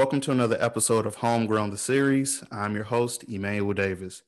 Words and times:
Welcome 0.00 0.22
to 0.22 0.32
another 0.32 0.56
episode 0.58 1.04
of 1.04 1.16
Homegrown 1.16 1.68
the 1.68 1.76
Series. 1.76 2.42
I'm 2.50 2.74
your 2.74 2.84
host, 2.84 3.22
Emmanuel 3.24 3.74
Davis. 3.74 4.22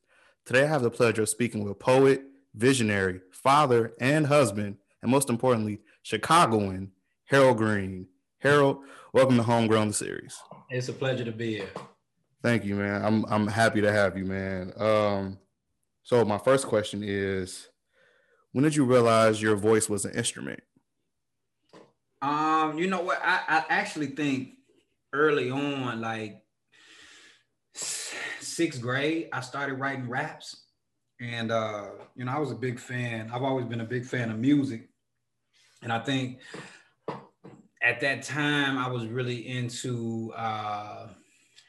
Today 0.45 0.65
I 0.65 0.67
have 0.67 0.83
the 0.83 0.91
pleasure 0.91 1.23
of 1.23 1.29
speaking 1.29 1.63
with 1.63 1.79
poet, 1.79 2.21
visionary, 2.53 3.21
father, 3.31 3.93
and 3.99 4.27
husband, 4.27 4.77
and 5.01 5.09
most 5.09 5.31
importantly, 5.31 5.81
Chicagoan, 6.03 6.91
Harold 7.25 7.57
Green. 7.57 8.05
Harold, 8.37 8.83
welcome 9.13 9.35
to 9.37 9.41
Homegrown 9.41 9.87
the 9.87 9.95
Series. 9.95 10.37
It's 10.69 10.89
a 10.89 10.93
pleasure 10.93 11.25
to 11.25 11.31
be 11.31 11.55
here. 11.55 11.71
Thank 12.43 12.65
you, 12.65 12.75
man. 12.75 13.03
I'm 13.03 13.25
I'm 13.25 13.47
happy 13.47 13.81
to 13.81 13.91
have 13.91 14.15
you, 14.15 14.25
man. 14.25 14.73
Um, 14.77 15.39
so 16.03 16.23
my 16.23 16.37
first 16.37 16.67
question 16.67 17.01
is, 17.03 17.69
when 18.51 18.63
did 18.63 18.75
you 18.75 18.85
realize 18.85 19.41
your 19.41 19.55
voice 19.55 19.89
was 19.89 20.05
an 20.05 20.13
instrument? 20.13 20.61
Um, 22.21 22.77
you 22.77 22.85
know 22.85 23.01
what? 23.01 23.19
I, 23.23 23.41
I 23.47 23.65
actually 23.69 24.07
think 24.07 24.59
early 25.13 25.49
on, 25.51 26.01
like 26.01 26.41
sixth 27.73 28.81
grade, 28.81 29.29
I 29.31 29.41
started 29.41 29.75
writing 29.75 30.09
raps. 30.09 30.65
And 31.21 31.51
uh, 31.51 31.89
you 32.15 32.25
know, 32.25 32.31
I 32.31 32.39
was 32.39 32.51
a 32.51 32.55
big 32.55 32.79
fan. 32.79 33.31
I've 33.33 33.43
always 33.43 33.65
been 33.65 33.81
a 33.81 33.85
big 33.85 34.05
fan 34.05 34.29
of 34.31 34.39
music. 34.39 34.89
And 35.81 35.91
I 35.91 35.99
think 35.99 36.39
at 37.81 37.99
that 38.01 38.23
time 38.23 38.77
I 38.77 38.87
was 38.87 39.05
really 39.07 39.47
into 39.47 40.33
uh, 40.35 41.07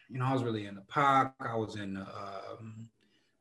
you 0.08 0.18
know, 0.18 0.26
I 0.26 0.32
was 0.32 0.44
really 0.44 0.66
into 0.66 0.80
pop. 0.82 1.34
I 1.40 1.56
was 1.56 1.76
in 1.76 1.96
um, 1.96 2.88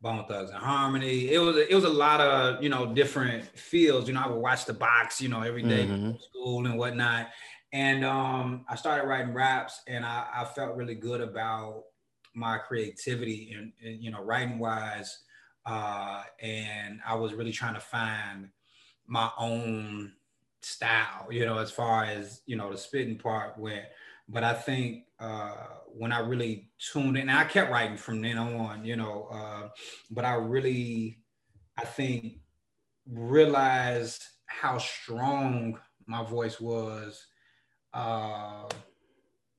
Bone 0.02 0.26
Thugs 0.28 0.50
and 0.50 0.60
Harmony. 0.60 1.32
It 1.32 1.40
was 1.40 1.58
it 1.58 1.74
was 1.74 1.84
a 1.84 1.90
lot 1.90 2.20
of 2.20 2.64
you 2.64 2.70
know 2.70 2.94
different 2.94 3.46
fields. 3.58 4.08
You 4.08 4.14
know, 4.16 4.22
I 4.22 4.28
would 4.28 4.40
watch 4.40 4.66
the 4.66 4.74
box, 4.74 5.22
you 5.22 5.30
know, 5.30 5.42
every 5.42 5.64
day 5.64 5.86
mm-hmm. 5.86 6.12
school 6.20 6.66
and 6.66 6.78
whatnot. 6.78 7.28
And 7.74 8.06
um, 8.06 8.66
I 8.70 8.76
started 8.76 9.08
writing 9.08 9.34
raps, 9.34 9.82
and 9.88 10.06
I, 10.06 10.28
I 10.32 10.46
felt 10.46 10.78
really 10.78 10.94
good 10.94 11.22
about 11.22 11.86
my 12.36 12.60
creativity 12.60 13.54
and, 13.58 13.74
and 13.84 14.02
you 14.02 14.12
know 14.12 14.22
writing 14.24 14.60
wise. 14.60 15.20
Uh, 15.66 16.22
and 16.40 17.00
I 17.06 17.16
was 17.16 17.34
really 17.34 17.52
trying 17.52 17.74
to 17.74 17.80
find 17.80 18.50
my 19.08 19.30
own 19.40 20.14
style, 20.62 21.28
you 21.32 21.46
know, 21.46 21.58
as 21.58 21.72
far 21.72 22.04
as 22.04 22.42
you 22.46 22.56
know 22.56 22.72
the 22.72 22.78
spitting 22.78 23.18
part 23.18 23.58
went. 23.58 23.86
But 24.30 24.44
I 24.44 24.54
think 24.54 25.06
uh, 25.20 25.56
when 25.88 26.12
I 26.12 26.20
really 26.20 26.70
tuned 26.78 27.18
in, 27.18 27.28
and 27.28 27.32
I 27.32 27.44
kept 27.46 27.72
writing 27.72 27.98
from 27.98 28.22
then 28.22 28.38
on, 28.38 28.86
you 28.86 28.96
know, 28.96 29.28
uh, 29.32 29.70
but 30.12 30.26
I 30.26 30.36
really, 30.36 31.18
I 31.76 31.86
think, 31.86 32.36
realized 33.10 34.24
how 34.46 34.78
strong 34.78 35.80
my 36.06 36.24
voice 36.24 36.62
was 36.62 37.26
uh, 37.94 38.68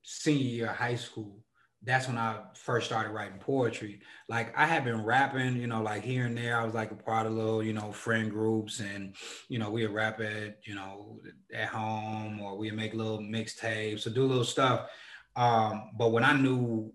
senior 0.03 0.45
year 0.45 0.71
of 0.71 0.77
high 0.77 0.97
school. 0.97 1.41
That's 1.83 2.09
when 2.09 2.17
I 2.17 2.41
first 2.55 2.87
started 2.87 3.11
writing 3.11 3.39
poetry. 3.39 4.01
Like 4.29 4.57
I 4.57 4.65
had 4.65 4.85
been 4.85 5.05
rapping, 5.05 5.57
you 5.57 5.67
know, 5.67 5.83
like 5.83 6.03
here 6.03 6.25
and 6.25 6.37
there. 6.37 6.59
I 6.59 6.65
was 6.65 6.75
like 6.75 6.91
a 6.91 6.97
part 6.97 7.27
of 7.27 7.33
little, 7.33 7.63
you 7.63 7.75
know, 7.75 7.93
friend 7.93 8.31
groups, 8.31 8.81
and 8.81 9.15
you 9.49 9.59
know, 9.59 9.71
we 9.71 9.87
would 9.87 9.95
rap 9.95 10.19
at, 10.21 10.59
you 10.65 10.75
know, 10.75 11.21
at 11.55 11.69
home, 11.69 12.41
or 12.41 12.57
we 12.57 12.71
would 12.71 12.79
make 12.79 12.95
little 12.95 13.19
mixtapes 13.19 14.07
or 14.07 14.11
do 14.11 14.25
little 14.25 14.45
stuff. 14.45 14.89
Um, 15.37 15.91
but 15.99 16.13
when 16.13 16.25
I 16.25 16.33
knew, 16.33 16.91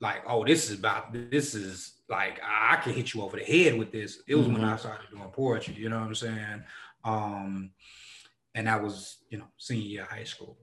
like, 0.00 0.22
oh, 0.26 0.44
this 0.44 0.70
is 0.70 0.78
about 0.78 1.12
this 1.12 1.54
is 1.54 1.96
like 2.08 2.40
I 2.42 2.76
can 2.76 2.94
hit 2.94 3.12
you 3.12 3.20
over 3.20 3.36
the 3.36 3.44
head 3.44 3.78
with 3.78 3.92
this. 3.92 4.22
It 4.26 4.36
was 4.36 4.46
mm-hmm. 4.46 4.54
when 4.54 4.64
I 4.64 4.76
started 4.76 5.10
doing 5.10 5.28
poetry. 5.32 5.74
You 5.74 5.90
know 5.90 5.98
what 5.98 6.06
I'm 6.06 6.14
saying? 6.14 6.64
Um, 7.04 7.72
and 8.54 8.66
that 8.66 8.82
was, 8.82 9.18
you 9.28 9.36
know, 9.36 9.48
senior 9.58 9.86
year 9.86 10.08
high 10.10 10.24
school 10.24 10.56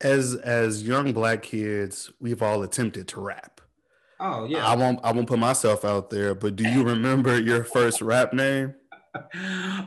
as 0.00 0.34
as 0.34 0.82
young 0.82 1.12
black 1.12 1.42
kids, 1.42 2.10
we've 2.20 2.42
all 2.42 2.62
attempted 2.62 3.08
to 3.08 3.20
rap. 3.20 3.60
Oh 4.20 4.44
yeah. 4.44 4.66
I 4.66 4.74
won't 4.74 5.00
I 5.02 5.12
won't 5.12 5.28
put 5.28 5.38
myself 5.38 5.84
out 5.84 6.10
there, 6.10 6.34
but 6.34 6.56
do 6.56 6.68
you 6.68 6.82
remember 6.82 7.38
your 7.38 7.64
first 7.64 8.00
rap 8.00 8.32
name? 8.32 8.74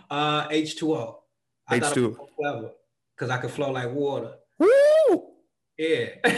Uh 0.09 0.47
H2O. 0.49 1.15
H2 1.69 2.17
because 3.15 3.29
I 3.29 3.37
could 3.37 3.51
flow 3.51 3.71
like 3.71 3.93
water. 3.93 4.33
Woo! 4.57 5.23
Yeah. 5.77 6.07
and 6.23 6.33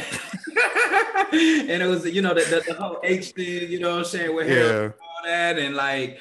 it 1.81 1.87
was, 1.87 2.05
you 2.05 2.21
know, 2.21 2.33
the, 2.33 2.41
the, 2.41 2.63
the 2.67 2.73
whole 2.73 2.99
H 3.03 3.31
thing, 3.31 3.71
you 3.71 3.79
know 3.79 3.91
what 3.91 3.99
I'm 3.99 4.05
saying? 4.05 4.35
With 4.35 4.49
yeah. 4.49 4.91
all 5.01 5.23
that 5.23 5.57
and 5.57 5.75
like 5.75 6.19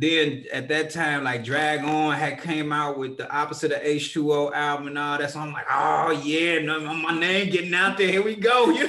then 0.00 0.44
at 0.52 0.68
that 0.68 0.90
time, 0.90 1.24
like 1.24 1.42
Drag 1.42 1.82
On 1.82 2.14
had 2.14 2.40
came 2.40 2.72
out 2.72 2.98
with 2.98 3.16
the 3.16 3.28
opposite 3.34 3.72
of 3.72 3.82
H2O 3.82 4.54
album 4.54 4.86
and 4.86 4.96
all 4.96 5.18
that. 5.18 5.32
So 5.32 5.40
I'm 5.40 5.52
like, 5.52 5.66
oh 5.68 6.12
yeah, 6.24 6.60
my 6.60 7.18
name 7.18 7.50
getting 7.50 7.74
out 7.74 7.98
there. 7.98 8.06
Here 8.06 8.22
we 8.22 8.36
go. 8.36 8.72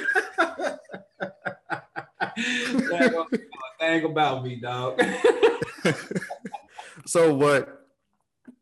Thing 3.80 4.04
about 4.04 4.44
me, 4.44 4.58
dog. 4.58 5.02
so 7.08 7.34
what 7.34 7.88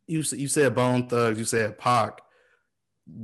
you 0.07 0.23
you 0.31 0.47
said 0.47 0.73
Bone 0.73 1.09
Thugs, 1.09 1.37
you 1.37 1.43
said 1.43 1.77
Pac. 1.77 2.21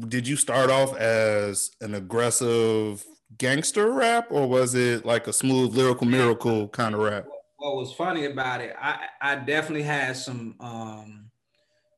Did 0.10 0.28
you 0.28 0.36
start 0.36 0.70
off 0.70 0.98
as 0.98 1.72
an 1.80 1.96
aggressive 1.96 3.06
gangster 3.38 3.90
rap, 3.90 4.28
or 4.32 4.50
was 4.50 4.76
it 4.76 5.06
like 5.06 5.28
a 5.28 5.34
smooth 5.34 5.74
lyrical 5.74 6.08
miracle 6.08 6.68
kind 6.68 6.94
of 6.94 7.00
rap? 7.00 7.26
What 7.64 7.78
was 7.78 7.94
funny 7.94 8.26
about 8.26 8.60
it, 8.60 8.76
I 8.80 9.06
I 9.22 9.36
definitely 9.36 9.84
had 9.84 10.18
some 10.18 10.56
um 10.60 11.32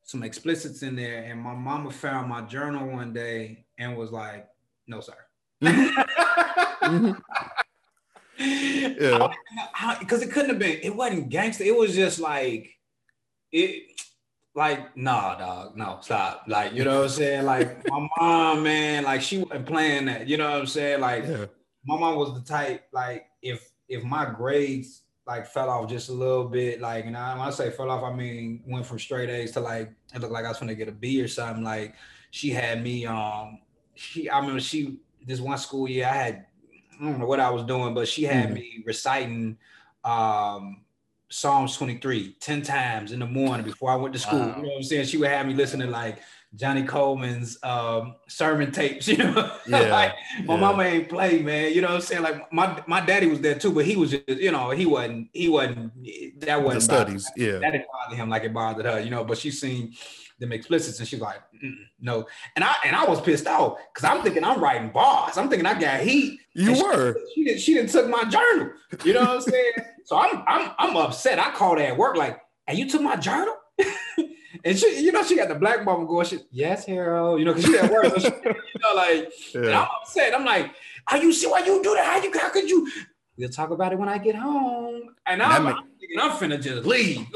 some 0.04 0.22
explicits 0.22 0.84
in 0.84 0.94
there, 0.94 1.24
and 1.24 1.40
my 1.40 1.54
mama 1.54 1.90
found 1.90 2.28
my 2.28 2.42
journal 2.42 2.86
one 2.88 3.12
day 3.12 3.64
and 3.76 3.96
was 3.96 4.12
like, 4.12 4.46
"No, 4.86 5.00
sir." 5.00 5.16
mm-hmm. 5.62 7.10
yeah. 8.38 9.28
Because 9.98 10.22
it 10.22 10.30
couldn't 10.30 10.50
have 10.50 10.58
been. 10.60 10.78
It 10.84 10.94
wasn't 10.94 11.30
gangster. 11.30 11.64
It 11.64 11.76
was 11.76 11.96
just 11.96 12.20
like 12.20 12.72
it. 13.50 14.00
Like, 14.54 14.96
nah, 14.96 15.36
dog, 15.36 15.76
no, 15.76 15.98
stop. 16.00 16.44
Like, 16.46 16.72
you 16.72 16.84
know 16.84 16.98
what 16.98 17.04
I'm 17.04 17.10
saying? 17.10 17.44
Like, 17.44 17.86
my 17.90 18.08
mom, 18.18 18.62
man, 18.62 19.02
like 19.02 19.20
she 19.20 19.38
wasn't 19.38 19.66
playing 19.66 20.06
that. 20.06 20.28
You 20.28 20.36
know 20.36 20.48
what 20.48 20.60
I'm 20.60 20.66
saying? 20.66 21.00
Like, 21.00 21.24
yeah. 21.26 21.46
my 21.84 21.98
mom 21.98 22.14
was 22.16 22.34
the 22.34 22.40
type, 22.40 22.84
like, 22.92 23.26
if 23.42 23.68
if 23.88 24.04
my 24.04 24.24
grades 24.30 25.02
like 25.26 25.46
fell 25.46 25.68
off 25.68 25.88
just 25.90 26.08
a 26.08 26.12
little 26.12 26.44
bit. 26.44 26.80
Like, 26.80 27.06
and 27.06 27.16
I, 27.16 27.36
when 27.36 27.48
I 27.48 27.50
say 27.50 27.70
fell 27.70 27.90
off, 27.90 28.04
I 28.04 28.14
mean 28.14 28.62
went 28.66 28.86
from 28.86 28.98
straight 28.98 29.28
A's 29.28 29.52
to 29.52 29.60
like 29.60 29.92
it 30.14 30.20
looked 30.20 30.32
like 30.32 30.44
I 30.44 30.48
was 30.48 30.58
gonna 30.58 30.74
get 30.74 30.88
a 30.88 30.92
B 30.92 31.20
or 31.20 31.28
something. 31.28 31.64
Like, 31.64 31.94
she 32.30 32.50
had 32.50 32.82
me. 32.82 33.06
Um, 33.06 33.58
she 33.94 34.28
I 34.28 34.38
remember 34.38 34.60
she 34.60 34.98
this 35.26 35.40
one 35.40 35.58
school 35.58 35.88
year 35.88 36.06
I 36.06 36.14
had 36.14 36.46
I 37.00 37.04
don't 37.04 37.18
know 37.18 37.26
what 37.26 37.40
I 37.40 37.50
was 37.50 37.64
doing, 37.64 37.94
but 37.94 38.08
she 38.08 38.24
had 38.24 38.46
mm-hmm. 38.46 38.54
me 38.54 38.82
reciting 38.86 39.58
um 40.04 40.82
Psalms 41.28 41.76
23 41.76 42.36
10 42.38 42.62
times 42.62 43.10
in 43.10 43.18
the 43.18 43.26
morning 43.26 43.64
before 43.64 43.90
I 43.90 43.96
went 43.96 44.14
to 44.14 44.20
school. 44.20 44.38
Wow. 44.38 44.56
You 44.56 44.62
know 44.62 44.68
what 44.68 44.76
I'm 44.76 44.82
saying? 44.84 45.06
She 45.06 45.18
would 45.18 45.28
have 45.28 45.46
me 45.46 45.54
listening 45.54 45.90
like 45.90 46.18
Johnnie 46.56 46.84
Colemon's 46.84 47.58
um, 47.62 48.16
sermon 48.28 48.72
tapes, 48.72 49.06
you 49.08 49.18
know. 49.18 49.52
Yeah, 49.66 49.80
like 49.90 50.14
my 50.44 50.54
yeah. 50.54 50.60
mama 50.60 50.82
ain't 50.84 51.08
play, 51.08 51.42
man. 51.42 51.72
You 51.72 51.80
know 51.82 51.88
what 51.88 51.96
I'm 51.96 52.00
saying? 52.00 52.22
Like 52.22 52.52
my 52.52 52.82
my 52.86 53.00
daddy 53.00 53.26
was 53.26 53.40
there 53.40 53.58
too, 53.58 53.72
but 53.72 53.84
he 53.84 53.96
was 53.96 54.12
just, 54.12 54.28
you 54.28 54.52
know, 54.52 54.70
he 54.70 54.86
wasn't, 54.86 55.28
he 55.32 55.48
wasn't 55.48 55.92
that 56.40 56.62
wasn't 56.62 56.74
the 56.74 56.80
studies, 56.80 57.30
yeah. 57.36 57.58
That 57.58 57.72
didn't 57.72 57.86
bother 57.92 58.16
him 58.16 58.30
like 58.30 58.44
it 58.44 58.54
bothered 58.54 58.86
her, 58.86 59.00
you 59.00 59.10
know. 59.10 59.24
But 59.24 59.38
she 59.38 59.50
seen 59.50 59.94
them 60.38 60.52
explicits 60.52 60.98
and 61.00 61.08
she's 61.08 61.20
like, 61.20 61.40
no. 62.00 62.26
And 62.54 62.64
I 62.64 62.74
and 62.84 62.94
I 62.94 63.04
was 63.04 63.20
pissed 63.20 63.46
off 63.46 63.78
because 63.92 64.08
I'm 64.08 64.22
thinking 64.22 64.44
I'm 64.44 64.60
writing 64.60 64.90
bars. 64.90 65.36
I'm 65.36 65.48
thinking 65.48 65.66
I 65.66 65.78
got 65.78 66.00
heat. 66.00 66.40
You 66.54 66.82
were. 66.82 67.16
She, 67.34 67.34
she 67.34 67.44
didn't 67.44 67.60
she 67.60 67.74
didn't 67.74 67.90
took 67.90 68.08
my 68.08 68.24
journal. 68.24 68.70
You 69.04 69.14
know 69.14 69.20
what 69.20 69.30
I'm 69.30 69.40
saying? 69.40 69.72
so 70.04 70.16
I'm 70.16 70.42
I'm 70.46 70.70
I'm 70.78 70.96
upset. 70.96 71.38
I 71.38 71.50
called 71.50 71.78
at 71.78 71.96
work 71.96 72.16
like, 72.16 72.40
and 72.68 72.78
you 72.78 72.88
took 72.88 73.02
my 73.02 73.16
journal? 73.16 73.54
And 74.64 74.78
she, 74.78 75.04
you 75.04 75.12
know, 75.12 75.22
she 75.22 75.36
got 75.36 75.48
the 75.48 75.54
black 75.54 75.84
mama 75.84 76.06
going, 76.06 76.26
she, 76.26 76.38
yes, 76.50 76.86
Harold, 76.86 77.38
you 77.38 77.44
know, 77.44 77.54
because 77.54 77.70
she 77.70 77.78
at 77.78 77.90
work. 77.90 78.18
She, 78.18 78.26
you 78.44 78.80
know, 78.82 78.94
like, 78.94 79.32
yeah. 79.54 79.60
and 79.60 79.74
I'm 79.74 79.88
upset. 80.00 80.34
I'm 80.34 80.44
like, 80.44 80.72
are 81.10 81.18
you 81.18 81.32
see 81.32 81.46
why 81.46 81.60
you 81.60 81.82
do 81.82 81.94
that? 81.94 82.04
How 82.04 82.22
you 82.22 82.32
how 82.38 82.50
could 82.50 82.68
you? 82.68 82.90
We'll 83.36 83.48
talk 83.48 83.70
about 83.70 83.92
it 83.92 83.98
when 83.98 84.08
I 84.08 84.18
get 84.18 84.34
home. 84.34 85.14
And 85.26 85.42
I'm, 85.42 85.66
I'm 85.66 85.84
thinking 86.00 86.18
I'm 86.20 86.30
finna 86.32 86.60
just 86.60 86.86
leave. 86.86 87.26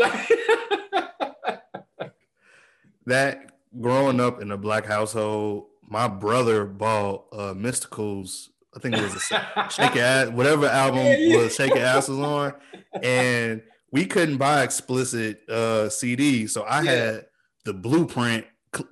that 3.07 3.53
growing 3.81 4.21
up 4.21 4.41
in 4.41 4.51
a 4.51 4.57
black 4.57 4.87
household, 4.87 5.67
my 5.87 6.09
brother 6.09 6.65
bought 6.65 7.27
uh 7.33 7.55
Mystikal's 7.55 8.51
I 8.75 8.79
think 8.79 8.97
it 8.97 9.03
was 9.03 9.15
a 9.15 9.69
Shake 9.71 9.97
Ass, 9.97 10.29
whatever 10.29 10.67
album 10.67 10.99
yeah, 11.05 11.17
yeah. 11.17 11.37
was 11.39 11.55
Shake 11.55 11.77
Ass 11.77 12.09
was 12.09 12.19
on. 12.19 12.55
And 13.03 13.63
we 13.93 14.07
couldn't 14.07 14.37
buy 14.37 14.63
explicit 14.63 15.43
uh 15.49 15.89
CDs, 15.89 16.51
so 16.51 16.63
I 16.63 16.83
yeah. 16.83 16.91
had 16.91 17.27
the 17.65 17.75
blueprint, 17.75 18.47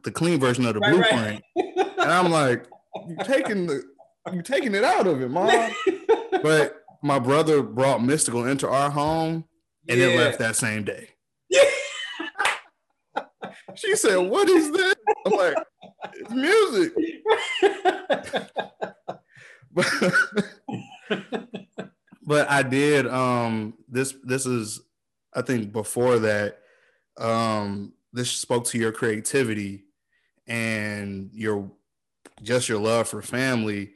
the 0.04 0.10
clean 0.10 0.40
version 0.40 0.66
of 0.66 0.74
the 0.74 0.80
right, 0.80 0.92
blueprint, 0.92 1.42
right. 1.56 1.88
and 1.98 2.12
I'm 2.12 2.30
like, 2.30 2.66
you 3.08 3.16
taking 3.24 3.66
the 3.66 3.82
you 4.32 4.42
taking 4.42 4.74
it 4.74 4.84
out 4.84 5.06
of 5.06 5.22
it, 5.22 5.30
mom. 5.30 5.70
but 6.42 6.82
my 7.02 7.18
brother 7.18 7.62
brought 7.62 8.00
Mystikal 8.00 8.50
into 8.50 8.68
our 8.68 8.90
home, 8.90 9.44
and 9.88 9.98
yeah. 9.98 10.06
it 10.06 10.18
left 10.18 10.38
that 10.38 10.56
same 10.56 10.84
day. 10.84 11.08
Yeah. 11.48 11.62
she 13.74 13.96
said, 13.96 14.16
"What 14.16 14.48
is 14.48 14.70
this?" 14.72 14.94
I'm 15.26 15.32
like, 15.32 15.56
"It's 16.14 16.30
music." 16.30 16.92
but 22.26 22.50
I 22.50 22.62
did. 22.62 23.06
Um, 23.06 23.74
this 23.88 24.14
this 24.24 24.46
is, 24.46 24.80
I 25.38 25.42
think, 25.42 25.72
before 25.72 26.18
that. 26.18 26.58
Um, 27.16 27.92
this 28.12 28.30
spoke 28.30 28.64
to 28.66 28.78
your 28.78 28.90
creativity 28.90 29.84
and 30.46 31.30
your 31.32 31.70
just 32.42 32.68
your 32.68 32.78
love 32.78 33.08
for 33.08 33.22
family. 33.22 33.92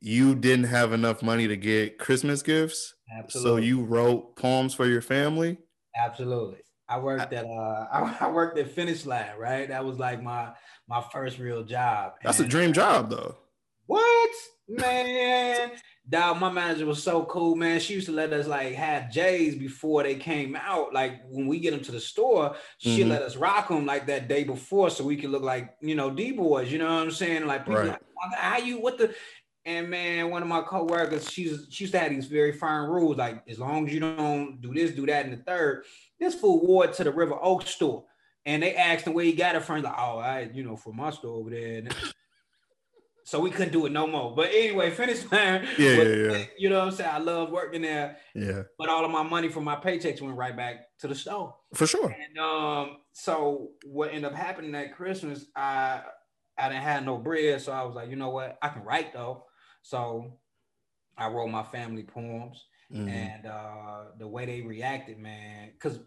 You 0.00 0.34
didn't 0.34 0.66
have 0.66 0.92
enough 0.92 1.22
money 1.22 1.48
to 1.48 1.56
get 1.56 1.98
Christmas 1.98 2.42
gifts, 2.42 2.94
Absolutely. 3.18 3.62
so 3.62 3.66
you 3.66 3.82
wrote 3.82 4.36
poems 4.36 4.72
for 4.72 4.86
your 4.86 5.02
family. 5.02 5.58
Absolutely. 5.96 6.60
I 6.88 6.98
worked 6.98 7.32
at 7.32 7.44
uh 7.44 7.86
I, 8.20 8.30
worked 8.30 8.58
at 8.58 8.70
Finish 8.70 9.04
Line, 9.04 9.36
right? 9.38 9.68
That 9.68 9.84
was 9.84 9.98
like 9.98 10.22
my 10.22 10.52
my 10.88 11.04
first 11.12 11.38
real 11.38 11.62
job. 11.64 12.12
That's 12.22 12.38
and, 12.38 12.46
a 12.46 12.50
dream 12.50 12.72
job 12.72 13.10
though. 13.10 13.36
What? 13.86 14.30
Man, 14.68 15.72
dog, 16.08 16.40
my 16.40 16.50
manager 16.50 16.86
was 16.86 17.02
so 17.02 17.24
cool, 17.24 17.56
man. 17.56 17.80
She 17.80 17.94
used 17.94 18.06
to 18.06 18.12
let 18.12 18.32
us 18.32 18.46
like 18.46 18.74
have 18.74 19.10
J's 19.10 19.56
before 19.56 20.02
they 20.02 20.14
came 20.14 20.56
out. 20.56 20.94
Like 20.94 21.22
when 21.28 21.46
we 21.46 21.58
get 21.58 21.72
them 21.72 21.82
to 21.82 21.92
the 21.92 22.00
store, 22.00 22.56
she 22.78 23.00
mm-hmm. 23.00 23.10
let 23.10 23.22
us 23.22 23.36
rock 23.36 23.68
them 23.68 23.86
like 23.86 24.06
that 24.06 24.28
day 24.28 24.44
before 24.44 24.90
so 24.90 25.04
we 25.04 25.16
could 25.16 25.30
look 25.30 25.42
like, 25.42 25.74
you 25.80 25.94
know, 25.94 26.10
D 26.10 26.32
boys, 26.32 26.70
you 26.70 26.78
know 26.78 26.84
what 26.84 27.02
I'm 27.02 27.10
saying? 27.10 27.46
Like, 27.46 27.64
people 27.64 27.80
right. 27.80 27.88
like, 27.88 28.00
how 28.36 28.58
you, 28.58 28.80
what 28.80 28.98
the, 28.98 29.14
and 29.64 29.90
man, 29.90 30.30
one 30.30 30.42
of 30.42 30.48
my 30.48 30.60
coworkers, 30.60 31.28
she's 31.28 31.66
she 31.70 31.84
used 31.84 31.92
to 31.92 31.98
have 31.98 32.10
these 32.10 32.26
very 32.26 32.52
firm 32.52 32.88
rules, 32.88 33.16
like 33.16 33.42
as 33.48 33.58
long 33.58 33.86
as 33.86 33.92
you 33.92 33.98
don't 33.98 34.60
do 34.60 34.72
this, 34.72 34.92
do 34.92 35.06
that, 35.06 35.24
and 35.26 35.32
the 35.32 35.42
third. 35.42 35.84
This 36.20 36.36
fool 36.36 36.64
wore 36.64 36.84
it 36.84 36.92
to 36.94 37.04
the 37.04 37.10
River 37.10 37.36
Oak 37.42 37.66
store, 37.66 38.04
and 38.44 38.62
they 38.62 38.76
asked 38.76 39.08
him 39.08 39.12
where 39.12 39.24
he 39.24 39.32
got 39.32 39.56
it 39.56 39.64
from. 39.64 39.82
Like, 39.82 39.94
oh, 39.98 40.18
I, 40.18 40.50
you 40.54 40.62
know, 40.62 40.76
from 40.76 40.96
my 40.96 41.10
store 41.10 41.36
over 41.36 41.50
there. 41.50 41.82
So 43.26 43.40
we 43.40 43.50
couldn't 43.50 43.72
do 43.72 43.84
it 43.86 43.92
no 43.92 44.06
more. 44.06 44.32
But 44.36 44.50
anyway, 44.50 44.90
finish 44.92 45.24
line. 45.32 45.66
Yeah, 45.76 45.96
but, 45.96 46.06
yeah, 46.06 46.14
yeah. 46.14 46.44
You 46.56 46.68
know 46.70 46.78
what 46.78 46.88
I'm 46.88 46.94
saying? 46.94 47.10
I 47.12 47.18
love 47.18 47.50
working 47.50 47.82
there. 47.82 48.18
Yeah. 48.36 48.62
But 48.78 48.88
all 48.88 49.04
of 49.04 49.10
my 49.10 49.24
money 49.24 49.48
from 49.48 49.64
my 49.64 49.74
paychecks 49.74 50.20
went 50.20 50.36
right 50.36 50.56
back 50.56 50.76
to 51.00 51.08
the 51.08 51.14
store. 51.16 51.56
For 51.74 51.88
sure. 51.88 52.06
And 52.08 52.38
um, 52.38 52.98
so 53.12 53.70
what 53.84 54.10
ended 54.10 54.26
up 54.26 54.34
happening 54.34 54.70
that 54.72 54.94
Christmas, 54.94 55.46
I 55.56 56.02
I 56.56 56.68
didn't 56.68 56.84
have 56.84 57.04
no 57.04 57.18
bread, 57.18 57.60
so 57.60 57.72
I 57.72 57.82
was 57.82 57.96
like, 57.96 58.10
you 58.10 58.16
know 58.16 58.30
what? 58.30 58.58
I 58.62 58.68
can 58.68 58.84
write 58.84 59.12
though. 59.12 59.44
So 59.82 60.38
I 61.18 61.26
wrote 61.26 61.48
my 61.48 61.64
family 61.64 62.04
poems, 62.04 62.64
mm-hmm. 62.94 63.08
and 63.08 63.44
uh, 63.44 64.04
the 64.20 64.28
way 64.28 64.46
they 64.46 64.62
reacted, 64.62 65.18
man, 65.18 65.72
because 65.72 65.98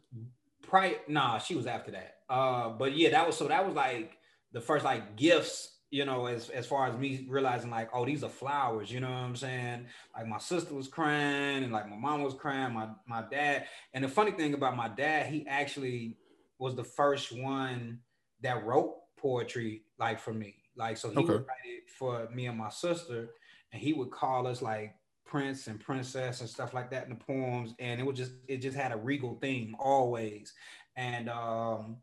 prior, 0.62 0.95
nah, 1.10 1.38
she 1.38 1.56
was 1.56 1.68
after 1.68 1.92
that. 1.92 2.15
Uh, 2.30 2.69
but 2.69 2.95
yeah, 2.95 3.10
that 3.10 3.27
was 3.27 3.36
so 3.36 3.50
that 3.50 3.65
was 3.65 3.75
like 3.75 4.13
the 4.54 4.62
first 4.62 4.86
like 4.86 5.18
gifts 5.18 5.78
you 5.91 6.06
know, 6.06 6.27
as 6.27 6.50
as 6.50 6.68
far 6.68 6.88
as 6.88 6.97
me 6.97 7.25
realizing 7.27 7.71
like, 7.71 7.89
oh, 7.94 8.06
these 8.06 8.24
are 8.24 8.30
flowers, 8.30 8.91
you 8.91 9.00
know 9.00 9.09
what 9.09 9.18
I'm 9.18 9.36
saying? 9.36 9.86
Like 10.15 10.27
my 10.27 10.38
sister 10.38 10.74
was 10.74 10.88
crying 10.88 11.63
and 11.63 11.71
like 11.71 11.89
my 11.89 11.95
mom 11.95 12.21
was 12.21 12.36
crying, 12.36 12.74
my 12.74 12.89
my 13.07 13.24
dad. 13.30 13.65
And 13.94 14.03
the 14.03 14.09
funny 14.09 14.31
thing 14.31 14.53
about 14.53 14.77
my 14.77 14.88
dad, 14.88 15.27
he 15.27 15.47
actually 15.47 16.18
was 16.59 16.75
the 16.75 16.83
first 16.83 17.31
one 17.31 18.00
that 18.41 18.65
wrote 18.65 18.95
poetry 19.18 19.83
like 19.97 20.19
for 20.19 20.33
me. 20.33 20.56
Like 20.75 20.97
so 20.97 21.09
he 21.09 21.18
okay. 21.18 21.33
would 21.33 21.47
write 21.47 21.65
it 21.65 21.89
for 21.97 22.30
me 22.33 22.45
and 22.45 22.57
my 22.57 22.69
sister, 22.69 23.30
and 23.74 23.81
he 23.81 23.94
would 23.94 24.12
call 24.12 24.45
us 24.45 24.62
like 24.62 24.95
prince 25.25 25.68
and 25.68 25.80
princess 25.80 26.41
and 26.41 26.50
stuff 26.50 26.74
like 26.74 26.89
that 26.91 27.03
in 27.06 27.09
the 27.09 27.15
poems. 27.15 27.74
And 27.80 28.00
it 28.00 28.03
was 28.03 28.18
just 28.18 28.31
it 28.47 28.57
just 28.57 28.77
had 28.77 28.91
a 28.91 28.97
regal 28.97 29.38
theme 29.41 29.75
always. 29.80 30.53
And 30.95 31.30
um 31.30 31.97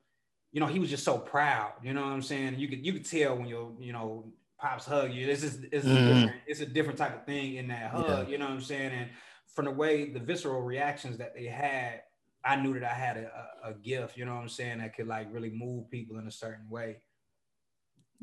you 0.56 0.61
know, 0.61 0.69
he 0.69 0.79
was 0.79 0.88
just 0.88 1.05
so 1.05 1.19
proud. 1.19 1.73
You 1.82 1.93
know 1.93 2.00
what 2.00 2.12
I'm 2.12 2.23
saying? 2.23 2.58
You 2.58 2.67
could 2.67 2.85
you 2.85 2.94
could 2.94 3.05
tell 3.05 3.37
when 3.37 3.47
your 3.47 3.73
you 3.79 3.93
know 3.93 4.25
pops 4.58 4.87
hug 4.87 5.12
you. 5.12 5.26
This 5.26 5.43
is 5.43 5.62
it's, 5.70 5.85
a 5.85 5.88
different, 5.94 6.32
it's 6.47 6.61
a 6.61 6.67
different 6.67 6.99
type 6.99 7.14
of 7.14 7.26
thing 7.26 7.56
in 7.56 7.69
that 7.69 7.91
hug. 7.91 8.06
Yeah. 8.08 8.32
You 8.32 8.38
know 8.38 8.47
what 8.47 8.55
I'm 8.55 8.62
saying? 8.62 8.91
And 8.91 9.11
from 9.55 9.67
the 9.67 9.70
way 9.70 10.08
the 10.08 10.19
visceral 10.19 10.62
reactions 10.62 11.19
that 11.19 11.35
they 11.35 11.44
had, 11.44 12.05
I 12.43 12.56
knew 12.56 12.73
that 12.73 12.91
I 12.91 12.94
had 12.94 13.19
a, 13.19 13.31
a, 13.64 13.70
a 13.73 13.75
gift. 13.75 14.17
You 14.17 14.25
know 14.25 14.35
what 14.35 14.41
I'm 14.41 14.49
saying? 14.49 14.79
That 14.79 14.97
could 14.97 15.06
like 15.06 15.29
really 15.31 15.50
move 15.50 15.91
people 15.91 16.17
in 16.17 16.26
a 16.26 16.31
certain 16.31 16.70
way. 16.70 17.02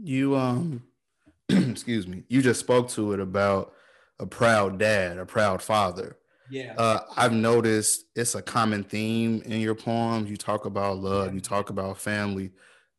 You 0.01 0.35
um, 0.35 0.81
excuse 1.49 2.07
me. 2.07 2.23
You 2.29 2.41
just 2.41 2.59
spoke 2.59 2.89
to 2.89 3.13
it 3.13 3.19
about 3.19 3.73
a 4.17 4.25
proud 4.25 4.79
dad, 4.79 5.19
a 5.19 5.25
proud 5.27 5.61
father. 5.61 6.17
Yeah. 6.53 6.75
Uh, 6.77 6.99
I've 7.17 7.33
noticed 7.33 8.05
it's 8.15 8.35
a 8.35 8.41
common 8.41 8.83
theme 8.83 9.41
in 9.43 9.59
your 9.59 9.73
poems. 9.73 10.29
You 10.29 10.37
talk 10.37 10.65
about 10.65 10.99
love, 10.99 11.33
you 11.33 11.39
talk 11.39 11.71
about 11.71 11.97
family, 11.97 12.51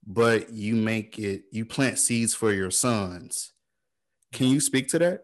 but 0.04 0.52
you 0.52 0.74
make 0.74 1.20
it, 1.20 1.44
you 1.52 1.64
plant 1.64 2.00
seeds 2.00 2.34
for 2.34 2.52
your 2.52 2.72
sons. 2.72 3.52
Can 4.32 4.48
you 4.48 4.58
speak 4.58 4.88
to 4.88 4.98
that? 4.98 5.20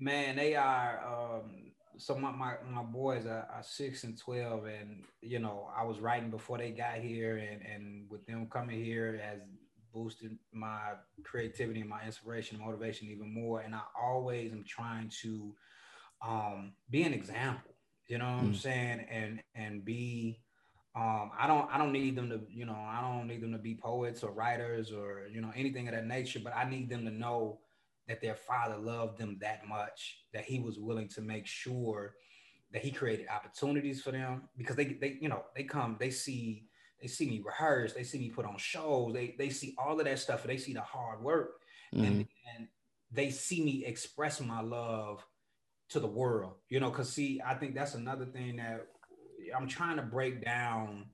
Man, 0.00 0.36
they 0.36 0.54
are. 0.54 1.02
Um, 1.06 1.72
so 1.98 2.14
my, 2.14 2.30
my, 2.30 2.54
my 2.70 2.82
boys 2.82 3.26
are, 3.26 3.46
are, 3.54 3.62
six 3.62 4.04
and 4.04 4.18
12 4.18 4.64
and 4.64 5.04
you 5.20 5.38
know 5.38 5.68
i 5.76 5.84
was 5.84 6.00
writing 6.00 6.28
before 6.28 6.58
they 6.58 6.72
got 6.72 6.96
here 6.96 7.36
and, 7.36 7.62
and 7.62 8.10
with 8.10 8.26
them 8.26 8.48
coming 8.50 8.84
here 8.84 9.16
has 9.22 9.38
boosted 9.92 10.36
my 10.52 10.80
creativity 11.22 11.80
and 11.80 11.88
my 11.88 12.04
inspiration 12.04 12.58
motivation 12.58 13.06
even 13.08 13.32
more 13.32 13.60
and 13.60 13.76
i 13.76 13.80
always 13.96 14.50
am 14.50 14.64
trying 14.66 15.08
to 15.22 15.54
um, 16.26 16.72
be 16.90 17.02
an 17.02 17.12
example. 17.12 17.72
You 18.08 18.18
know 18.18 18.36
what 18.36 18.44
mm. 18.44 18.48
I'm 18.48 18.54
saying? 18.54 19.06
And 19.10 19.42
and 19.54 19.84
be 19.84 20.40
um, 20.96 21.32
I 21.38 21.46
don't 21.46 21.68
I 21.72 21.78
don't 21.78 21.92
need 21.92 22.16
them 22.16 22.30
to, 22.30 22.40
you 22.48 22.66
know, 22.66 22.76
I 22.76 23.00
don't 23.00 23.26
need 23.26 23.40
them 23.40 23.52
to 23.52 23.58
be 23.58 23.74
poets 23.74 24.22
or 24.22 24.30
writers 24.30 24.92
or, 24.92 25.26
you 25.32 25.40
know, 25.40 25.50
anything 25.56 25.88
of 25.88 25.94
that 25.94 26.06
nature, 26.06 26.40
but 26.42 26.56
I 26.56 26.68
need 26.68 26.88
them 26.88 27.04
to 27.04 27.10
know 27.10 27.58
that 28.06 28.20
their 28.20 28.36
father 28.36 28.76
loved 28.76 29.18
them 29.18 29.38
that 29.40 29.66
much, 29.66 30.18
that 30.32 30.44
he 30.44 30.60
was 30.60 30.78
willing 30.78 31.08
to 31.08 31.20
make 31.20 31.46
sure 31.46 32.14
that 32.72 32.82
he 32.82 32.90
created 32.90 33.26
opportunities 33.28 34.02
for 34.02 34.12
them 34.12 34.42
because 34.56 34.76
they 34.76 34.84
they, 34.84 35.18
you 35.20 35.28
know, 35.28 35.42
they 35.56 35.64
come, 35.64 35.96
they 35.98 36.10
see 36.10 36.66
they 37.00 37.08
see 37.08 37.28
me 37.28 37.42
rehearse, 37.44 37.92
they 37.92 38.04
see 38.04 38.18
me 38.18 38.30
put 38.30 38.46
on 38.46 38.56
shows, 38.56 39.12
they 39.14 39.34
they 39.36 39.50
see 39.50 39.74
all 39.76 39.98
of 39.98 40.04
that 40.04 40.18
stuff, 40.18 40.44
they 40.44 40.58
see 40.58 40.74
the 40.74 40.80
hard 40.80 41.22
work 41.22 41.60
mm-hmm. 41.92 42.04
and, 42.04 42.16
and 42.56 42.68
they 43.10 43.30
see 43.30 43.64
me 43.64 43.84
express 43.84 44.40
my 44.40 44.60
love 44.60 45.24
to 45.90 46.00
the 46.00 46.06
world, 46.06 46.54
you 46.68 46.80
know, 46.80 46.90
because 46.90 47.12
see, 47.12 47.40
I 47.44 47.54
think 47.54 47.74
that's 47.74 47.94
another 47.94 48.26
thing 48.26 48.56
that 48.56 48.86
I'm 49.56 49.68
trying 49.68 49.96
to 49.96 50.02
break 50.02 50.44
down 50.44 51.06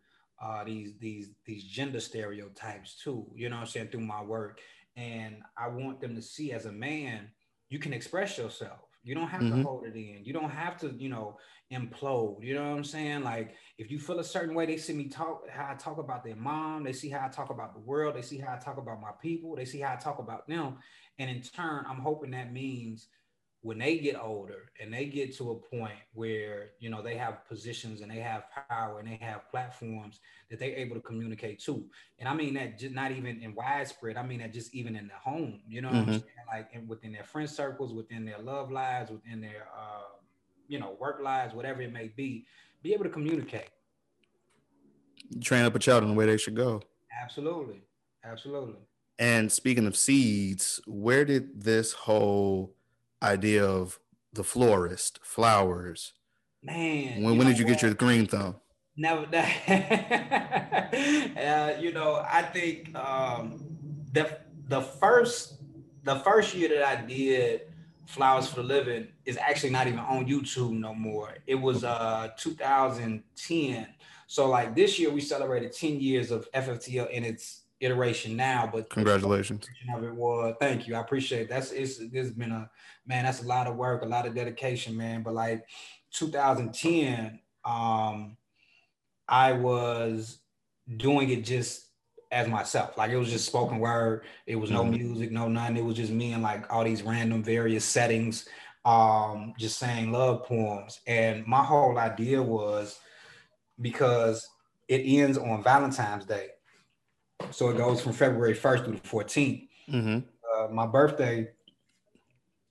uh, 0.43 0.64
these 0.64 0.94
these 0.99 1.31
these 1.44 1.64
gender 1.64 2.00
stereotypes 2.00 3.00
too, 3.02 3.26
you 3.34 3.49
know 3.49 3.56
I'm 3.56 3.67
saying, 3.67 3.88
through 3.88 4.00
my 4.00 4.22
work. 4.22 4.61
And 4.96 5.37
I 5.56 5.69
want 5.69 6.00
them 6.00 6.14
to 6.14 6.22
see 6.22 6.52
as 6.52 6.67
a 6.67 6.72
man, 6.72 7.28
you 7.69 7.78
can 7.78 7.93
express 7.93 8.38
yourself. 8.38 8.81
You 9.02 9.14
don't 9.14 9.28
have 9.28 9.40
mm-hmm. 9.40 9.58
to 9.58 9.62
hold 9.62 9.87
it 9.87 9.94
in. 9.94 10.25
You 10.25 10.33
don't 10.33 10.50
have 10.50 10.76
to, 10.78 10.95
you 10.99 11.09
know, 11.09 11.38
implode. 11.73 12.42
You 12.42 12.54
know 12.54 12.68
what 12.71 12.76
I'm 12.76 12.85
saying? 12.85 13.23
Like 13.23 13.54
if 13.78 13.90
you 13.90 13.99
feel 13.99 14.18
a 14.18 14.25
certain 14.25 14.54
way, 14.54 14.66
they 14.66 14.76
see 14.76 14.92
me 14.92 15.09
talk 15.09 15.49
how 15.49 15.71
I 15.71 15.75
talk 15.75 15.99
about 15.99 16.25
their 16.25 16.37
mom. 16.37 16.85
They 16.85 16.92
see 16.92 17.09
how 17.09 17.25
I 17.25 17.28
talk 17.28 17.50
about 17.50 17.75
the 17.75 17.80
world. 17.80 18.14
They 18.14 18.23
see 18.23 18.38
how 18.38 18.54
I 18.54 18.59
talk 18.59 18.78
about 18.78 19.00
my 19.00 19.12
people. 19.23 19.56
They 19.56 19.64
see 19.64 19.80
how 19.80 19.92
I 19.92 19.97
talk 19.97 20.18
about 20.18 20.49
them. 20.49 20.78
And 21.18 21.30
in 21.30 21.42
turn, 21.42 21.85
I'm 21.88 22.00
hoping 22.00 22.30
that 22.33 22.52
means 22.52 23.09
when 23.62 23.79
they 23.79 23.99
get 23.99 24.17
older 24.19 24.71
and 24.81 24.93
they 24.93 25.05
get 25.05 25.37
to 25.37 25.50
a 25.50 25.76
point 25.76 25.99
where 26.14 26.71
you 26.79 26.88
know 26.88 27.02
they 27.02 27.17
have 27.17 27.47
positions 27.47 28.00
and 28.00 28.11
they 28.11 28.19
have 28.19 28.45
power 28.69 29.00
and 29.00 29.09
they 29.09 29.19
have 29.21 29.49
platforms 29.50 30.21
that 30.49 30.59
they're 30.59 30.75
able 30.76 30.97
to 30.97 31.02
communicate 31.02 31.61
to. 31.61 31.85
And 32.19 32.29
i 32.29 32.35
mean 32.35 32.55
that 32.55 32.79
just 32.79 32.95
not 32.95 33.12
even 33.12 33.40
in 33.43 33.55
widespread 33.55 34.17
i 34.17 34.23
mean 34.23 34.40
that 34.40 34.52
just 34.52 34.75
even 34.75 34.97
in 34.97 35.09
the 35.09 35.14
home 35.14 35.61
you 35.69 35.83
know 35.83 35.88
mm-hmm. 35.88 35.99
what 35.99 36.09
i'm 36.09 36.12
saying? 36.12 36.25
Like 36.52 36.69
in, 36.73 36.88
within 36.88 37.12
their 37.12 37.25
friend 37.25 37.49
circles 37.49 37.93
within 37.93 38.25
their 38.25 38.38
love 38.38 38.71
lives 38.71 39.11
within 39.11 39.40
their 39.40 39.69
uh, 39.76 40.17
you 40.69 40.79
know 40.79 40.97
work 40.99 41.21
lives 41.23 41.55
whatever 41.55 41.83
it 41.83 41.93
may 41.93 42.09
be 42.09 42.47
be 42.83 42.95
able 42.95 43.05
to 43.05 43.11
communicate. 43.11 43.69
Train 45.43 45.64
up 45.64 45.75
a 45.75 45.79
child 45.79 46.02
in 46.02 46.09
the 46.09 46.14
way 46.14 46.25
they 46.25 46.38
should 46.38 46.57
go. 46.57 46.81
Absolutely. 47.23 47.83
Absolutely. 48.25 48.76
And 49.19 49.52
speaking 49.52 49.87
of 49.87 49.97
seeds 49.97 50.81
where 50.87 51.26
did 51.26 51.62
this 51.62 51.93
whole 51.93 52.75
idea 53.23 53.65
of 53.65 53.99
the 54.33 54.45
florist, 54.45 55.21
flowers. 55.23 56.12
Man, 56.62 57.23
when, 57.23 57.39
when 57.39 57.47
did 57.47 57.59
you 57.59 57.65
get 57.65 57.83
your 57.83 57.95
green 57.95 58.27
thumb? 58.27 58.57
Never. 58.97 59.27
uh, 59.35 59.41
you 61.81 61.93
know, 61.93 62.23
I 62.29 62.43
think 62.43 62.95
um, 62.95 63.65
the 64.12 64.39
the 64.69 64.83
first 64.83 65.62
the 66.03 66.17
first 66.17 66.55
year 66.55 66.69
that 66.69 66.85
I 66.85 66.97
did 67.07 67.62
Flowers 68.11 68.49
for 68.49 68.57
the 68.57 68.62
Living 68.65 69.07
is 69.25 69.37
actually 69.37 69.71
not 69.71 69.87
even 69.87 70.00
on 70.00 70.27
YouTube 70.27 70.73
no 70.73 70.93
more. 70.93 71.37
It 71.47 71.55
was 71.55 71.85
uh 71.85 72.31
2010. 72.37 73.87
So 74.27 74.49
like 74.49 74.75
this 74.75 74.99
year 74.99 75.11
we 75.11 75.21
celebrated 75.21 75.73
10 75.73 76.00
years 76.00 76.33
of 76.33 76.50
FFTL 76.53 77.11
in 77.11 77.25
its 77.25 77.60
iteration 77.80 78.37
now, 78.37 78.68
but 78.72 78.88
congratulations. 78.90 79.68
Of 79.94 80.04
it 80.04 80.14
was 80.14 80.54
thank 80.60 80.87
you. 80.87 80.94
I 80.94 81.00
appreciate 81.00 81.42
it. 81.42 81.49
that's 81.49 81.72
it's 81.72 81.99
this 81.99 82.26
has 82.26 82.32
been 82.32 82.52
a 82.52 82.70
man, 83.06 83.25
that's 83.25 83.42
a 83.42 83.46
lot 83.46 83.66
of 83.66 83.76
work, 83.76 84.02
a 84.02 84.06
lot 84.06 84.26
of 84.26 84.34
dedication, 84.34 84.96
man. 84.96 85.22
But 85.22 85.34
like 85.34 85.66
2010, 86.12 87.40
um, 87.64 88.37
I 89.28 89.52
was 89.52 90.40
doing 90.96 91.30
it 91.30 91.44
just 91.44 91.87
as 92.30 92.46
myself. 92.49 92.96
Like 92.96 93.10
it 93.10 93.16
was 93.16 93.30
just 93.30 93.46
spoken 93.46 93.78
word. 93.78 94.25
It 94.46 94.56
was 94.56 94.70
no 94.70 94.84
Mhm. 94.84 94.90
music, 94.90 95.32
no 95.32 95.49
nothing. 95.49 95.78
It 95.78 95.84
was 95.84 95.96
just 95.96 96.12
me 96.12 96.32
and 96.32 96.42
like 96.42 96.70
all 96.72 96.84
these 96.84 97.02
random 97.02 97.42
various 97.42 97.84
settings, 97.84 98.49
um, 98.84 99.54
just 99.58 99.78
saying 99.78 100.12
love 100.12 100.44
poems. 100.44 101.00
And 101.06 101.44
my 101.46 101.62
whole 101.64 101.99
idea 101.99 102.42
was 102.42 103.00
because 103.80 104.49
it 104.88 104.99
ends 104.99 105.38
on 105.38 105.62
Valentine's 105.62 106.26
Day. 106.26 106.50
So 107.50 107.70
it 107.70 107.76
goes 107.76 108.00
from 108.00 108.12
February 108.12 108.54
1st 108.54 108.85
through 108.85 108.94
the 108.94 109.09
14th. 109.09 109.68
hmm 109.88 110.18
Uh, 110.56 110.68
my 110.68 110.87
birthday 110.87 111.49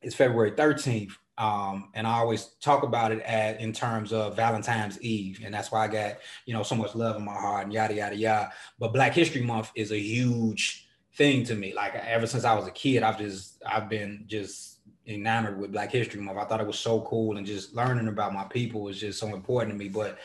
is 0.02 0.16
February 0.16 0.52
13th. 0.52 1.12
Um, 1.38 1.92
and 1.96 2.06
I 2.06 2.16
always 2.16 2.52
talk 2.62 2.84
about 2.84 3.14
it 3.14 3.22
at, 3.22 3.62
in 3.62 3.72
terms 3.72 4.12
of 4.12 4.36
Valentine's 4.36 5.02
Eve. 5.02 5.42
And 5.44 5.54
that's 5.54 5.72
why 5.72 5.86
I 5.86 5.88
got, 5.88 6.18
you 6.46 6.54
know, 6.54 6.64
so 6.64 6.76
much 6.76 6.96
love 6.96 7.16
in 7.16 7.24
my 7.24 7.34
heart 7.34 7.64
and 7.64 7.74
yada, 7.74 7.94
yada, 7.94 8.16
yada. 8.16 8.52
But 8.78 8.94
Black 8.94 9.14
History 9.14 9.42
Month 9.42 9.72
is 9.74 9.92
a 9.92 9.98
huge 10.00 10.86
thing 11.16 11.46
to 11.46 11.56
me. 11.56 11.74
Like 11.74 11.96
ever 11.96 12.28
since 12.28 12.44
I 12.44 12.54
was 12.56 12.68
a 12.68 12.72
kid, 12.72 13.04
I've 13.04 13.18
just, 13.18 13.62
I've 13.66 13.90
been 13.90 14.26
just 14.28 14.80
enamored 15.08 15.58
with 15.58 15.72
Black 15.72 15.92
History 15.92 16.20
Month. 16.20 16.38
I 16.40 16.44
thought 16.44 16.60
it 16.60 16.68
was 16.68 16.80
so 16.80 17.02
cool 17.02 17.38
and 17.38 17.48
just 17.48 17.74
learning 17.74 18.10
about 18.10 18.34
my 18.34 18.44
people 18.44 18.82
was 18.82 19.00
just 19.00 19.18
so 19.18 19.34
important 19.34 19.74
to 19.74 19.80
me. 19.80 19.88
But 19.88 20.18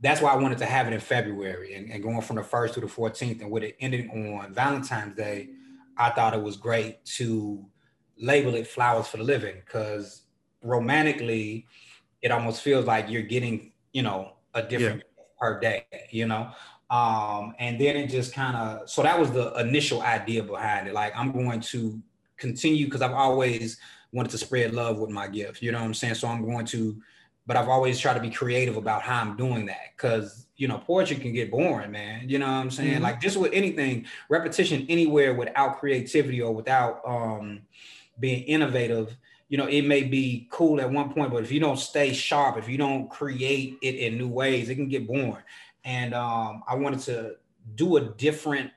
that's 0.00 0.20
why 0.20 0.30
I 0.30 0.36
wanted 0.36 0.58
to 0.58 0.66
have 0.66 0.86
it 0.86 0.92
in 0.92 1.00
February 1.00 1.74
and, 1.74 1.90
and 1.90 2.02
going 2.02 2.20
from 2.20 2.36
the 2.36 2.42
1st 2.42 2.74
to 2.74 2.80
the 2.80 2.86
14th. 2.86 3.40
And 3.40 3.50
with 3.50 3.62
it 3.62 3.76
ending 3.80 4.10
on 4.10 4.52
Valentine's 4.52 5.16
Day, 5.16 5.50
I 5.96 6.10
thought 6.10 6.34
it 6.34 6.42
was 6.42 6.56
great 6.56 7.04
to 7.16 7.64
label 8.18 8.54
it 8.54 8.66
Flowers 8.66 9.06
for 9.06 9.16
the 9.16 9.24
Living 9.24 9.56
because 9.64 10.22
romantically, 10.62 11.66
it 12.22 12.30
almost 12.30 12.62
feels 12.62 12.86
like 12.86 13.08
you're 13.08 13.22
getting, 13.22 13.72
you 13.92 14.02
know, 14.02 14.34
a 14.54 14.62
different 14.62 15.02
per 15.40 15.60
day, 15.60 15.86
you 16.10 16.26
know. 16.26 16.50
Um, 16.90 17.54
and 17.58 17.80
then 17.80 17.96
it 17.96 18.08
just 18.08 18.32
kind 18.32 18.56
of 18.56 18.88
so 18.88 19.02
that 19.02 19.18
was 19.18 19.30
the 19.32 19.52
initial 19.54 20.02
idea 20.02 20.42
behind 20.42 20.88
it. 20.88 20.94
Like 20.94 21.12
I'm 21.16 21.32
going 21.32 21.60
to 21.60 22.00
continue 22.36 22.84
because 22.84 23.02
I've 23.02 23.12
always 23.12 23.78
wanted 24.12 24.30
to 24.30 24.38
spread 24.38 24.72
love 24.72 24.98
with 24.98 25.10
my 25.10 25.26
gift, 25.28 25.62
you 25.62 25.72
know 25.72 25.78
what 25.78 25.86
I'm 25.86 25.94
saying? 25.94 26.14
So 26.14 26.28
I'm 26.28 26.44
going 26.44 26.66
to, 26.66 27.00
but 27.46 27.56
I've 27.56 27.68
always 27.68 27.98
tried 27.98 28.14
to 28.14 28.20
be 28.20 28.30
creative 28.30 28.76
about 28.76 29.02
how 29.02 29.20
I'm 29.20 29.36
doing 29.36 29.66
that 29.66 29.92
because 29.96 30.46
you 30.56 30.68
know, 30.68 30.78
poetry 30.78 31.16
can 31.16 31.32
get 31.34 31.50
boring, 31.50 31.90
man. 31.92 32.28
You 32.30 32.38
know 32.38 32.46
what 32.46 32.52
I'm 32.52 32.70
saying? 32.70 33.00
Mhm. 33.00 33.02
Like 33.02 33.20
just 33.20 33.36
with 33.36 33.52
anything, 33.52 34.06
repetition 34.30 34.86
anywhere 34.88 35.34
without 35.34 35.78
creativity 35.78 36.40
or 36.40 36.54
without 36.54 37.02
um 37.06 37.62
being 38.18 38.42
innovative 38.44 39.16
you 39.48 39.56
know, 39.56 39.66
it 39.68 39.82
may 39.82 40.02
be 40.02 40.48
cool 40.50 40.80
at 40.80 40.90
one 40.90 41.12
point, 41.12 41.30
but 41.30 41.44
if 41.44 41.52
you 41.52 41.60
don't 41.60 41.76
stay 41.76 42.12
sharp, 42.12 42.56
if 42.58 42.68
you 42.68 42.76
don't 42.76 43.08
create 43.08 43.78
it 43.80 43.94
in 43.94 44.18
new 44.18 44.26
ways, 44.26 44.68
it 44.68 44.74
can 44.74 44.88
get 44.88 45.06
boring. 45.06 45.36
And 45.84 46.14
um, 46.14 46.64
I 46.66 46.74
wanted 46.74 46.98
to 47.02 47.36
do 47.76 47.96
a 47.96 48.00
different, 48.00 48.72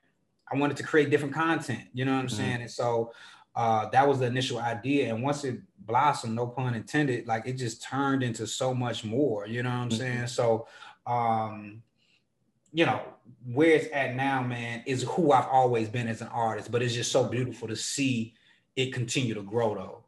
I 0.52 0.58
wanted 0.58 0.78
to 0.78 0.84
create 0.84 1.10
different 1.10 1.34
content, 1.34 1.90
you 1.92 2.06
know 2.06 2.14
what 2.14 2.20
I'm 2.20 2.28
Mhm. 2.28 2.32
saying? 2.32 2.62
And 2.62 2.70
so 2.70 3.14
uh, 3.56 3.90
that 3.90 4.08
was 4.08 4.20
the 4.20 4.26
initial 4.26 4.60
idea. 4.60 5.14
And 5.14 5.24
once 5.24 5.44
it 5.44 5.60
blossomed, 5.80 6.36
no 6.36 6.48
pun 6.48 6.76
intended, 6.76 7.28
like 7.28 7.46
it 7.48 7.54
just 7.54 7.82
turned 7.84 8.24
into 8.24 8.48
so 8.48 8.74
much 8.74 9.04
more, 9.04 9.48
you 9.48 9.64
know 9.64 9.70
what 9.70 9.76
I'm 9.76 9.90
Mhm. 9.90 9.98
saying? 9.98 10.28
So, 10.28 10.68
um, 11.06 11.82
you 12.72 12.86
know, 12.86 13.02
where 13.52 13.72
it's 13.72 13.88
at 13.92 14.16
now, 14.16 14.44
man, 14.44 14.84
is 14.86 15.04
who 15.04 15.32
I've 15.32 15.48
always 15.48 15.90
been 15.90 16.08
as 16.08 16.22
an 16.22 16.28
artist, 16.28 16.72
but 16.72 16.82
it's 16.84 16.94
just 16.94 17.12
so 17.12 17.28
beautiful 17.28 17.68
to 17.68 17.76
see 17.76 18.36
it 18.76 18.94
continue 18.94 19.34
to 19.34 19.42
grow 19.42 19.76
though. 19.76 20.04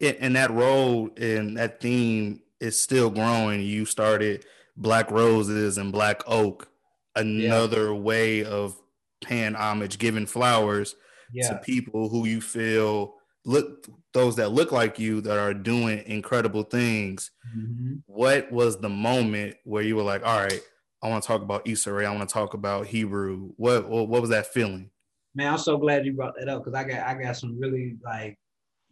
it, 0.00 0.16
and 0.20 0.36
that 0.36 0.50
role 0.52 1.10
and 1.16 1.56
that 1.56 1.80
theme 1.80 2.40
is 2.60 2.80
still 2.80 3.10
growing. 3.10 3.60
You 3.60 3.84
started 3.84 4.44
Black 4.76 5.10
Roses 5.10 5.76
and 5.76 5.90
Black 5.90 6.22
Oak, 6.28 6.68
another 7.16 7.92
way 7.92 8.44
of 8.44 8.80
paying 9.20 9.54
homage, 9.56 9.98
giving 9.98 10.24
flowers 10.24 10.94
to 11.34 11.60
people 11.64 12.08
who 12.08 12.26
you 12.26 12.40
feel 12.40 13.14
look 13.44 13.86
those 14.12 14.36
that 14.36 14.50
look 14.50 14.72
like 14.72 14.98
you 14.98 15.20
that 15.22 15.38
are 15.38 15.54
doing 15.54 16.02
incredible 16.06 16.62
things. 16.62 17.30
Mhm. 17.56 18.02
What 18.06 18.50
was 18.52 18.78
the 18.78 18.88
moment 18.88 19.56
where 19.64 19.82
you 19.82 19.96
were 19.96 20.02
like, 20.02 20.24
all 20.24 20.38
right, 20.38 20.60
I 21.02 21.08
want 21.08 21.22
to 21.22 21.26
talk 21.26 21.42
about 21.42 21.66
Issa 21.66 21.92
Rae, 21.92 22.06
I 22.06 22.14
want 22.14 22.28
to 22.28 22.32
talk 22.32 22.54
about 22.54 22.86
Hebrew. 22.86 23.52
What 23.56 23.88
what, 23.88 24.08
was 24.08 24.30
that 24.30 24.48
feeling? 24.48 24.90
Man, 25.34 25.52
I'm 25.52 25.58
so 25.58 25.76
glad 25.76 26.04
you 26.04 26.12
brought 26.12 26.34
that 26.38 26.48
up 26.48 26.64
because 26.64 26.78
I 26.78 26.84
got 26.84 27.06
I 27.06 27.14
got 27.14 27.36
some 27.36 27.58
really 27.58 27.96
like 28.04 28.38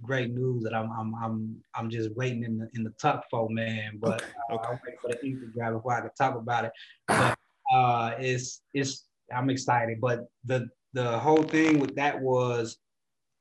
great 0.02 0.30
news 0.30 0.62
that 0.62 0.74
I'm 0.74 0.90
I'm 0.92 1.14
I'm 1.16 1.56
I'm 1.74 1.90
just 1.90 2.14
waiting 2.16 2.44
in 2.44 2.58
the 2.58 2.68
in 2.74 2.84
the 2.84 2.92
tuck 3.00 3.24
for, 3.30 3.48
man. 3.50 3.98
But 4.00 4.22
Okay, 4.22 4.32
uh, 4.50 4.54
okay. 4.54 4.68
I'm 4.68 4.80
waiting 4.84 4.98
for 5.00 5.08
the 5.10 5.28
Instagram 5.28 5.72
before 5.74 5.92
I 5.92 6.00
can 6.00 6.10
talk 6.16 6.36
about 6.36 6.66
it. 6.66 6.72
But 7.08 7.38
uh, 7.72 8.14
it's 8.18 8.62
it's 8.72 9.06
I'm 9.34 9.50
excited. 9.50 10.00
But 10.00 10.26
the 10.44 10.68
the 10.96 11.18
whole 11.18 11.42
thing 11.42 11.78
with 11.78 11.94
that 11.94 12.18
was 12.20 12.78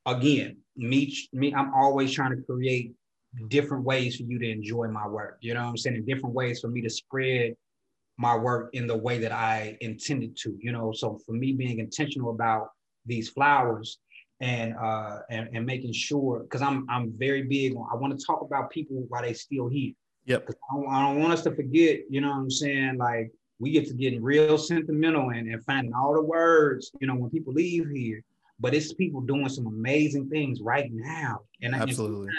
again 0.06 0.58
me 0.76 1.16
me. 1.32 1.54
I'm 1.54 1.74
always 1.74 2.12
trying 2.12 2.36
to 2.36 2.42
create 2.44 2.94
different 3.48 3.86
ways 3.86 4.18
for 4.18 4.24
you 4.24 4.38
to 4.40 4.50
enjoy 4.50 4.88
my 4.90 5.08
work. 5.08 5.38
You 5.40 5.54
know 5.54 5.64
what 5.64 5.70
I'm 5.70 5.78
saying? 5.78 6.04
Different 6.06 6.36
ways 6.36 6.60
for 6.60 6.68
me 6.68 6.82
to 6.82 6.90
spread 6.90 7.56
my 8.18 8.36
work 8.36 8.72
in 8.74 8.88
the 8.88 8.98
way 8.98 9.20
that 9.20 9.32
I 9.32 9.78
intended 9.80 10.36
to. 10.44 10.58
You 10.60 10.74
know, 10.74 10.92
so 10.92 11.18
for 11.26 11.32
me 11.32 11.54
being 11.54 11.80
intentional 11.80 12.32
about 12.32 12.72
these 13.06 13.30
flowers 13.30 14.00
and 14.42 14.76
uh 14.76 15.20
and, 15.30 15.48
and 15.54 15.66
making 15.66 15.94
sure 15.94 16.42
because 16.42 16.62
I'm 16.62 16.86
I'm 16.90 17.14
very 17.18 17.44
big 17.44 17.74
on 17.78 17.88
I 17.90 17.96
want 17.96 18.20
to 18.20 18.26
talk 18.26 18.42
about 18.42 18.70
people 18.70 19.06
while 19.08 19.22
they 19.22 19.32
still 19.32 19.70
here. 19.70 19.94
Yep. 20.26 20.50
I 20.50 20.76
don't, 20.76 20.90
I 20.94 21.00
don't 21.06 21.22
want 21.22 21.34
us 21.34 21.44
to 21.44 21.56
forget, 21.56 22.00
you 22.10 22.20
know 22.20 22.32
what 22.32 22.38
I'm 22.38 22.52
saying? 22.52 22.98
Like 22.98 23.32
we 23.60 23.72
get 23.72 23.88
to 23.88 23.94
getting 23.94 24.22
real 24.22 24.58
sentimental 24.58 25.30
and, 25.30 25.48
and 25.48 25.64
finding 25.64 25.94
all 25.94 26.14
the 26.14 26.22
words, 26.22 26.92
you 27.00 27.08
know, 27.08 27.16
when 27.16 27.30
people 27.30 27.54
leave 27.54 27.90
here. 27.90 28.22
But 28.60 28.74
it's 28.74 28.94
people 28.94 29.22
doing 29.22 29.50
some 29.50 29.68
amazing 29.68 30.30
things 30.30 30.62
right 30.62 30.90
now. 30.92 31.42
And, 31.62 31.76
I- 31.76 31.80
and 31.80 31.90
Absolutely. 31.90 32.30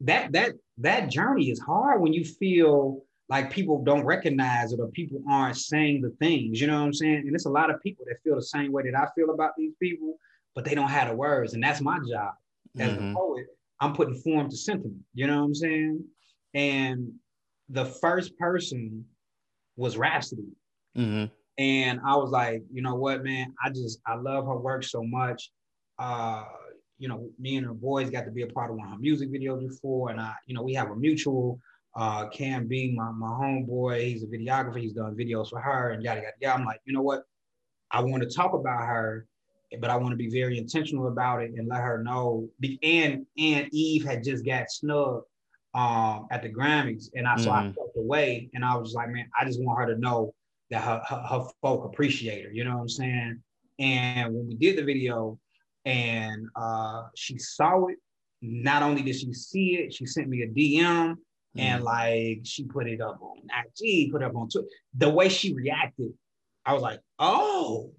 that 0.00 0.32
that 0.32 0.52
that 0.78 1.10
journey 1.10 1.50
is 1.50 1.60
hard 1.60 2.00
when 2.00 2.12
you 2.12 2.24
feel 2.24 3.02
like 3.28 3.50
people 3.50 3.82
don't 3.82 4.04
recognize 4.04 4.72
it 4.72 4.80
or 4.80 4.88
people 4.88 5.22
aren't 5.30 5.56
saying 5.56 6.02
the 6.02 6.10
things, 6.18 6.60
you 6.60 6.66
know 6.66 6.80
what 6.80 6.86
I'm 6.86 6.92
saying? 6.92 7.24
And 7.26 7.34
it's 7.34 7.46
a 7.46 7.50
lot 7.50 7.70
of 7.70 7.80
people 7.82 8.04
that 8.08 8.16
feel 8.22 8.34
the 8.34 8.42
same 8.42 8.72
way 8.72 8.82
that 8.90 8.98
I 8.98 9.06
feel 9.14 9.30
about 9.30 9.52
these 9.56 9.72
people, 9.80 10.16
but 10.54 10.64
they 10.64 10.74
don't 10.74 10.90
have 10.90 11.08
the 11.08 11.14
words. 11.14 11.54
And 11.54 11.62
that's 11.62 11.80
my 11.80 11.98
job 12.00 12.34
as 12.78 12.92
Mhm. 12.92 13.12
a 13.12 13.14
poet. 13.14 13.46
I'm 13.80 13.94
putting 13.94 14.14
form 14.16 14.50
to 14.50 14.56
sentiment, 14.56 15.02
you 15.14 15.26
know 15.26 15.38
what 15.38 15.44
I'm 15.46 15.54
saying? 15.54 16.04
And 16.52 17.12
the 17.70 17.84
first 17.86 18.36
person 18.38 19.06
was 19.76 19.96
Rapsody. 19.96 20.56
Mhm. 20.96 21.30
And 21.58 22.00
I 22.04 22.16
was 22.16 22.30
like, 22.30 22.62
you 22.72 22.82
know 22.82 22.94
what, 22.94 23.22
man, 23.24 23.54
I 23.62 23.70
just 23.70 24.00
I 24.06 24.14
love 24.14 24.46
her 24.46 24.56
work 24.56 24.84
so 24.84 25.02
much. 25.02 25.50
Uh, 25.98 26.44
you 26.98 27.08
know, 27.08 27.28
me 27.38 27.56
and 27.56 27.66
her 27.66 27.74
boys 27.74 28.10
got 28.10 28.24
to 28.24 28.30
be 28.30 28.42
a 28.42 28.46
part 28.46 28.70
of 28.70 28.76
one 28.76 28.86
of 28.86 28.92
her 28.94 28.98
music 28.98 29.30
videos 29.30 29.66
before, 29.68 30.10
and 30.10 30.20
I, 30.20 30.34
you 30.46 30.54
know, 30.54 30.62
we 30.62 30.74
have 30.74 30.90
a 30.90 30.96
mutual. 30.96 31.60
Uh, 31.94 32.26
Cam 32.28 32.66
B, 32.66 32.94
my 32.96 33.10
my 33.10 33.26
homeboy, 33.26 34.02
he's 34.02 34.22
a 34.22 34.26
videographer. 34.26 34.80
He's 34.80 34.94
done 34.94 35.14
videos 35.14 35.50
for 35.50 35.60
her, 35.60 35.90
and 35.90 36.02
yada 36.02 36.22
yada 36.22 36.32
yada. 36.40 36.58
I'm 36.58 36.64
like, 36.64 36.80
you 36.86 36.94
know 36.94 37.02
what? 37.02 37.24
I 37.90 38.00
want 38.00 38.22
to 38.22 38.30
talk 38.30 38.54
about 38.54 38.86
her, 38.86 39.26
but 39.78 39.90
I 39.90 39.96
want 39.96 40.12
to 40.12 40.16
be 40.16 40.30
very 40.30 40.56
intentional 40.56 41.08
about 41.08 41.42
it 41.42 41.50
and 41.54 41.68
let 41.68 41.82
her 41.82 42.02
know. 42.02 42.48
And 42.82 43.26
and 43.36 43.68
Eve 43.72 44.04
had 44.06 44.24
just 44.24 44.42
got 44.42 44.70
snubbed 44.70 45.26
um, 45.74 46.26
at 46.30 46.42
the 46.42 46.50
Grammys, 46.50 47.10
and 47.14 47.26
I 47.26 47.36
so 47.36 47.50
I 47.50 47.62
Mhm. 47.62 47.74
felt 47.74 47.92
away, 47.96 48.50
and 48.54 48.64
I 48.64 48.76
was 48.76 48.94
like, 48.94 49.08
man, 49.10 49.28
I 49.38 49.44
just 49.44 49.62
want 49.62 49.80
her 49.80 49.94
to 49.94 49.98
know 50.00 50.34
that 50.70 50.82
her, 50.82 51.02
her, 51.08 51.22
her 51.22 51.48
folk 51.62 51.84
appreciate 51.84 52.44
her. 52.44 52.52
You 52.52 52.64
know 52.64 52.74
what 52.76 52.82
I'm 52.82 52.88
saying? 52.88 53.42
And 53.78 54.34
when 54.34 54.48
we 54.48 54.54
did 54.54 54.76
the 54.76 54.84
video, 54.84 55.38
and 55.84 56.46
uh, 56.56 57.04
she 57.16 57.38
saw 57.38 57.86
it, 57.86 57.96
not 58.42 58.82
only 58.82 59.02
did 59.02 59.16
she 59.16 59.32
see 59.32 59.76
it, 59.78 59.94
she 59.94 60.06
sent 60.06 60.28
me 60.28 60.42
a 60.42 60.48
DM. 60.48 61.16
And 61.54 61.84
like 61.84 62.40
she 62.44 62.64
put 62.64 62.88
it 62.88 63.02
up 63.02 63.20
on 63.20 63.36
IG, 63.42 64.10
put 64.10 64.22
it 64.22 64.24
up 64.24 64.34
on 64.34 64.48
Twitter. 64.48 64.66
The 64.96 65.10
way 65.10 65.28
she 65.28 65.52
reacted, 65.52 66.14
I 66.64 66.72
was 66.72 66.80
like, 66.80 67.00
oh, 67.18 67.92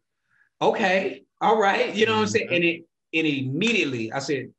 okay, 0.59 1.23
all 1.39 1.59
right. 1.59 1.93
You 1.93 2.07
know 2.07 2.13
what 2.13 2.21
I'm 2.21 2.27
saying? 2.27 2.47
Mhm. 2.49 2.55
And 2.55 2.63
it 2.63 2.85
and 3.13 3.27
immediately 3.27 4.11
I 4.11 4.17
said, 4.19 4.51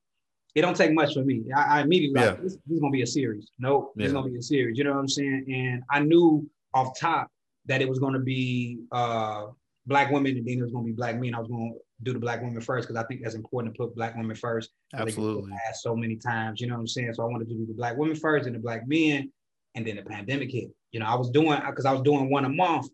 it 0.54 0.60
don't 0.60 0.76
take 0.76 0.92
much 0.92 1.14
for 1.14 1.24
me. 1.24 1.44
I, 1.54 1.78
I 1.78 1.80
immediately 1.82 2.20
like, 2.20 2.42
this, 2.42 2.54
this 2.66 2.76
is 2.76 2.80
gonna 2.80 2.92
be 2.92 3.02
a 3.02 3.06
series. 3.06 3.48
Nope, 3.58 3.92
this 3.96 4.08
is 4.08 4.12
gonna 4.12 4.30
be 4.30 4.38
a 4.38 4.42
series. 4.42 4.78
You 4.78 4.84
know 4.84 4.92
what 4.92 5.00
I'm 5.00 5.08
saying? 5.08 5.46
And 5.52 5.82
I 5.90 6.00
knew 6.00 6.48
off 6.72 6.98
top 6.98 7.28
that 7.66 7.80
it 7.80 7.88
was 7.88 7.98
gonna 7.98 8.20
be 8.20 8.78
uh 8.92 9.46
black 9.86 10.10
women 10.10 10.36
and 10.36 10.46
then 10.46 10.58
it 10.58 10.62
was 10.62 10.72
gonna 10.72 10.84
be 10.84 10.92
black 10.92 11.18
men. 11.18 11.34
I 11.34 11.40
was 11.40 11.48
gonna 11.48 11.72
do 12.02 12.12
the 12.12 12.18
black 12.18 12.40
women 12.42 12.60
first 12.60 12.86
because 12.88 13.02
I 13.02 13.06
think 13.06 13.22
that's 13.22 13.34
important 13.34 13.74
to 13.74 13.78
put 13.78 13.94
black 13.96 14.16
women 14.16 14.36
first. 14.36 14.70
Absolutely. 14.94 15.52
asked 15.68 15.82
so 15.82 15.96
many 15.96 16.16
times, 16.16 16.60
you 16.60 16.66
know 16.66 16.74
what 16.74 16.80
I'm 16.80 16.86
saying? 16.86 17.14
So 17.14 17.22
I 17.22 17.26
wanted 17.26 17.48
to 17.48 17.54
do 17.54 17.66
the 17.66 17.74
black 17.74 17.96
women 17.96 18.16
first 18.16 18.46
and 18.46 18.54
the 18.54 18.60
black 18.60 18.86
men, 18.86 19.30
and 19.74 19.86
then 19.86 19.96
the 19.96 20.02
pandemic 20.02 20.50
hit. 20.50 20.70
You 20.92 21.00
know, 21.00 21.06
I 21.06 21.14
was 21.14 21.30
doing 21.30 21.58
because 21.66 21.84
I 21.84 21.92
was 21.92 22.02
doing 22.02 22.30
one 22.30 22.44
a 22.44 22.48
month, 22.48 22.88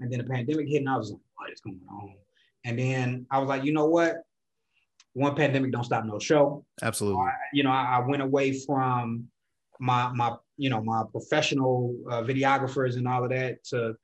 and 0.00 0.10
then 0.10 0.18
the 0.18 0.24
pandemic 0.24 0.68
hit, 0.68 0.78
and 0.78 0.88
I 0.88 0.96
was 0.96 1.10
like, 1.10 1.20
what 1.36 1.52
is 1.52 1.60
going 1.60 1.80
on? 1.90 2.14
And 2.64 2.78
then 2.78 3.26
I 3.30 3.38
was 3.38 3.48
like, 3.48 3.64
you 3.64 3.72
know 3.72 3.86
what? 3.86 4.16
One 5.14 5.34
pandemic 5.34 5.72
don't 5.72 5.84
stop 5.84 6.04
no 6.04 6.18
show. 6.18 6.64
Absolutely. 6.82 7.24
You 7.52 7.62
know, 7.62 7.70
I, 7.70 7.98
I 7.98 8.06
went 8.06 8.22
away 8.22 8.58
from 8.60 9.28
my 9.80 10.12
my 10.12 10.36
you 10.56 10.70
know 10.70 10.82
my 10.82 11.02
professional 11.10 11.96
uh, 12.10 12.22
videographers 12.22 12.96
and 12.96 13.08
all 13.08 13.24
of 13.24 13.30
that 13.30 13.64
to 13.64 13.94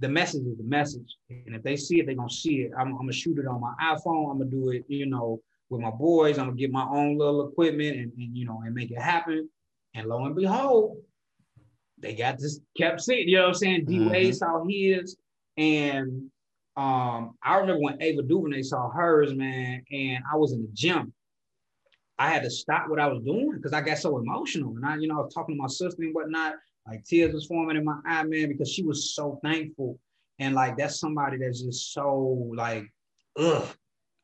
the 0.00 0.08
message 0.08 0.46
is 0.46 0.56
the 0.58 0.64
message. 0.64 1.16
And 1.30 1.54
if 1.54 1.62
they 1.62 1.76
see 1.76 2.00
it, 2.00 2.06
they're 2.06 2.14
gonna 2.14 2.30
see 2.30 2.62
it. 2.62 2.72
I'm, 2.76 2.88
I'm, 2.88 2.96
gonna 2.96 3.12
shoot 3.12 3.38
it 3.38 3.46
on 3.46 3.60
my 3.60 3.74
iPhone. 3.82 4.30
I'm 4.30 4.38
gonna 4.38 4.50
do 4.50 4.70
it, 4.70 4.84
you 4.88 5.06
know, 5.06 5.40
with 5.70 5.80
my 5.80 5.90
boys. 5.90 6.38
I'm 6.38 6.46
gonna 6.46 6.56
get 6.56 6.72
my 6.72 6.86
own 6.86 7.16
little 7.16 7.48
equipment 7.48 7.96
and, 7.96 8.12
and 8.18 8.36
you 8.36 8.44
know 8.46 8.62
and 8.64 8.74
make 8.74 8.90
it 8.90 9.00
happen. 9.00 9.48
And 9.94 10.08
lo 10.08 10.24
and 10.24 10.34
behold, 10.34 10.96
they 11.98 12.14
got 12.14 12.38
this 12.38 12.60
kept 12.76 13.00
seeing, 13.00 13.28
you 13.28 13.36
know 13.36 13.42
what 13.42 13.48
I'm 13.48 13.54
saying? 13.54 13.84
D 13.86 14.00
Wade 14.00 14.26
mm-hmm. 14.26 14.32
saw 14.32 14.64
his. 14.68 15.16
And 15.56 16.30
um, 16.76 17.36
I 17.42 17.56
remember 17.58 17.80
when 17.80 18.02
Ava 18.02 18.22
DuVernay 18.22 18.62
saw 18.62 18.90
hers, 18.90 19.34
man, 19.34 19.82
and 19.90 20.24
I 20.30 20.36
was 20.36 20.52
in 20.52 20.62
the 20.62 20.70
gym. 20.72 21.12
I 22.18 22.30
had 22.30 22.42
to 22.42 22.50
stop 22.50 22.88
what 22.88 23.00
I 23.00 23.06
was 23.08 23.22
doing 23.24 23.52
because 23.56 23.72
I 23.72 23.80
got 23.80 23.98
so 23.98 24.18
emotional. 24.18 24.76
And 24.76 24.86
I, 24.86 24.96
you 24.96 25.08
know, 25.08 25.18
I 25.18 25.22
was 25.22 25.34
talking 25.34 25.56
to 25.56 25.60
my 25.60 25.68
sister 25.68 26.02
and 26.02 26.14
whatnot. 26.14 26.54
Like 26.86 27.04
tears 27.04 27.34
was 27.34 27.46
forming 27.46 27.76
in 27.76 27.84
my 27.84 27.98
eye, 28.06 28.22
man, 28.24 28.48
because 28.48 28.70
she 28.70 28.82
was 28.82 29.14
so 29.14 29.40
thankful. 29.42 29.98
And 30.38 30.54
like 30.54 30.76
that's 30.76 31.00
somebody 31.00 31.38
that's 31.38 31.62
just 31.62 31.92
so 31.92 32.50
like, 32.54 32.84
ugh, 33.38 33.66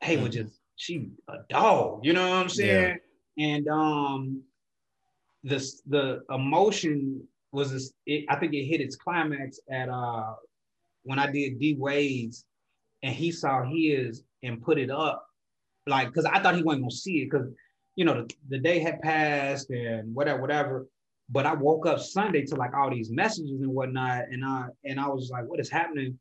hey, 0.00 0.14
mm-hmm. 0.14 0.24
was 0.24 0.34
just 0.34 0.60
she 0.76 1.08
a 1.28 1.38
dog, 1.48 2.04
you 2.04 2.12
know 2.12 2.28
what 2.28 2.36
I'm 2.36 2.48
saying? 2.48 2.98
Yeah. 3.36 3.46
And 3.46 3.68
um 3.68 4.42
this 5.42 5.82
the 5.86 6.22
emotion 6.30 7.26
was 7.52 7.72
this, 7.72 7.92
it, 8.06 8.24
I 8.28 8.36
think 8.36 8.54
it 8.54 8.64
hit 8.64 8.80
its 8.80 8.96
climax 8.96 9.60
at 9.70 9.88
uh 9.88 10.34
when 11.04 11.18
I 11.18 11.30
did 11.30 11.58
D 11.58 11.76
Wade's 11.78 12.44
and 13.02 13.14
he 13.14 13.32
saw 13.32 13.64
his 13.64 14.22
and 14.42 14.62
put 14.62 14.78
it 14.78 14.90
up, 14.90 15.26
like 15.86 16.08
because 16.08 16.24
I 16.24 16.40
thought 16.40 16.56
he 16.56 16.62
wasn't 16.62 16.84
gonna 16.84 16.90
see 16.90 17.22
it 17.22 17.30
because 17.30 17.48
you 17.96 18.04
know 18.04 18.22
the, 18.22 18.34
the 18.48 18.58
day 18.58 18.78
had 18.78 19.00
passed 19.00 19.70
and 19.70 20.14
whatever, 20.14 20.40
whatever. 20.40 20.86
But 21.28 21.46
I 21.46 21.54
woke 21.54 21.86
up 21.86 22.00
Sunday 22.00 22.44
to 22.46 22.56
like 22.56 22.74
all 22.74 22.90
these 22.90 23.10
messages 23.10 23.60
and 23.60 23.72
whatnot, 23.72 24.24
and 24.30 24.44
I 24.44 24.66
and 24.84 24.98
I 24.98 25.08
was 25.08 25.30
like, 25.30 25.46
what 25.46 25.60
is 25.60 25.70
happening? 25.70 26.18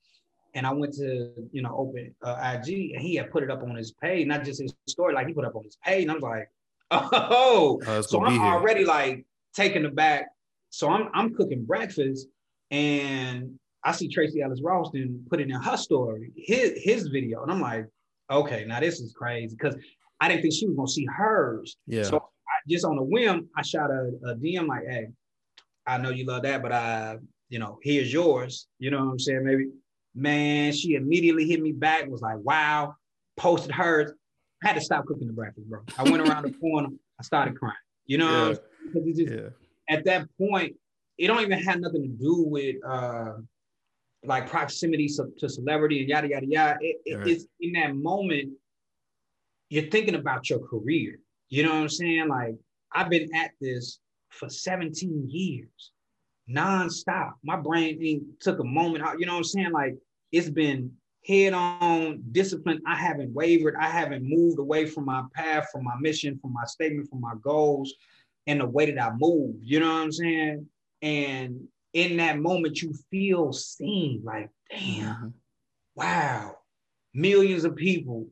And 0.56 0.66
I 0.66 0.74
went 0.74 0.94
to 0.96 1.32
you 1.52 1.62
know 1.62 1.76
open 1.76 2.14
uh, 2.24 2.56
IG, 2.56 2.92
and 2.94 3.02
he 3.02 3.16
had 3.16 3.32
put 3.32 3.44
it 3.44 3.52
up 3.52 3.64
on 3.64 3.76
his 3.76 3.92
page, 3.92 4.28
not 4.28 4.44
just 4.44 4.62
his 4.62 4.74
story, 4.88 5.14
like 5.14 5.28
he 5.28 5.34
put 5.34 5.46
up 5.46 5.56
on 5.56 5.64
his 5.64 5.78
page, 5.84 6.04
and 6.04 6.12
I 6.12 6.14
was 6.16 6.24
like, 6.24 6.50
oh, 6.92 7.82
oh 7.86 8.02
so 8.02 8.24
I'm 8.24 8.40
already 8.40 8.86
like 8.86 9.26
taken 9.54 9.86
aback. 9.86 10.28
So 10.70 10.90
I'm 10.90 11.10
I'm 11.14 11.34
cooking 11.34 11.66
breakfast, 11.66 12.28
and 12.72 13.60
I 13.84 13.92
see 13.94 14.10
Tracee 14.10 14.42
Ellis 14.42 14.62
Ralston 14.62 15.26
put 15.30 15.40
it 15.40 15.50
in 15.50 15.62
her 15.62 15.78
story, 15.78 16.32
his 16.36 16.74
his 16.84 17.08
video, 17.08 17.44
and 17.44 17.52
I'm 17.52 17.62
like, 17.62 17.88
okay, 18.30 18.66
now 18.66 18.80
this 18.80 19.00
is 19.00 19.14
crazy 19.14 19.56
because 19.56 19.76
I 20.20 20.28
didn't 20.28 20.42
think 20.42 20.54
she 20.54 20.68
was 20.68 20.76
gonna 20.76 20.88
see 20.88 21.06
hers. 21.06 21.78
Yeah. 21.88 22.04
So 22.04 22.18
I, 22.18 22.70
just 22.70 22.86
on 22.86 22.98
a 22.98 23.04
whim, 23.04 23.50
I 23.56 23.62
shot 23.62 23.90
a, 23.90 24.12
a 24.26 24.36
DM 24.36 24.68
like, 24.68 24.86
hey, 24.88 25.08
I 25.88 25.98
know 25.98 26.10
you 26.10 26.26
love 26.26 26.44
that, 26.44 26.62
but 26.62 26.72
I, 26.72 27.18
you 27.48 27.60
know, 27.60 27.80
here's 27.82 28.12
yours. 28.12 28.68
You 28.80 28.92
know 28.92 29.06
what 29.06 29.12
I'm 29.12 29.20
saying? 29.20 29.44
Maybe, 29.44 29.68
man, 30.14 30.74
she 30.74 30.96
immediately 30.96 31.48
hit 31.48 31.62
me 31.62 31.72
back, 31.72 32.08
was 32.08 32.22
like, 32.22 32.38
wow, 32.40 32.96
posted 33.38 33.72
hers. 33.72 34.12
I 34.64 34.68
had 34.68 34.76
to 34.76 34.82
stop 34.82 35.06
cooking 35.06 35.28
the 35.28 35.34
breakfast, 35.34 35.70
bro. 35.70 35.82
I 35.98 36.04
went 36.04 36.28
around 36.28 36.44
the 36.44 36.52
corner, 36.52 36.90
I 37.20 37.24
started 37.24 37.58
crying. 37.58 37.76
You 38.06 38.18
know, 38.18 38.58
yeah. 38.94 39.02
just 39.16 39.32
yeah. 39.32 39.50
at 39.90 40.04
that 40.06 40.28
point, 40.38 40.76
it 41.18 41.28
don't 41.28 41.42
even 41.42 41.60
have 41.60 41.80
nothing 41.80 42.02
to 42.02 42.08
do 42.08 42.44
with 42.44 42.76
uh 42.86 43.34
like 44.24 44.50
proximity 44.50 45.08
to 45.40 45.50
celebrity 45.50 46.02
and 46.02 46.10
yada 46.10 46.30
yada 46.30 46.46
yada. 46.46 46.78
It, 46.82 47.18
right. 47.18 47.28
It's 47.28 47.46
in 47.60 47.74
that 47.74 47.96
moment 47.96 48.52
you're 49.70 49.90
thinking 49.90 50.16
about 50.16 50.50
your 50.50 50.60
career. 50.60 51.20
You 51.50 51.64
know 51.64 51.70
what 51.70 51.82
I'm 51.82 51.90
saying? 51.90 52.28
Like 52.28 52.56
I've 52.94 53.10
been 53.10 53.34
at 53.36 53.52
this 53.62 54.00
for 54.30 54.50
17 54.50 55.28
years, 55.30 55.92
nonstop. 56.50 57.34
My 57.44 57.56
brain 57.56 58.00
ain't 58.04 58.40
took 58.40 58.60
a 58.60 58.64
moment. 58.64 59.06
You 59.20 59.26
know 59.26 59.34
what 59.34 59.40
I'm 59.40 59.44
saying? 59.44 59.72
Like 59.72 59.96
it's 60.32 60.50
been 60.50 60.92
head 61.26 61.54
on 61.54 62.24
discipline. 62.32 62.82
I 62.88 62.96
haven't 62.96 63.34
wavered. 63.34 63.76
I 63.80 63.88
haven't 63.88 64.24
moved 64.24 64.60
away 64.60 64.86
from 64.86 65.06
my 65.06 65.24
path, 65.34 65.70
from 65.72 65.84
my 65.84 65.96
mission, 66.00 66.40
from 66.40 66.54
my 66.54 66.66
statement, 66.66 67.10
from 67.10 67.22
my 67.22 67.34
goals, 67.42 67.94
and 68.48 68.60
the 68.60 68.68
way 68.68 68.92
that 68.92 69.02
I 69.02 69.12
move. 69.16 69.56
You 69.62 69.80
know 69.80 69.94
what 69.94 70.02
I'm 70.02 70.12
saying? 70.12 70.68
And 71.02 71.68
in 71.94 72.18
that 72.18 72.40
moment, 72.40 72.82
you 72.82 72.94
feel 73.10 73.54
seen. 73.54 74.22
Like, 74.24 74.50
damn, 74.70 75.16
mm-hmm. 75.16 75.28
wow, 75.96 76.56
millions 77.14 77.66
of 77.66 77.76
people 77.76 78.28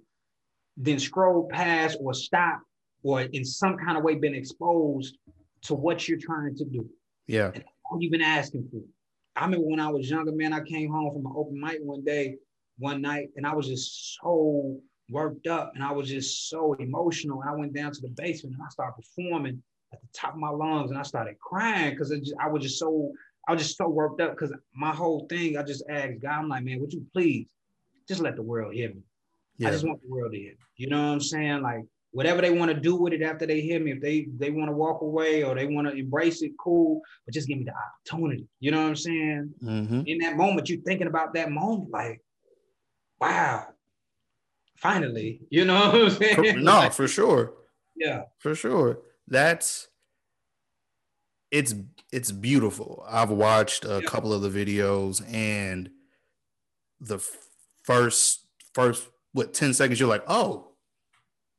then 0.77 0.99
scroll 0.99 1.47
past 1.47 1.97
or 1.99 2.13
stop 2.13 2.61
or 3.03 3.21
in 3.21 3.43
some 3.43 3.77
kind 3.77 3.97
of 3.97 4.03
way 4.03 4.15
been 4.15 4.35
exposed 4.35 5.17
to 5.63 5.73
what 5.73 6.07
you're 6.07 6.19
trying 6.19 6.55
to 6.55 6.65
do. 6.65 6.87
Yeah. 7.25 7.51
And 7.53 7.63
all 7.85 8.01
you've 8.01 8.11
been 8.11 8.21
asking 8.21 8.67
for. 8.71 8.81
I 9.35 9.45
remember 9.45 9.67
when 9.67 9.79
I 9.79 9.89
was 9.89 10.09
younger, 10.09 10.31
man, 10.31 10.53
I 10.53 10.61
came 10.61 10.91
home 10.91 11.11
from 11.13 11.25
an 11.25 11.33
open 11.35 11.59
mic 11.59 11.79
one 11.81 12.03
day, 12.03 12.37
one 12.79 13.01
night, 13.01 13.29
and 13.35 13.45
I 13.45 13.53
was 13.53 13.67
just 13.67 14.17
so 14.21 14.79
worked 15.09 15.47
up 15.47 15.71
and 15.75 15.83
I 15.83 15.91
was 15.91 16.09
just 16.09 16.49
so 16.49 16.73
emotional. 16.73 17.41
And 17.41 17.49
I 17.49 17.53
went 17.53 17.73
down 17.73 17.91
to 17.91 18.01
the 18.01 18.09
basement 18.09 18.55
and 18.55 18.63
I 18.63 18.69
started 18.69 18.95
performing 18.95 19.61
at 19.93 20.01
the 20.01 20.07
top 20.13 20.33
of 20.33 20.39
my 20.39 20.49
lungs 20.49 20.91
and 20.91 20.99
I 20.99 21.03
started 21.03 21.39
crying 21.39 21.91
because 21.91 22.11
I 22.39 22.47
was 22.47 22.63
just 22.63 22.79
so, 22.79 23.11
I 23.47 23.53
was 23.53 23.61
just 23.63 23.77
so 23.77 23.87
worked 23.87 24.21
up 24.21 24.31
because 24.31 24.53
my 24.75 24.93
whole 24.93 25.25
thing, 25.29 25.57
I 25.57 25.63
just 25.63 25.83
asked 25.89 26.19
God, 26.21 26.31
I'm 26.31 26.49
like, 26.49 26.63
man, 26.63 26.81
would 26.81 26.93
you 26.93 27.05
please 27.13 27.47
just 28.07 28.21
let 28.21 28.35
the 28.35 28.41
world 28.41 28.73
hear 28.73 28.89
me? 28.89 29.01
Yeah. 29.57 29.69
I 29.69 29.71
just 29.71 29.85
want 29.85 30.01
the 30.01 30.09
world 30.09 30.33
to 30.33 30.37
hear. 30.37 30.53
You 30.75 30.89
know 30.89 31.01
what 31.01 31.13
I'm 31.13 31.21
saying? 31.21 31.61
Like 31.61 31.83
whatever 32.11 32.41
they 32.41 32.49
want 32.49 32.71
to 32.71 32.79
do 32.79 32.95
with 32.95 33.13
it 33.13 33.21
after 33.21 33.45
they 33.45 33.61
hear 33.61 33.79
me, 33.79 33.91
if 33.91 34.01
they 34.01 34.27
they 34.37 34.49
want 34.49 34.69
to 34.69 34.75
walk 34.75 35.01
away 35.01 35.43
or 35.43 35.55
they 35.55 35.67
want 35.67 35.87
to 35.87 35.93
embrace 35.95 36.41
it, 36.41 36.51
cool. 36.59 37.01
But 37.25 37.33
just 37.33 37.47
give 37.47 37.57
me 37.57 37.65
the 37.65 37.73
opportunity. 37.73 38.47
You 38.59 38.71
know 38.71 38.81
what 38.81 38.89
I'm 38.89 38.95
saying? 38.95 39.53
Mm-hmm. 39.63 40.01
In 40.05 40.17
that 40.19 40.35
moment, 40.35 40.69
you're 40.69 40.81
thinking 40.81 41.07
about 41.07 41.33
that 41.33 41.51
moment, 41.51 41.91
like, 41.91 42.21
wow, 43.19 43.67
finally. 44.77 45.41
You 45.49 45.65
know 45.65 45.91
what 45.91 45.95
I'm 45.95 46.09
saying? 46.09 46.63
No, 46.63 46.71
like, 46.79 46.93
for 46.93 47.07
sure. 47.07 47.53
Yeah, 47.95 48.23
for 48.39 48.55
sure. 48.55 48.99
That's 49.27 49.87
it's 51.51 51.75
it's 52.11 52.31
beautiful. 52.31 53.05
I've 53.09 53.29
watched 53.29 53.85
a 53.85 54.01
couple 54.05 54.33
of 54.33 54.41
the 54.41 54.49
videos 54.49 55.21
and 55.33 55.89
the 56.99 57.19
first 57.83 58.45
first 58.73 59.07
what 59.33 59.53
10 59.53 59.73
seconds 59.73 59.99
you're 59.99 60.09
like 60.09 60.23
oh 60.27 60.71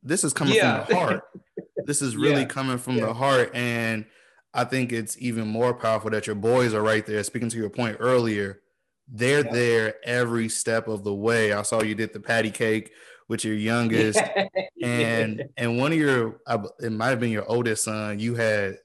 this 0.03 0.25
is 0.25 0.33
coming 0.33 0.55
yeah. 0.55 0.85
from 0.85 0.95
the 0.95 1.01
heart. 1.01 1.23
This 1.87 2.03
is 2.03 2.19
really 2.19 2.43
yeah. 2.43 2.49
coming 2.49 2.77
from 2.77 2.97
yeah. 2.97 3.07
the 3.07 3.15
heart. 3.15 3.51
And 3.55 4.05
i 4.53 4.65
think 4.65 4.93
it's 4.93 5.17
even 5.21 5.49
more 5.49 5.73
powerful 5.73 6.11
that 6.11 6.27
your 6.27 6.37
boys 6.37 6.75
are 6.75 6.83
right 6.83 7.07
there. 7.07 7.23
Speaking 7.23 7.49
to 7.49 7.57
your 7.57 7.71
point 7.71 7.97
earlier 8.01 8.61
they're 9.11 9.43
there 9.43 9.95
every 10.05 10.49
step 10.49 10.87
of 10.87 11.03
the 11.03 11.15
way. 11.15 11.53
I 11.53 11.63
saw 11.63 11.83
you 11.83 11.95
did 11.95 12.13
the 12.13 12.21
patty 12.21 12.51
cake 12.51 12.93
with 13.29 13.45
your 13.45 13.55
youngest. 13.55 14.21
And 14.81 15.43
and 15.57 15.77
one 15.77 15.91
of 15.91 15.99
your 15.99 16.41
it 16.79 16.93
might 16.93 17.09
have 17.09 17.19
been 17.19 17.33
your 17.33 17.51
oldest 17.51 17.83
son. 17.83 18.21
You 18.21 18.37
had 18.37 18.79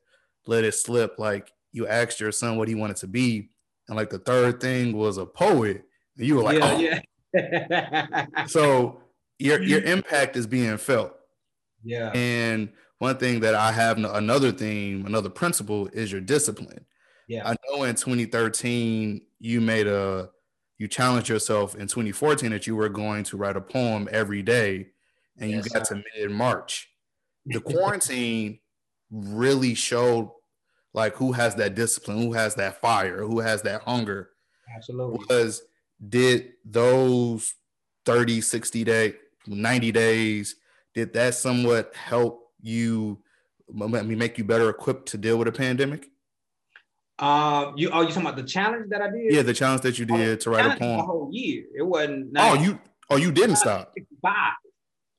let 0.45 0.63
it 0.63 0.73
slip 0.73 1.17
like 1.17 1.51
you 1.71 1.87
asked 1.87 2.19
your 2.19 2.31
son 2.31 2.57
what 2.57 2.67
he 2.67 2.75
wanted 2.75 2.97
to 2.97 3.07
be 3.07 3.49
and 3.87 3.97
like 3.97 4.09
the 4.09 4.19
third 4.19 4.59
thing 4.59 4.95
was 4.95 5.17
a 5.17 5.25
poet 5.25 5.83
and 6.17 6.27
you 6.27 6.35
were 6.35 6.43
like 6.43 6.59
oh 6.61 6.77
yeah 6.77 8.25
so 8.47 9.01
your 9.39 9.61
your 9.61 9.81
impact 9.81 10.35
is 10.35 10.47
being 10.47 10.77
felt. 10.77 11.13
Yeah. 11.83 12.11
And 12.13 12.69
one 12.99 13.17
thing 13.17 13.41
that 13.41 13.55
I 13.55 13.71
have 13.71 13.97
another 13.97 14.51
theme, 14.51 15.05
another 15.05 15.29
principle 15.29 15.87
is 15.87 16.11
your 16.11 16.21
discipline. 16.21 16.85
Yeah. 17.27 17.47
I 17.47 17.55
know 17.67 17.83
in 17.83 17.95
2013 17.95 19.21
you 19.39 19.61
made 19.61 19.87
a 19.87 20.29
you 20.77 20.87
challenged 20.87 21.29
yourself 21.29 21.75
in 21.75 21.87
2014 21.87 22.51
that 22.51 22.67
you 22.67 22.75
were 22.75 22.89
going 22.89 23.23
to 23.25 23.37
write 23.37 23.57
a 23.57 23.61
poem 23.61 24.07
every 24.11 24.41
day 24.41 24.87
and 25.37 25.51
yes, 25.51 25.65
you 25.65 25.71
got 25.71 25.87
sir. 25.87 25.95
to 25.95 26.03
mid 26.17 26.31
March. 26.31 26.89
The 27.45 27.59
quarantine 27.61 28.59
really 29.13 29.75
showed 29.75 30.31
like 30.93 31.15
who 31.15 31.31
has 31.31 31.55
that 31.55 31.75
discipline, 31.75 32.21
who 32.21 32.33
has 32.33 32.55
that 32.55 32.81
fire, 32.81 33.21
who 33.21 33.39
has 33.39 33.61
that 33.61 33.81
hunger. 33.83 34.29
Absolutely. 34.75 35.19
Because 35.19 35.61
did 36.09 36.53
those 36.65 37.53
30 38.05 38.41
60 38.41 38.83
day 38.83 39.13
90 39.47 39.91
days 39.93 40.55
did 40.93 41.13
that 41.13 41.33
somewhat 41.33 41.95
help 41.95 42.51
you 42.61 43.17
make 43.71 44.37
you 44.37 44.43
better 44.43 44.69
equipped 44.69 45.07
to 45.07 45.17
deal 45.17 45.37
with 45.37 45.47
a 45.47 45.51
pandemic 45.51 46.07
uh, 47.19 47.71
you 47.75 47.89
oh, 47.91 48.01
you 48.01 48.07
talking 48.07 48.23
about 48.23 48.35
the 48.35 48.43
challenge 48.43 48.89
that 48.89 49.01
I 49.01 49.09
did? 49.09 49.31
Yeah, 49.31 49.43
the 49.43 49.53
challenge 49.53 49.81
that 49.81 49.99
you 49.99 50.05
did 50.05 50.29
oh, 50.29 50.35
to 50.35 50.49
write 50.49 50.65
a 50.65 50.79
poem. 50.79 50.97
The 50.97 51.03
whole 51.03 51.29
year. 51.31 51.63
It 51.77 51.83
wasn't. 51.83 52.31
Oh, 52.35 52.55
you 52.55 52.79
oh 53.09 53.17
you 53.17 53.31
didn't 53.31 53.57
stop. 53.57 53.93
Five. 54.21 54.53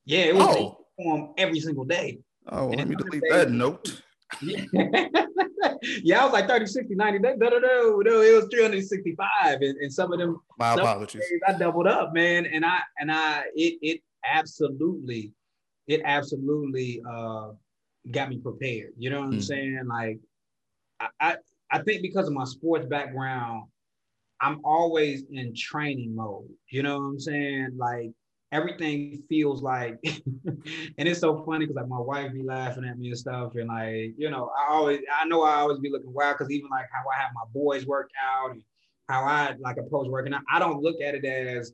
Yeah, 0.04 0.24
it 0.24 0.34
was 0.34 0.56
oh. 0.56 0.84
a 0.98 1.02
poem 1.02 1.34
every 1.38 1.60
single 1.60 1.84
day. 1.84 2.18
Oh, 2.48 2.66
well, 2.66 2.76
let 2.76 2.88
me 2.88 2.96
delete 2.96 3.22
that 3.30 3.50
note. 3.50 4.02
yeah, 4.42 6.20
I 6.20 6.24
was 6.24 6.32
like 6.32 6.48
30, 6.48 6.66
60, 6.66 6.94
90 6.94 7.18
days. 7.20 7.34
No, 7.38 7.48
no, 7.48 7.58
no, 7.58 7.98
no. 8.00 8.20
It 8.20 8.34
was 8.34 8.48
365. 8.50 9.60
And, 9.60 9.76
and 9.78 9.92
some 9.92 10.12
of 10.12 10.18
them 10.18 10.40
my 10.58 10.74
apologies. 10.74 11.22
I 11.46 11.52
doubled 11.52 11.86
up, 11.86 12.12
man. 12.12 12.46
And 12.46 12.64
I 12.64 12.78
and 12.98 13.10
I 13.10 13.44
it 13.54 13.78
it 13.82 14.00
absolutely, 14.24 15.32
it 15.86 16.02
absolutely 16.04 17.02
uh 17.08 17.50
got 18.10 18.28
me 18.28 18.38
prepared. 18.38 18.92
You 18.98 19.10
know 19.10 19.20
what 19.20 19.30
mm. 19.30 19.34
I'm 19.34 19.42
saying? 19.42 19.80
Like 19.86 20.18
I, 21.00 21.08
I 21.20 21.36
I 21.70 21.82
think 21.82 22.02
because 22.02 22.26
of 22.26 22.34
my 22.34 22.44
sports 22.44 22.86
background, 22.86 23.64
I'm 24.40 24.60
always 24.64 25.24
in 25.30 25.54
training 25.54 26.14
mode. 26.14 26.48
You 26.68 26.82
know 26.82 26.98
what 26.98 27.04
I'm 27.04 27.20
saying? 27.20 27.70
Like 27.76 28.10
everything 28.54 29.22
feels 29.28 29.62
like, 29.62 29.98
and 30.04 31.08
it's 31.08 31.20
so 31.20 31.44
funny 31.44 31.66
because 31.66 31.76
like 31.76 31.88
my 31.88 31.98
wife 31.98 32.32
be 32.32 32.42
laughing 32.42 32.84
at 32.84 32.98
me 32.98 33.08
and 33.08 33.18
stuff, 33.18 33.52
and 33.56 33.68
like 33.68 34.14
you 34.16 34.30
know, 34.30 34.50
I 34.56 34.72
always 34.72 35.00
I 35.20 35.26
know 35.26 35.42
I 35.42 35.56
always 35.56 35.80
be 35.80 35.90
looking 35.90 36.12
wild 36.12 36.38
because 36.38 36.50
even 36.50 36.70
like 36.70 36.86
how 36.92 37.02
I 37.10 37.20
have 37.20 37.32
my 37.34 37.42
boys 37.52 37.86
work 37.86 38.10
out 38.24 38.52
and 38.52 38.62
how 39.08 39.24
I 39.24 39.54
like 39.60 39.76
approach 39.76 40.08
working 40.08 40.32
out, 40.32 40.42
I 40.50 40.58
don't 40.58 40.80
look 40.82 41.02
at 41.02 41.14
it 41.14 41.24
as 41.24 41.72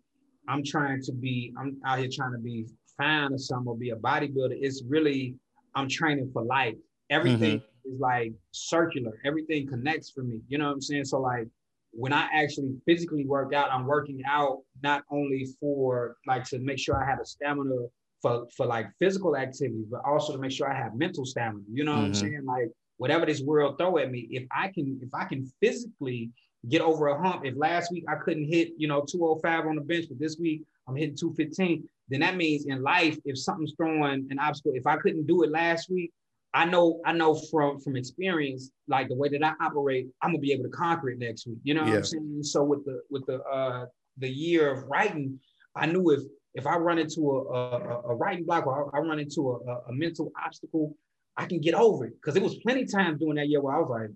I'm 0.48 0.64
trying 0.64 1.02
to 1.02 1.12
be, 1.12 1.54
I'm 1.58 1.76
out 1.86 1.98
here 1.98 2.08
trying 2.12 2.32
to 2.32 2.38
be 2.38 2.66
fine 2.96 3.32
or 3.32 3.38
something 3.38 3.68
or 3.68 3.76
be 3.76 3.90
a 3.90 3.96
bodybuilder. 3.96 4.56
It's 4.60 4.82
really 4.88 5.36
I'm 5.74 5.88
training 5.88 6.30
for 6.32 6.42
life. 6.42 6.74
Everything 7.10 7.58
mm-hmm. 7.58 7.94
is 7.94 8.00
like 8.00 8.32
circular. 8.52 9.12
Everything 9.24 9.68
connects 9.68 10.10
for 10.10 10.22
me. 10.22 10.40
You 10.48 10.58
know 10.58 10.66
what 10.66 10.72
I'm 10.72 10.80
saying? 10.80 11.04
So 11.04 11.20
like 11.20 11.46
when 11.92 12.12
I 12.12 12.28
actually 12.32 12.76
physically 12.86 13.24
work 13.24 13.52
out, 13.52 13.72
I'm 13.72 13.86
working 13.86 14.20
out 14.28 14.60
not 14.82 15.02
only 15.10 15.46
for 15.58 16.16
like 16.26 16.44
to 16.46 16.58
make 16.58 16.78
sure 16.78 17.02
I 17.02 17.08
have 17.08 17.20
a 17.20 17.24
stamina 17.24 17.86
for 18.22 18.46
for 18.56 18.66
like 18.66 18.86
physical 18.98 19.36
activity, 19.36 19.84
but 19.90 20.02
also 20.04 20.32
to 20.32 20.38
make 20.38 20.52
sure 20.52 20.70
I 20.70 20.76
have 20.76 20.94
mental 20.94 21.24
stamina. 21.24 21.64
You 21.72 21.84
know 21.84 21.92
what 21.92 21.98
mm-hmm. 21.98 22.06
I'm 22.06 22.14
saying? 22.14 22.44
Like 22.44 22.70
whatever 22.98 23.26
this 23.26 23.40
world 23.40 23.78
throw 23.78 23.98
at 23.98 24.10
me, 24.10 24.28
if 24.30 24.44
I 24.50 24.68
can 24.68 25.00
if 25.02 25.12
I 25.14 25.24
can 25.24 25.50
physically 25.60 26.30
get 26.68 26.82
over 26.82 27.08
a 27.08 27.20
hump, 27.20 27.44
if 27.44 27.56
last 27.56 27.90
week 27.90 28.04
I 28.08 28.16
couldn't 28.16 28.44
hit 28.44 28.72
you 28.76 28.88
know 28.88 29.04
205 29.04 29.66
on 29.66 29.76
the 29.76 29.80
bench, 29.80 30.06
but 30.08 30.18
this 30.18 30.38
week 30.38 30.62
I'm 30.86 30.96
hitting 30.96 31.16
215, 31.16 31.88
then 32.08 32.20
that 32.20 32.36
means 32.36 32.66
in 32.66 32.82
life, 32.82 33.16
if 33.24 33.38
something's 33.38 33.74
throwing 33.76 34.26
an 34.30 34.38
obstacle, 34.38 34.72
if 34.74 34.86
I 34.86 34.96
couldn't 34.96 35.26
do 35.26 35.42
it 35.42 35.50
last 35.50 35.88
week, 35.88 36.12
I 36.52 36.64
know 36.64 37.00
I 37.04 37.12
know 37.12 37.34
from 37.34 37.80
from 37.80 37.96
experience, 37.96 38.70
like 38.88 39.08
the 39.08 39.14
way 39.14 39.28
that 39.28 39.42
I 39.42 39.52
operate, 39.64 40.08
I'm 40.22 40.30
gonna 40.30 40.40
be 40.40 40.52
able 40.52 40.64
to 40.64 40.70
conquer 40.70 41.10
it 41.10 41.18
next 41.18 41.46
week. 41.46 41.58
You 41.62 41.74
know 41.74 41.82
what 41.82 41.90
yeah. 41.90 41.96
I'm 41.96 42.04
saying? 42.04 42.42
So 42.42 42.64
with 42.64 42.84
the 42.84 43.02
with 43.10 43.24
the 43.26 43.42
uh 43.42 43.86
the 44.18 44.28
year 44.28 44.72
of 44.72 44.88
writing, 44.88 45.38
I 45.76 45.86
knew 45.86 46.10
if 46.10 46.20
if 46.54 46.66
I 46.66 46.76
run 46.76 46.98
into 46.98 47.30
a 47.30 47.54
a, 47.54 48.00
a 48.10 48.14
writing 48.14 48.44
block 48.44 48.66
or 48.66 48.94
I, 48.94 48.98
I 48.98 49.00
run 49.02 49.20
into 49.20 49.50
a, 49.50 49.90
a, 49.90 49.92
mental 49.92 50.32
obstacle, 50.44 50.96
I 51.36 51.46
can 51.46 51.60
get 51.60 51.74
over 51.74 52.06
it. 52.06 52.14
Because 52.14 52.34
it 52.34 52.42
was 52.42 52.56
plenty 52.56 52.82
of 52.82 52.92
times 52.92 53.20
during 53.20 53.36
that 53.36 53.48
year 53.48 53.60
where 53.60 53.76
I 53.76 53.78
was 53.78 53.88
like, 53.88 54.10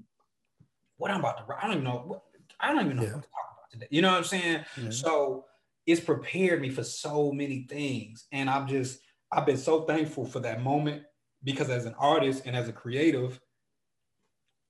"What 0.96 1.12
I'm 1.12 1.20
about 1.20 1.38
to 1.38 1.44
write? 1.44 1.62
I 1.62 1.66
don't 1.68 1.76
even 1.76 1.84
know. 1.84 2.02
What, 2.04 2.22
I 2.58 2.72
don't 2.72 2.84
even 2.84 2.96
know 2.96 3.02
yeah. 3.04 3.12
what 3.12 3.22
to 3.22 3.28
talk 3.28 3.48
about 3.52 3.70
today." 3.70 3.86
You 3.90 4.02
know 4.02 4.10
what 4.10 4.18
I'm 4.18 4.24
saying? 4.24 4.64
Yeah. 4.82 4.90
So 4.90 5.44
it's 5.86 6.00
prepared 6.00 6.60
me 6.60 6.70
for 6.70 6.82
so 6.82 7.30
many 7.30 7.66
things, 7.70 8.26
and 8.32 8.50
I'm 8.50 8.66
just 8.66 8.98
I've 9.30 9.46
been 9.46 9.56
so 9.56 9.82
thankful 9.82 10.26
for 10.26 10.40
that 10.40 10.62
moment 10.62 11.04
because 11.44 11.70
as 11.70 11.86
an 11.86 11.94
artist 11.98 12.42
and 12.46 12.56
as 12.56 12.68
a 12.68 12.72
creative, 12.72 13.40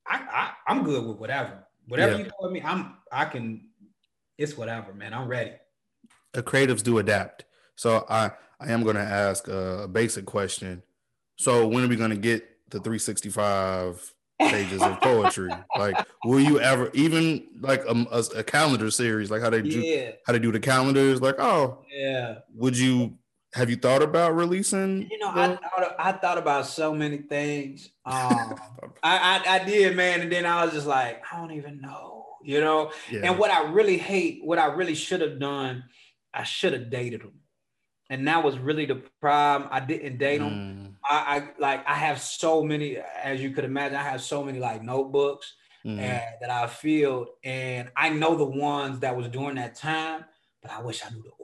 I, 0.07 0.53
I 0.67 0.73
am 0.73 0.83
good 0.83 1.07
with 1.07 1.19
whatever. 1.19 1.65
Whatever 1.89 2.13
yeah. 2.13 2.19
you 2.19 2.31
tell 2.41 2.51
me, 2.51 2.63
I'm 2.63 2.97
I 3.11 3.25
can. 3.27 3.69
It's 4.37 4.57
whatever, 4.57 4.93
man. 4.93 5.15
I'm 5.15 5.29
ready. 5.29 5.53
The 6.33 6.43
creatives 6.43 6.83
do 6.83 6.99
adapt. 6.99 7.45
So 7.77 8.05
I 8.09 8.33
I 8.61 8.73
am 8.73 8.83
going 8.83 8.97
to 8.97 9.03
ask 9.03 9.49
a 9.49 9.89
basic 9.91 10.27
question. 10.27 10.83
So 11.37 11.67
when 11.67 11.85
are 11.85 11.89
we 11.89 11.97
going 11.97 12.11
to 12.11 12.17
get 12.17 12.43
the 12.71 12.79
365 12.79 14.13
pages 14.41 14.83
of 14.83 15.01
poetry? 15.01 15.51
like, 15.79 15.97
will 16.25 16.41
you 16.41 16.61
ever 16.61 16.91
even 16.95 17.47
like 17.61 17.85
a, 17.85 18.07
a, 18.11 18.39
a 18.39 18.45
calendar 18.45 18.91
series, 18.91 19.31
like 19.31 19.43
how 19.43 19.51
they 19.51 19.63
do 19.63 19.81
yeah. 19.81 20.13
how 20.27 20.33
they 20.33 20.39
do 20.39 20.53
the 20.53 20.61
calendars? 20.61 21.21
Like, 21.21 21.39
oh, 21.39 21.85
yeah. 21.93 22.39
Would 22.55 22.79
you 22.79 23.19
have 23.55 23.71
you 23.71 23.77
thought 23.77 24.03
about 24.03 24.35
releasing? 24.35 25.09
You 25.09 25.19
know, 25.19 25.29
I 25.29 25.57
thought, 25.57 25.97
I 25.97 26.13
thought 26.13 26.39
about 26.39 26.67
so 26.67 26.93
many 26.93 27.19
things. 27.19 27.91
Um, 28.07 28.61
I, 29.03 29.43
I, 29.47 29.55
I 29.55 29.65
did, 29.65 29.97
man, 29.97 30.21
and 30.21 30.31
then 30.31 30.45
I 30.45 30.63
was 30.63 30.75
just 30.75 30.87
like, 30.87 31.23
I 31.33 31.39
don't 31.39 31.53
even 31.53 31.81
know, 31.81 32.27
you 32.43 32.61
know. 32.61 32.93
Yeah. 33.11 33.21
And 33.25 33.39
what 33.39 33.51
I 33.51 33.71
really 33.71 33.97
hate, 33.97 34.41
what 34.45 34.59
I 34.59 34.67
really 34.67 34.95
should 34.95 35.23
have 35.23 35.41
done, 35.41 35.85
I 36.35 36.43
should 36.43 36.75
have 36.75 36.91
dated 36.91 37.23
him, 37.23 37.33
and 38.11 38.29
that 38.29 38.45
was 38.45 38.59
really 38.59 38.85
the 38.85 39.03
problem. 39.23 39.71
I 39.73 39.81
didn't 39.81 40.19
date 40.19 40.43
him. 40.43 40.51
Mm. 40.51 40.95
I, 41.09 41.17
I 41.17 41.49
like 41.59 41.89
I 41.89 41.95
have 41.95 42.21
so 42.21 42.63
many, 42.63 42.99
as 42.99 43.41
you 43.41 43.53
could 43.53 43.65
imagine, 43.65 43.97
I 43.97 44.03
have 44.03 44.21
so 44.21 44.45
many 44.45 44.59
like 44.59 44.83
notebooks 44.83 45.55
mm. 45.83 45.99
and, 45.99 46.23
that 46.43 46.51
I 46.51 46.67
filled, 46.67 47.29
and 47.43 47.89
I 47.97 48.11
know 48.11 48.37
the 48.37 48.45
ones 48.45 48.99
that 48.99 49.17
was 49.17 49.29
during 49.29 49.55
that 49.55 49.77
time, 49.77 50.27
but 50.61 50.73
I 50.73 50.83
wish 50.83 51.03
I 51.03 51.09
knew 51.09 51.23
the 51.23 51.44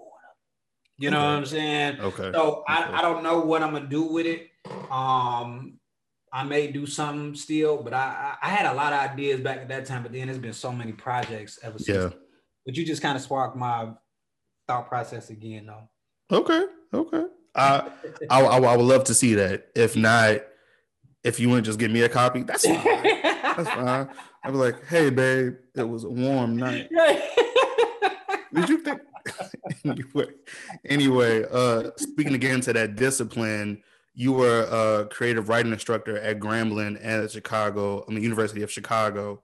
you 1.01 1.11
know 1.11 1.19
okay. 1.19 1.27
what 1.27 1.35
I'm 1.35 1.47
saying? 1.47 2.01
Okay. 2.01 2.31
So 2.33 2.63
I, 2.69 2.99
I 2.99 3.03
don't 3.03 3.23
know 3.23 3.41
what 3.41 3.63
I'm 3.63 3.73
gonna 3.73 3.89
do 3.89 4.03
with 4.03 4.27
it. 4.27 4.51
Um, 4.91 5.79
I 6.33 6.45
may 6.45 6.71
do 6.71 6.87
something 6.87 7.35
still, 7.35 7.83
but 7.83 7.95
I, 7.95 8.37
I 8.41 8.49
had 8.51 8.71
a 8.71 8.75
lot 8.75 8.93
of 8.93 9.01
ideas 9.01 9.41
back 9.41 9.59
at 9.59 9.69
that 9.69 9.87
time, 9.87 10.03
but 10.03 10.13
then 10.13 10.27
there's 10.27 10.39
been 10.39 10.53
so 10.53 10.71
many 10.71 10.93
projects 10.93 11.59
ever 11.63 11.79
since. 11.79 12.13
Yeah. 12.13 12.19
But 12.67 12.77
you 12.77 12.85
just 12.85 13.03
kind 13.03 13.17
of 13.17 13.23
sparked 13.23 13.57
my 13.57 13.93
thought 14.69 14.89
process 14.89 15.31
again, 15.31 15.67
though. 15.67 16.37
Okay. 16.37 16.67
Okay. 16.93 17.25
I, 17.55 17.91
I, 18.29 18.43
I, 18.43 18.59
I 18.59 18.77
would 18.77 18.85
love 18.85 19.05
to 19.05 19.15
see 19.15 19.35
that. 19.35 19.69
If 19.75 19.97
not, 19.97 20.43
if 21.25 21.41
you 21.41 21.49
wouldn't 21.49 21.67
just 21.67 21.79
give 21.79 21.91
me 21.91 22.03
a 22.03 22.09
copy, 22.09 22.43
that's 22.43 22.67
fine. 22.67 22.85
that's 22.85 23.69
fine. 23.71 24.09
I'd 24.45 24.53
be 24.53 24.57
like, 24.57 24.87
hey, 24.87 25.11
babe, 25.11 25.55
it 25.75 25.89
was 25.89 26.05
a 26.05 26.11
warm 26.11 26.57
night. 26.57 26.89
Did 28.55 28.69
you 28.69 28.79
think? 28.79 29.01
anyway, 29.85 30.27
anyway, 30.85 31.45
uh, 31.51 31.90
speaking 31.97 32.35
again 32.35 32.61
to 32.62 32.73
that 32.73 32.97
discipline, 32.97 33.83
you 34.14 34.33
were 34.33 34.62
a 34.71 35.07
creative 35.07 35.49
writing 35.49 35.73
instructor 35.73 36.19
at 36.19 36.38
Grambling 36.38 36.99
and 37.01 37.25
at 37.25 37.31
Chicago, 37.31 38.05
I 38.09 38.12
mean, 38.12 38.23
University 38.23 38.62
of 38.62 38.71
Chicago. 38.71 39.43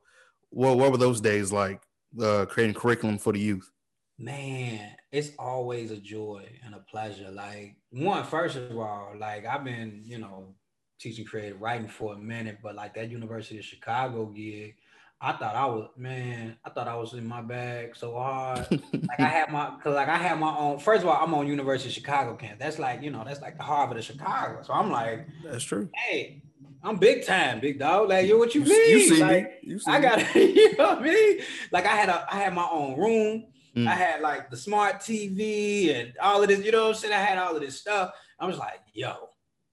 What 0.50 0.78
what 0.78 0.92
were 0.92 0.98
those 0.98 1.20
days 1.20 1.52
like? 1.52 1.80
Uh, 2.20 2.46
creating 2.46 2.74
curriculum 2.74 3.18
for 3.18 3.32
the 3.32 3.38
youth. 3.38 3.70
Man, 4.18 4.80
it's 5.12 5.32
always 5.38 5.90
a 5.90 5.96
joy 5.96 6.48
and 6.64 6.74
a 6.74 6.78
pleasure. 6.78 7.30
Like 7.30 7.76
one, 7.90 8.24
first 8.24 8.56
of 8.56 8.76
all, 8.78 9.12
like 9.18 9.44
I've 9.44 9.64
been, 9.64 10.02
you 10.04 10.18
know, 10.18 10.54
teaching 10.98 11.26
creative 11.26 11.60
writing 11.60 11.88
for 11.88 12.14
a 12.14 12.18
minute, 12.18 12.58
but 12.62 12.74
like 12.74 12.94
that 12.94 13.10
University 13.10 13.58
of 13.58 13.64
Chicago 13.64 14.26
gig 14.26 14.76
I 15.20 15.32
thought 15.32 15.56
I 15.56 15.66
was 15.66 15.88
man. 15.96 16.56
I 16.64 16.70
thought 16.70 16.88
I 16.88 16.96
was 16.96 17.14
in 17.14 17.26
my 17.26 17.40
bag 17.40 17.96
so 17.96 18.14
hard. 18.14 18.66
like 18.70 19.20
I 19.20 19.22
had 19.26 19.50
my, 19.50 19.72
cause 19.82 19.94
like 19.94 20.08
I 20.08 20.16
had 20.16 20.38
my 20.38 20.54
own. 20.56 20.78
First 20.78 21.02
of 21.02 21.08
all, 21.08 21.16
I'm 21.22 21.32
on 21.34 21.46
University 21.46 21.88
of 21.88 21.94
Chicago 21.94 22.34
campus. 22.34 22.58
That's 22.58 22.78
like 22.78 23.02
you 23.02 23.10
know, 23.10 23.24
that's 23.24 23.40
like 23.40 23.56
the 23.56 23.62
Harvard 23.62 23.96
of 23.96 24.04
Chicago. 24.04 24.62
So 24.62 24.74
I'm 24.74 24.90
like, 24.90 25.26
that's 25.42 25.64
true. 25.64 25.88
Hey, 25.94 26.42
I'm 26.82 26.96
big 26.96 27.24
time, 27.24 27.60
big 27.60 27.78
dog. 27.78 28.10
Like 28.10 28.26
you, 28.26 28.38
what 28.38 28.54
you, 28.54 28.62
you 28.62 28.68
mean? 28.68 28.90
You 28.90 29.00
see 29.00 29.20
like, 29.22 29.44
me? 29.62 29.72
You 29.72 29.78
see 29.78 29.90
I 29.90 30.00
got, 30.00 30.34
you 30.34 30.76
know 30.76 30.88
what 30.88 30.98
I 30.98 31.02
mean? 31.02 31.40
Like 31.72 31.86
I 31.86 31.96
had 31.96 32.08
a, 32.08 32.26
I 32.30 32.36
had 32.36 32.54
my 32.54 32.68
own 32.70 32.98
room. 32.98 33.46
Mm. 33.74 33.88
I 33.88 33.94
had 33.94 34.20
like 34.20 34.50
the 34.50 34.56
smart 34.56 35.00
TV 35.00 35.94
and 35.94 36.12
all 36.22 36.42
of 36.42 36.48
this. 36.48 36.64
You 36.64 36.72
know 36.72 36.82
what 36.84 36.88
I'm 36.88 36.94
saying? 36.94 37.14
I 37.14 37.18
had 37.18 37.38
all 37.38 37.56
of 37.56 37.62
this 37.62 37.78
stuff. 37.78 38.12
I 38.38 38.46
was 38.46 38.58
like, 38.58 38.80
yo, 38.92 39.30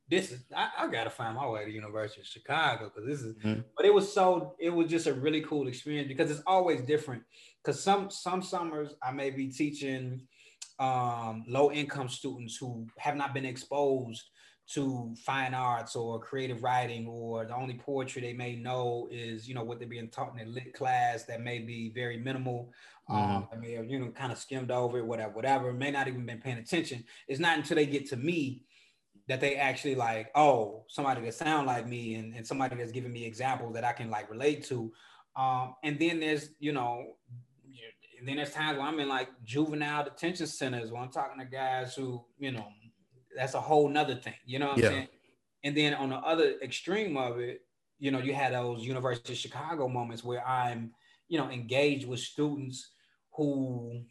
this 0.09 0.31
is 0.31 0.43
I, 0.55 0.69
I, 0.79 0.87
gotta 0.87 1.09
find 1.09 1.35
my 1.35 1.47
way 1.47 1.65
to 1.65 1.71
University 1.71 2.21
of 2.21 2.27
Chicago 2.27 2.91
because 2.93 3.07
this 3.07 3.21
is 3.21 3.35
mm-hmm. 3.37 3.61
but 3.75 3.85
it 3.85 3.93
was 3.93 4.11
so 4.11 4.55
it 4.59 4.69
was 4.69 4.89
just 4.89 5.07
a 5.07 5.13
really 5.13 5.41
cool 5.41 5.67
experience 5.67 6.07
because 6.07 6.29
it's 6.29 6.43
always 6.45 6.81
different 6.81 7.23
because 7.63 7.81
some 7.81 8.09
some 8.09 8.41
summers 8.41 8.95
I 9.01 9.11
may 9.11 9.29
be 9.29 9.47
teaching 9.47 10.21
um, 10.79 11.45
low 11.47 11.71
income 11.71 12.09
students 12.09 12.57
who 12.57 12.87
have 12.97 13.15
not 13.15 13.33
been 13.33 13.45
exposed 13.45 14.23
to 14.65 15.13
fine 15.25 15.53
arts 15.53 15.95
or 15.95 16.19
creative 16.19 16.63
writing 16.63 17.05
or 17.07 17.45
the 17.45 17.55
only 17.55 17.75
poetry 17.75 18.21
they 18.21 18.33
may 18.33 18.55
know 18.55 19.07
is 19.11 19.47
you 19.47 19.53
know 19.53 19.63
what 19.63 19.77
they're 19.77 19.87
being 19.87 20.09
taught 20.09 20.33
in 20.37 20.47
a 20.47 20.49
lit 20.49 20.73
class 20.73 21.25
that 21.25 21.41
may 21.41 21.59
be 21.59 21.91
very 21.93 22.17
minimal 22.17 22.71
um, 23.09 23.17
mm-hmm. 23.17 23.35
um, 23.35 23.47
I 23.51 23.55
mean 23.57 23.89
you 23.89 23.99
know 23.99 24.07
kind 24.11 24.31
of 24.31 24.37
skimmed 24.37 24.71
over 24.71 24.99
it 24.99 25.05
whatever 25.05 25.33
whatever 25.33 25.73
may 25.73 25.91
not 25.91 26.07
even 26.07 26.25
been 26.25 26.39
paying 26.39 26.57
attention 26.57 27.03
it's 27.27 27.39
not 27.39 27.57
until 27.57 27.75
they 27.75 27.85
get 27.85 28.07
to 28.09 28.17
me 28.17 28.61
that 29.27 29.39
they 29.39 29.55
actually 29.55 29.95
like, 29.95 30.29
oh, 30.35 30.83
somebody 30.89 31.21
that 31.21 31.33
sound 31.33 31.67
like 31.67 31.87
me 31.87 32.15
and, 32.15 32.35
and 32.35 32.45
somebody 32.45 32.75
that's 32.75 32.91
giving 32.91 33.13
me 33.13 33.25
examples 33.25 33.73
that 33.73 33.83
I 33.83 33.93
can 33.93 34.09
like 34.09 34.29
relate 34.29 34.65
to. 34.65 34.91
Um, 35.35 35.75
and 35.83 35.97
then 35.97 36.19
there's, 36.19 36.49
you 36.59 36.73
know, 36.73 37.05
and 38.19 38.27
then 38.27 38.37
there's 38.37 38.51
times 38.51 38.77
where 38.77 38.87
I'm 38.87 38.99
in 38.99 39.09
like 39.09 39.29
juvenile 39.43 40.03
detention 40.03 40.47
centers 40.47 40.91
where 40.91 41.01
I'm 41.01 41.09
talking 41.09 41.39
to 41.39 41.45
guys 41.45 41.93
who, 41.95 42.23
you 42.37 42.51
know, 42.51 42.67
that's 43.35 43.53
a 43.53 43.61
whole 43.61 43.89
nother 43.89 44.15
thing, 44.15 44.35
you 44.45 44.59
know 44.59 44.67
what 44.67 44.77
I'm 44.77 44.83
saying? 44.83 45.07
And 45.63 45.75
then 45.75 45.93
on 45.93 46.09
the 46.09 46.17
other 46.17 46.55
extreme 46.61 47.17
of 47.17 47.39
it, 47.39 47.61
you 47.99 48.11
know, 48.11 48.19
you 48.19 48.33
had 48.33 48.53
those 48.53 48.85
University 48.85 49.33
of 49.33 49.39
Chicago 49.39 49.87
moments 49.87 50.23
where 50.23 50.45
I'm, 50.45 50.91
you 51.29 51.37
know, 51.37 51.49
engaged 51.49 52.07
with 52.07 52.19
students 52.19 52.91
who 53.33 54.03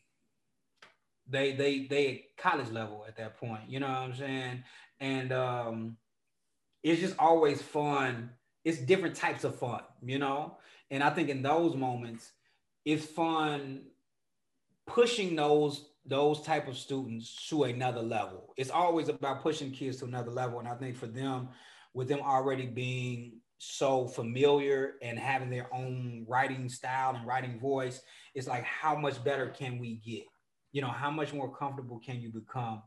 they 1.29 1.53
they 1.53 1.87
they 1.87 2.27
college 2.37 2.71
level 2.71 3.05
at 3.07 3.17
that 3.17 3.39
point, 3.39 3.63
you 3.69 3.81
know 3.81 3.89
what 3.89 3.97
I'm 3.97 4.15
saying? 4.15 4.65
And 5.03 5.33
um, 5.33 5.97
it's 6.83 7.01
just 7.01 7.17
always 7.19 7.61
fun. 7.61 8.31
It's 8.65 8.79
different 8.79 9.17
types 9.17 9.43
of 9.45 9.59
fun, 9.59 9.83
you 10.01 10.19
know. 10.19 10.57
And 10.91 11.03
I 11.03 11.11
think 11.11 11.29
in 11.29 11.43
those 11.43 11.75
moments, 11.75 12.31
it's 12.85 13.05
fun 13.05 13.83
pushing 14.87 15.37
those 15.37 15.89
those 16.05 16.43
type 16.43 16.67
of 16.67 16.77
students 16.77 17.49
to 17.49 17.65
another 17.65 18.03
level. 18.03 18.55
It's 18.57 18.71
always 18.71 19.09
about 19.09 19.43
pushing 19.43 19.73
kids 19.73 19.99
to 19.99 20.05
another 20.05 20.31
level, 20.31 20.61
and 20.61 20.69
I 20.69 20.75
think 20.75 20.97
for 20.97 21.07
them, 21.09 21.49
with 21.95 22.09
them 22.09 22.21
already 22.21 22.67
being 22.67 23.41
so 23.59 24.07
familiar 24.07 24.95
and 25.03 25.19
having 25.19 25.51
their 25.51 25.73
own 25.73 26.27
writing 26.29 26.69
style 26.69 27.15
and 27.15 27.27
writing 27.27 27.59
voice, 27.61 28.03
it's 28.35 28.49
like 28.49 28.65
how 28.65 28.97
much 28.97 29.23
better 29.23 29.49
can 29.49 29.79
we 29.79 29.97
get? 29.97 30.25
You 30.73 30.83
know, 30.83 30.89
how 30.89 31.11
much 31.11 31.33
more 31.33 31.55
comfortable 31.55 32.01
can 32.05 32.21
you 32.21 32.31
become? 32.31 32.83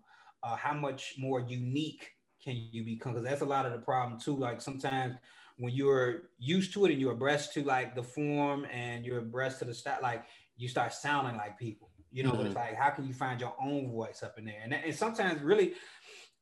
Uh, 0.45 0.55
how 0.55 0.73
much 0.73 1.15
more 1.17 1.39
unique 1.41 2.11
can 2.43 2.55
you 2.71 2.83
become? 2.83 3.13
Because 3.13 3.27
that's 3.27 3.41
a 3.41 3.45
lot 3.45 3.65
of 3.65 3.71
the 3.71 3.79
problem 3.79 4.19
too. 4.19 4.35
Like 4.35 4.61
sometimes 4.61 5.15
when 5.57 5.73
you're 5.73 6.29
used 6.37 6.73
to 6.73 6.85
it 6.85 6.91
and 6.91 7.01
you're 7.01 7.13
abreast 7.13 7.53
to 7.53 7.63
like 7.63 7.95
the 7.95 8.03
form 8.03 8.65
and 8.71 9.05
you're 9.05 9.19
abreast 9.19 9.59
to 9.59 9.65
the 9.65 9.73
style, 9.73 9.97
like 10.03 10.23
you 10.55 10.67
start 10.67 10.93
sounding 10.93 11.35
like 11.37 11.57
people. 11.57 11.89
You 12.11 12.23
know, 12.23 12.33
mm-hmm. 12.33 12.47
it's 12.47 12.55
like 12.55 12.75
how 12.75 12.91
can 12.91 13.07
you 13.07 13.13
find 13.13 13.41
your 13.41 13.55
own 13.59 13.91
voice 13.91 14.21
up 14.21 14.37
in 14.37 14.45
there? 14.45 14.61
And, 14.63 14.73
and 14.73 14.95
sometimes 14.95 15.41
really, 15.41 15.73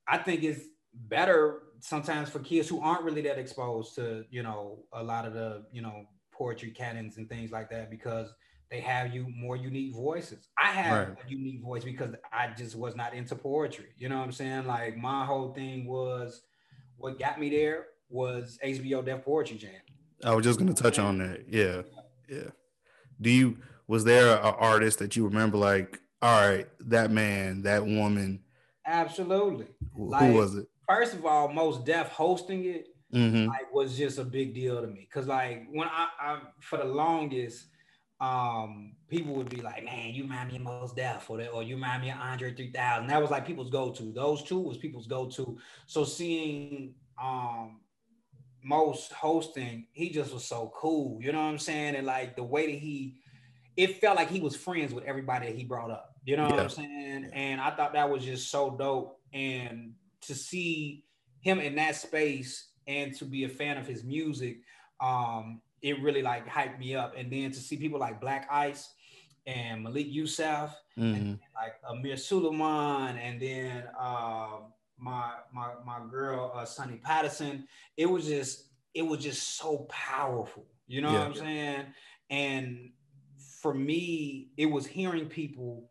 I 0.07 0.17
think 0.17 0.43
it's 0.43 0.65
better 0.93 1.61
sometimes 1.79 2.29
for 2.29 2.39
kids 2.39 2.69
who 2.69 2.81
aren't 2.81 3.03
really 3.03 3.21
that 3.21 3.39
exposed 3.39 3.95
to 3.95 4.23
you 4.29 4.43
know 4.43 4.83
a 4.93 5.03
lot 5.03 5.25
of 5.25 5.33
the 5.33 5.65
you 5.71 5.81
know 5.81 6.05
poetry 6.31 6.71
canons 6.71 7.17
and 7.17 7.27
things 7.29 7.51
like 7.51 7.69
that 7.69 7.89
because 7.89 8.33
they 8.69 8.79
have 8.79 9.13
you 9.13 9.27
more 9.29 9.55
unique 9.55 9.93
voices. 9.93 10.47
I 10.57 10.67
have 10.67 11.09
right. 11.09 11.17
a 11.25 11.29
unique 11.29 11.61
voice 11.61 11.83
because 11.83 12.15
I 12.31 12.49
just 12.57 12.75
was 12.75 12.95
not 12.95 13.13
into 13.13 13.35
poetry. 13.35 13.89
You 13.97 14.09
know 14.09 14.17
what 14.17 14.25
I'm 14.25 14.31
saying? 14.31 14.65
Like 14.65 14.97
my 14.97 15.25
whole 15.25 15.53
thing 15.53 15.85
was 15.85 16.41
what 16.97 17.19
got 17.19 17.39
me 17.39 17.49
there 17.49 17.87
was 18.09 18.57
HBO 18.63 19.05
Def 19.05 19.23
Poetry 19.23 19.57
Jam. 19.57 19.71
I 20.23 20.33
was 20.33 20.45
just 20.45 20.59
gonna 20.59 20.73
touch 20.73 20.99
on 20.99 21.19
that. 21.19 21.45
Yeah. 21.47 21.81
Yeah. 22.29 22.49
Do 23.21 23.29
you 23.29 23.57
was 23.87 24.03
there 24.03 24.37
an 24.37 24.55
artist 24.57 24.99
that 24.99 25.15
you 25.15 25.25
remember 25.25 25.57
like, 25.57 25.99
all 26.21 26.49
right, 26.49 26.67
that 26.79 27.11
man, 27.11 27.63
that 27.63 27.85
woman? 27.85 28.41
Absolutely. 28.85 29.67
Who, 29.93 30.09
like, 30.09 30.31
who 30.31 30.33
was 30.33 30.55
it? 30.55 30.67
first 30.87 31.13
of 31.13 31.25
all, 31.25 31.51
Mos 31.51 31.83
Def 31.83 32.09
hosting 32.09 32.65
it 32.65 32.87
mm-hmm. 33.13 33.47
like 33.47 33.73
was 33.73 33.97
just 33.97 34.19
a 34.19 34.23
big 34.23 34.53
deal 34.53 34.81
to 34.81 34.87
me. 34.87 35.07
Cause 35.13 35.27
like 35.27 35.67
when 35.71 35.87
I, 35.87 36.07
I 36.19 36.39
for 36.59 36.77
the 36.77 36.85
longest, 36.85 37.67
um, 38.23 38.93
people 39.09 39.35
would 39.35 39.49
be 39.49 39.61
like, 39.61 39.83
man, 39.83 40.13
you 40.13 40.23
remind 40.23 40.49
me 40.49 40.55
of 40.55 40.61
Mos 40.61 40.93
Def 40.93 41.29
or, 41.29 41.45
or 41.47 41.61
you 41.61 41.75
remind 41.75 42.01
me 42.01 42.09
of 42.09 42.17
Andre 42.21 42.53
3000. 42.53 43.07
That 43.07 43.21
was 43.21 43.29
like 43.29 43.45
people's 43.45 43.69
go-to. 43.69 44.13
Those 44.13 44.43
two 44.43 44.59
was 44.59 44.77
people's 44.77 45.07
go-to. 45.07 45.57
So 45.87 46.05
seeing 46.05 46.93
um 47.21 47.81
Mos 48.63 49.11
hosting, 49.11 49.87
he 49.91 50.09
just 50.09 50.33
was 50.33 50.45
so 50.45 50.71
cool. 50.73 51.21
You 51.21 51.33
know 51.33 51.39
what 51.39 51.49
I'm 51.49 51.59
saying? 51.59 51.95
And 51.95 52.07
like 52.07 52.37
the 52.37 52.43
way 52.43 52.71
that 52.71 52.79
he 52.79 53.17
it 53.75 53.99
felt 53.99 54.15
like 54.15 54.29
he 54.29 54.39
was 54.39 54.55
friends 54.55 54.93
with 54.93 55.03
everybody 55.03 55.47
that 55.47 55.55
he 55.57 55.65
brought 55.65 55.91
up. 55.91 56.15
You 56.23 56.37
know 56.37 56.47
yeah. 56.47 56.51
what 56.51 56.59
I'm 56.61 56.69
saying? 56.69 57.29
And 57.33 57.59
I 57.59 57.71
thought 57.71 57.91
that 57.93 58.09
was 58.09 58.23
just 58.23 58.49
so 58.49 58.71
dope. 58.71 59.19
And 59.33 59.95
to 60.21 60.33
see 60.33 61.03
him 61.41 61.59
in 61.59 61.75
that 61.75 61.97
space 61.97 62.69
and 62.87 63.13
to 63.17 63.25
be 63.25 63.43
a 63.43 63.49
fan 63.49 63.77
of 63.77 63.85
his 63.85 64.05
music, 64.05 64.59
um, 65.01 65.59
it 65.83 66.01
really 66.01 66.21
like 66.21 66.47
hyped 66.47 66.79
me 66.79 66.95
up. 66.95 67.13
And 67.15 67.31
then 67.31 67.51
to 67.51 67.59
see 67.59 67.77
people 67.77 67.99
like 67.99 68.19
Black 68.19 68.47
Ice 68.49 68.93
and 69.45 69.83
Malik 69.83 70.07
Yusef, 70.09 70.71
mm-hmm. 70.97 71.13
and 71.13 71.39
like 71.53 71.73
Amir 71.87 72.17
Sulaiman, 72.17 73.17
and 73.17 73.39
then 73.41 73.83
uh, 73.99 74.59
my 74.97 75.33
my 75.53 75.73
my 75.85 75.99
girl 76.09 76.51
uh, 76.55 76.65
Sunni 76.65 76.97
Patterson, 76.97 77.67
it 77.97 78.05
was 78.05 78.25
just 78.25 78.69
it 78.95 79.01
was 79.03 79.21
just 79.21 79.57
so 79.57 79.85
powerful. 79.89 80.65
You 80.87 81.01
know 81.01 81.11
yeah. 81.11 81.19
what 81.19 81.27
I'm 81.27 81.35
saying? 81.35 81.85
And 82.29 82.91
for 83.61 83.73
me, 83.73 84.49
it 84.57 84.65
was 84.65 84.87
hearing 84.87 85.27
people 85.27 85.89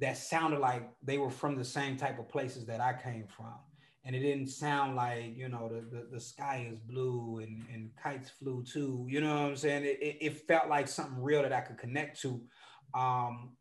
that 0.00 0.16
sounded 0.16 0.60
like 0.60 0.88
they 1.02 1.18
were 1.18 1.30
from 1.30 1.56
the 1.56 1.64
same 1.64 1.96
type 1.96 2.18
of 2.18 2.28
places 2.28 2.66
that 2.66 2.80
I 2.80 2.92
came 2.92 3.26
from 3.26 3.54
and 4.04 4.16
it 4.16 4.20
didn't 4.20 4.48
sound 4.48 4.96
like 4.96 5.36
you 5.36 5.48
know 5.48 5.68
the, 5.68 5.96
the, 5.96 6.06
the 6.12 6.20
sky 6.20 6.66
is 6.70 6.78
blue 6.78 7.40
and, 7.42 7.62
and 7.72 7.90
kites 8.02 8.30
flew 8.30 8.64
too 8.64 9.06
you 9.08 9.20
know 9.20 9.34
what 9.34 9.50
i'm 9.50 9.56
saying? 9.56 9.84
It, 9.84 9.98
it, 10.00 10.16
it 10.20 10.36
felt 10.46 10.68
like 10.68 10.88
something 10.88 11.22
real 11.22 11.42
that 11.42 11.52
i 11.52 11.60
could 11.60 11.78
connect 11.78 12.20
to. 12.22 12.40
Um, 12.94 13.52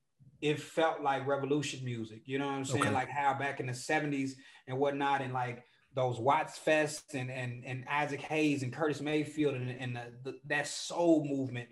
it 0.41 0.60
felt 0.60 1.02
like 1.02 1.28
revolution 1.28 1.84
music 1.84 2.21
you 2.25 2.39
know 2.39 2.45
what 2.45 2.54
i'm 2.54 2.65
saying? 2.65 2.84
Okay. 2.84 2.93
like 2.93 3.10
how 3.10 3.34
back 3.34 3.60
in 3.60 3.67
the 3.67 3.73
70s 3.73 4.32
and 4.67 4.78
whatnot 4.78 5.21
and 5.21 5.34
like 5.34 5.63
those 5.93 6.17
Wattstax 6.17 7.02
and 7.13 7.30
and, 7.30 7.63
and 7.65 7.84
isaac 7.89 8.21
hayes 8.21 8.63
and 8.63 8.71
curtis 8.71 9.02
mayfield 9.02 9.56
and, 9.56 9.69
and 9.69 9.95
the, 9.95 10.32
the, 10.32 10.38
that 10.47 10.67
soul 10.67 11.25
movement 11.25 11.67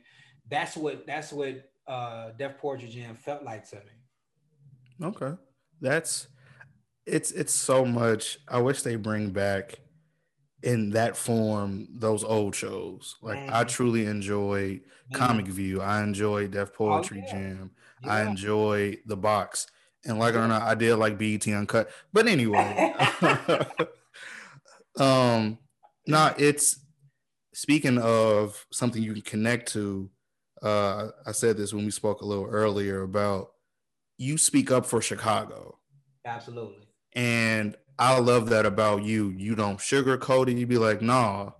that's 0.50 0.76
what 0.76 1.06
that's 1.06 1.32
what 1.32 1.70
uh 1.88 2.32
def 2.38 2.58
poetry 2.58 2.90
jam 2.90 3.16
felt 3.16 3.44
like 3.44 3.70
to 3.70 3.78
me. 3.78 5.06
Okay. 5.08 5.34
That's 5.80 6.28
it's 7.08 7.32
it's 7.32 7.54
so 7.54 7.86
much. 7.86 8.38
I 8.48 8.60
wish 8.60 8.82
they 8.82 8.96
bring 8.96 9.32
back 9.32 9.80
in 10.64 10.90
that 10.92 11.16
form 11.16 11.88
those 11.92 12.24
old 12.24 12.54
shows. 12.54 13.16
Like 13.22 13.40
Man. 13.40 13.50
I 13.52 13.64
truly 13.64 14.06
enjoyed 14.06 14.82
Comic 15.14 15.48
View. 15.48 15.82
I 15.82 16.04
enjoyed 16.04 16.52
Def 16.52 16.70
oh, 16.74 16.78
Poetry 16.78 17.24
oh, 17.24 17.28
yeah. 17.28 17.32
Jam. 17.32 17.72
Yeah. 18.04 18.14
I 18.14 18.22
enjoyed 18.24 19.00
the 19.06 19.18
box. 19.18 19.68
And 20.06 20.20
like 20.20 20.36
yeah. 20.36 20.46
or 20.46 20.48
not, 20.48 20.62
I 20.62 20.76
did 20.76 20.96
like 20.96 21.18
BET 21.18 21.48
Uncut. 21.48 21.90
But 22.14 22.28
anyway, 22.28 22.94
um, 25.00 25.58
nah, 26.06 26.34
it's 26.38 26.80
speaking 27.54 27.98
of 27.98 28.66
something 28.72 29.02
you 29.02 29.14
can 29.14 29.22
connect 29.22 29.72
to. 29.74 30.10
Uh, 30.62 31.10
I 31.26 31.32
said 31.34 31.56
this 31.56 31.74
when 31.74 31.86
we 31.86 31.92
spoke 31.92 32.22
a 32.22 32.26
little 32.26 32.48
earlier 32.48 33.04
about 33.04 33.52
you 34.18 34.38
speak 34.38 34.72
up 34.72 34.86
for 34.86 35.02
Chicago. 35.02 35.78
Absolutely. 36.26 36.87
And 37.18 37.76
I 37.98 38.20
love 38.20 38.50
that 38.50 38.68
about 38.68 39.04
you. 39.04 39.30
You 39.36 39.56
don't 39.56 39.80
sugarcoat 39.80 40.50
it. 40.50 40.58
You 40.58 40.68
be 40.68 40.78
like, 40.78 41.02
nah, 41.02 41.52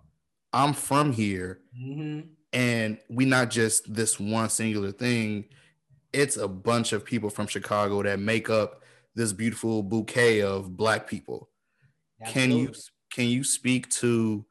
I'm 0.54 0.74
from 0.74 1.12
here. 1.12 1.62
Mm-hmm. 1.78 2.30
And 2.54 3.00
we 3.10 3.26
not 3.26 3.50
just 3.50 3.92
this 3.92 4.20
one 4.20 4.50
singular 4.50 4.92
thing. 4.92 5.46
It's 6.14 6.38
a 6.38 6.48
bunch 6.48 6.94
of 6.94 7.04
people 7.04 7.32
from 7.32 7.48
Chicago 7.48 8.04
that 8.04 8.20
make 8.20 8.52
up 8.52 8.84
this 9.16 9.34
beautiful 9.34 9.82
bouquet 9.82 10.44
of 10.44 10.78
black 10.78 11.08
people. 11.08 11.50
Absolutely. 12.22 12.42
Can 12.42 12.58
you 12.58 12.74
can 13.12 13.26
you 13.26 13.44
speak 13.44 13.90
to 13.90 14.46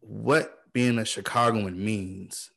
what 0.00 0.72
being 0.72 0.98
a 0.98 1.04
Chicagoan 1.04 1.84
means? 1.84 2.50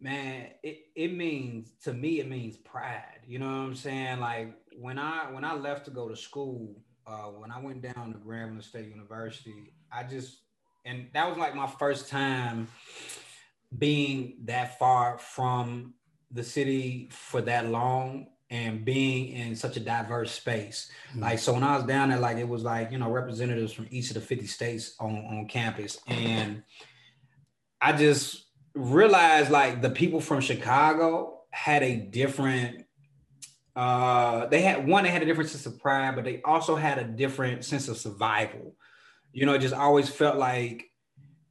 Man, 0.00 0.48
it, 0.62 0.78
it 0.94 1.14
means 1.14 1.72
to 1.84 1.92
me 1.92 2.18
it 2.18 2.28
means 2.28 2.56
pride. 2.56 3.20
You 3.26 3.38
know 3.38 3.46
what 3.46 3.52
I'm 3.52 3.74
saying? 3.74 4.20
Like 4.20 4.54
when 4.78 4.98
I 4.98 5.30
when 5.30 5.44
I 5.44 5.54
left 5.54 5.84
to 5.86 5.90
go 5.90 6.08
to 6.08 6.16
school, 6.16 6.76
uh, 7.06 7.26
when 7.26 7.50
I 7.50 7.60
went 7.60 7.82
down 7.82 8.12
to 8.12 8.18
Grambling 8.18 8.62
State 8.62 8.88
University, 8.88 9.72
I 9.92 10.04
just 10.04 10.42
and 10.84 11.08
that 11.14 11.28
was 11.28 11.36
like 11.36 11.54
my 11.54 11.66
first 11.66 12.08
time 12.08 12.68
being 13.76 14.36
that 14.44 14.78
far 14.78 15.18
from 15.18 15.94
the 16.30 16.42
city 16.42 17.08
for 17.10 17.40
that 17.42 17.68
long 17.68 18.28
and 18.50 18.84
being 18.84 19.28
in 19.28 19.56
such 19.56 19.76
a 19.76 19.80
diverse 19.80 20.32
space. 20.32 20.90
Mm-hmm. 21.10 21.20
Like 21.20 21.38
so 21.38 21.52
when 21.52 21.64
I 21.64 21.76
was 21.76 21.84
down 21.84 22.10
there, 22.10 22.18
like 22.18 22.38
it 22.38 22.48
was 22.48 22.62
like, 22.62 22.92
you 22.92 22.98
know, 22.98 23.10
representatives 23.10 23.72
from 23.72 23.88
each 23.90 24.08
of 24.08 24.14
the 24.14 24.20
50 24.20 24.46
states 24.46 24.94
on, 25.00 25.16
on 25.16 25.48
campus. 25.48 25.98
And 26.06 26.62
I 27.80 27.92
just 27.92 28.46
realized 28.74 29.50
like 29.50 29.82
the 29.82 29.90
people 29.90 30.20
from 30.20 30.40
Chicago 30.40 31.42
had 31.50 31.82
a 31.82 31.96
different 31.96 32.86
uh, 33.78 34.46
they 34.46 34.60
had 34.60 34.88
one, 34.88 35.04
they 35.04 35.10
had 35.10 35.22
a 35.22 35.24
different 35.24 35.50
sense 35.50 35.64
of 35.64 35.78
pride, 35.78 36.16
but 36.16 36.24
they 36.24 36.42
also 36.42 36.74
had 36.74 36.98
a 36.98 37.04
different 37.04 37.64
sense 37.64 37.86
of 37.86 37.96
survival. 37.96 38.74
You 39.32 39.46
know, 39.46 39.54
it 39.54 39.60
just 39.60 39.72
always 39.72 40.08
felt 40.08 40.36
like 40.36 40.90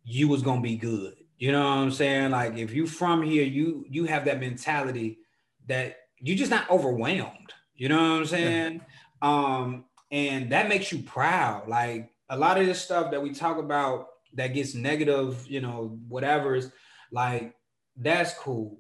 you 0.04 0.28
was 0.28 0.42
gonna 0.42 0.60
be 0.60 0.76
good. 0.76 1.16
You 1.38 1.54
know 1.54 1.64
what 1.64 1.78
I'm 1.78 1.92
saying? 1.92 2.32
Like 2.32 2.58
if 2.58 2.74
you 2.74 2.86
from 2.86 3.22
here, 3.22 3.46
you 3.46 3.86
you 3.90 4.04
have 4.06 4.26
that 4.26 4.42
mentality 4.42 5.20
that 5.68 6.00
you're 6.20 6.36
just 6.36 6.52
not 6.52 6.70
overwhelmed. 6.70 7.54
You 7.76 7.88
know 7.88 7.96
what 7.96 8.20
I'm 8.20 8.26
saying? 8.26 8.82
Yeah. 9.24 9.30
Um, 9.30 9.86
and 10.12 10.52
that 10.52 10.68
makes 10.68 10.92
you 10.92 11.04
proud. 11.04 11.70
Like 11.70 12.12
a 12.30 12.38
lot 12.38 12.60
of 12.60 12.66
this 12.66 12.82
stuff 12.82 13.12
that 13.12 13.22
we 13.22 13.32
talk 13.32 13.58
about 13.58 14.08
that 14.34 14.48
gets 14.48 14.76
negative, 14.76 15.48
you 15.48 15.62
know, 15.62 15.98
whatever 16.10 16.56
is 16.56 16.74
like 17.10 17.56
that's 17.96 18.34
cool. 18.34 18.80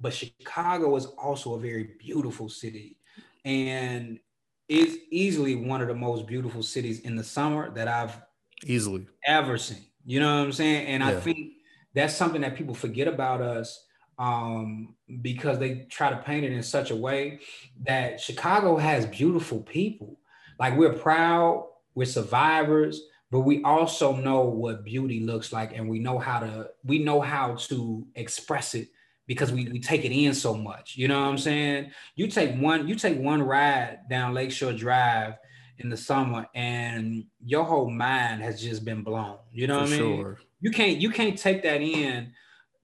But 0.00 0.12
Chicago 0.12 0.94
is 0.96 1.06
also 1.06 1.54
a 1.54 1.58
very 1.58 1.90
beautiful 1.98 2.48
city. 2.48 2.98
And 3.44 4.18
it's 4.68 4.96
easily 5.10 5.56
one 5.56 5.80
of 5.80 5.88
the 5.88 5.94
most 5.94 6.26
beautiful 6.26 6.62
cities 6.62 7.00
in 7.00 7.16
the 7.16 7.24
summer 7.24 7.70
that 7.70 7.88
I've 7.88 8.20
easily 8.64 9.06
ever 9.26 9.58
seen. 9.58 9.84
You 10.04 10.20
know 10.20 10.38
what 10.38 10.44
I'm 10.46 10.52
saying? 10.52 10.86
And 10.86 11.02
yeah. 11.02 11.10
I 11.10 11.20
think 11.20 11.52
that's 11.94 12.14
something 12.14 12.42
that 12.42 12.54
people 12.56 12.74
forget 12.74 13.08
about 13.08 13.40
us 13.40 13.86
um, 14.18 14.94
because 15.22 15.58
they 15.58 15.86
try 15.90 16.10
to 16.10 16.16
paint 16.16 16.44
it 16.44 16.52
in 16.52 16.62
such 16.62 16.90
a 16.90 16.96
way 16.96 17.40
that 17.84 18.20
Chicago 18.20 18.76
has 18.76 19.06
beautiful 19.06 19.60
people. 19.60 20.18
Like 20.58 20.76
we're 20.76 20.92
proud, 20.94 21.66
we're 21.94 22.06
survivors, 22.06 23.02
but 23.30 23.40
we 23.40 23.62
also 23.62 24.16
know 24.16 24.42
what 24.42 24.84
beauty 24.84 25.20
looks 25.20 25.52
like 25.52 25.76
and 25.76 25.88
we 25.88 25.98
know 25.98 26.18
how 26.18 26.40
to 26.40 26.70
we 26.84 26.98
know 26.98 27.20
how 27.20 27.54
to 27.54 28.06
express 28.14 28.74
it 28.74 28.88
because 29.28 29.52
we, 29.52 29.68
we 29.68 29.78
take 29.78 30.04
it 30.04 30.10
in 30.10 30.34
so 30.34 30.56
much. 30.56 30.96
You 30.96 31.06
know 31.06 31.20
what 31.20 31.28
I'm 31.28 31.38
saying? 31.38 31.92
You 32.16 32.26
take 32.26 32.56
one, 32.56 32.88
you 32.88 32.96
take 32.96 33.18
one 33.18 33.42
ride 33.42 34.00
down 34.10 34.34
Lakeshore 34.34 34.72
Drive 34.72 35.34
in 35.76 35.90
the 35.90 35.96
summer, 35.96 36.48
and 36.54 37.24
your 37.44 37.62
whole 37.62 37.90
mind 37.90 38.42
has 38.42 38.60
just 38.60 38.84
been 38.84 39.02
blown. 39.02 39.38
You 39.52 39.68
know 39.68 39.84
For 39.84 39.90
what 39.90 39.92
I 39.92 40.00
mean? 40.00 40.16
sure. 40.16 40.38
You 40.60 40.70
can't 40.72 40.98
you 40.98 41.10
can't 41.10 41.38
take 41.38 41.62
that 41.62 41.80
in 41.82 42.32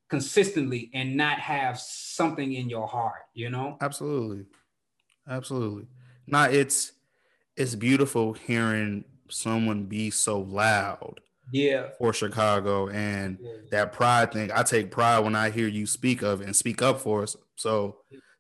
consistently 0.09 0.91
and 0.95 1.17
not 1.17 1.41
have 1.41 1.81
something 1.81 2.53
in 2.53 2.69
your 2.69 2.87
heart. 2.87 3.23
You 3.33 3.51
know? 3.51 3.79
Absolutely. 3.81 4.45
Absolutely. 5.27 5.87
Now 6.27 6.45
it's 6.45 6.93
it's 7.57 7.75
beautiful 7.75 8.35
hearing 8.35 9.05
someone 9.31 9.85
be 9.85 10.11
so 10.11 10.41
loud 10.41 11.21
Yeah. 11.55 11.91
for 11.99 12.13
Chicago 12.13 12.89
and 12.89 13.39
Yeah. 13.41 13.51
that 13.71 13.93
pride 13.93 14.33
thing. 14.33 14.51
I 14.53 14.65
take 14.65 14.91
pride 14.91 15.21
when 15.21 15.37
I 15.37 15.51
hear 15.51 15.69
you 15.69 15.87
speak 15.87 16.23
of 16.23 16.41
and 16.41 16.55
speak 16.55 16.83
up 16.83 16.99
for 17.01 17.23
us. 17.23 17.37
So 17.55 17.99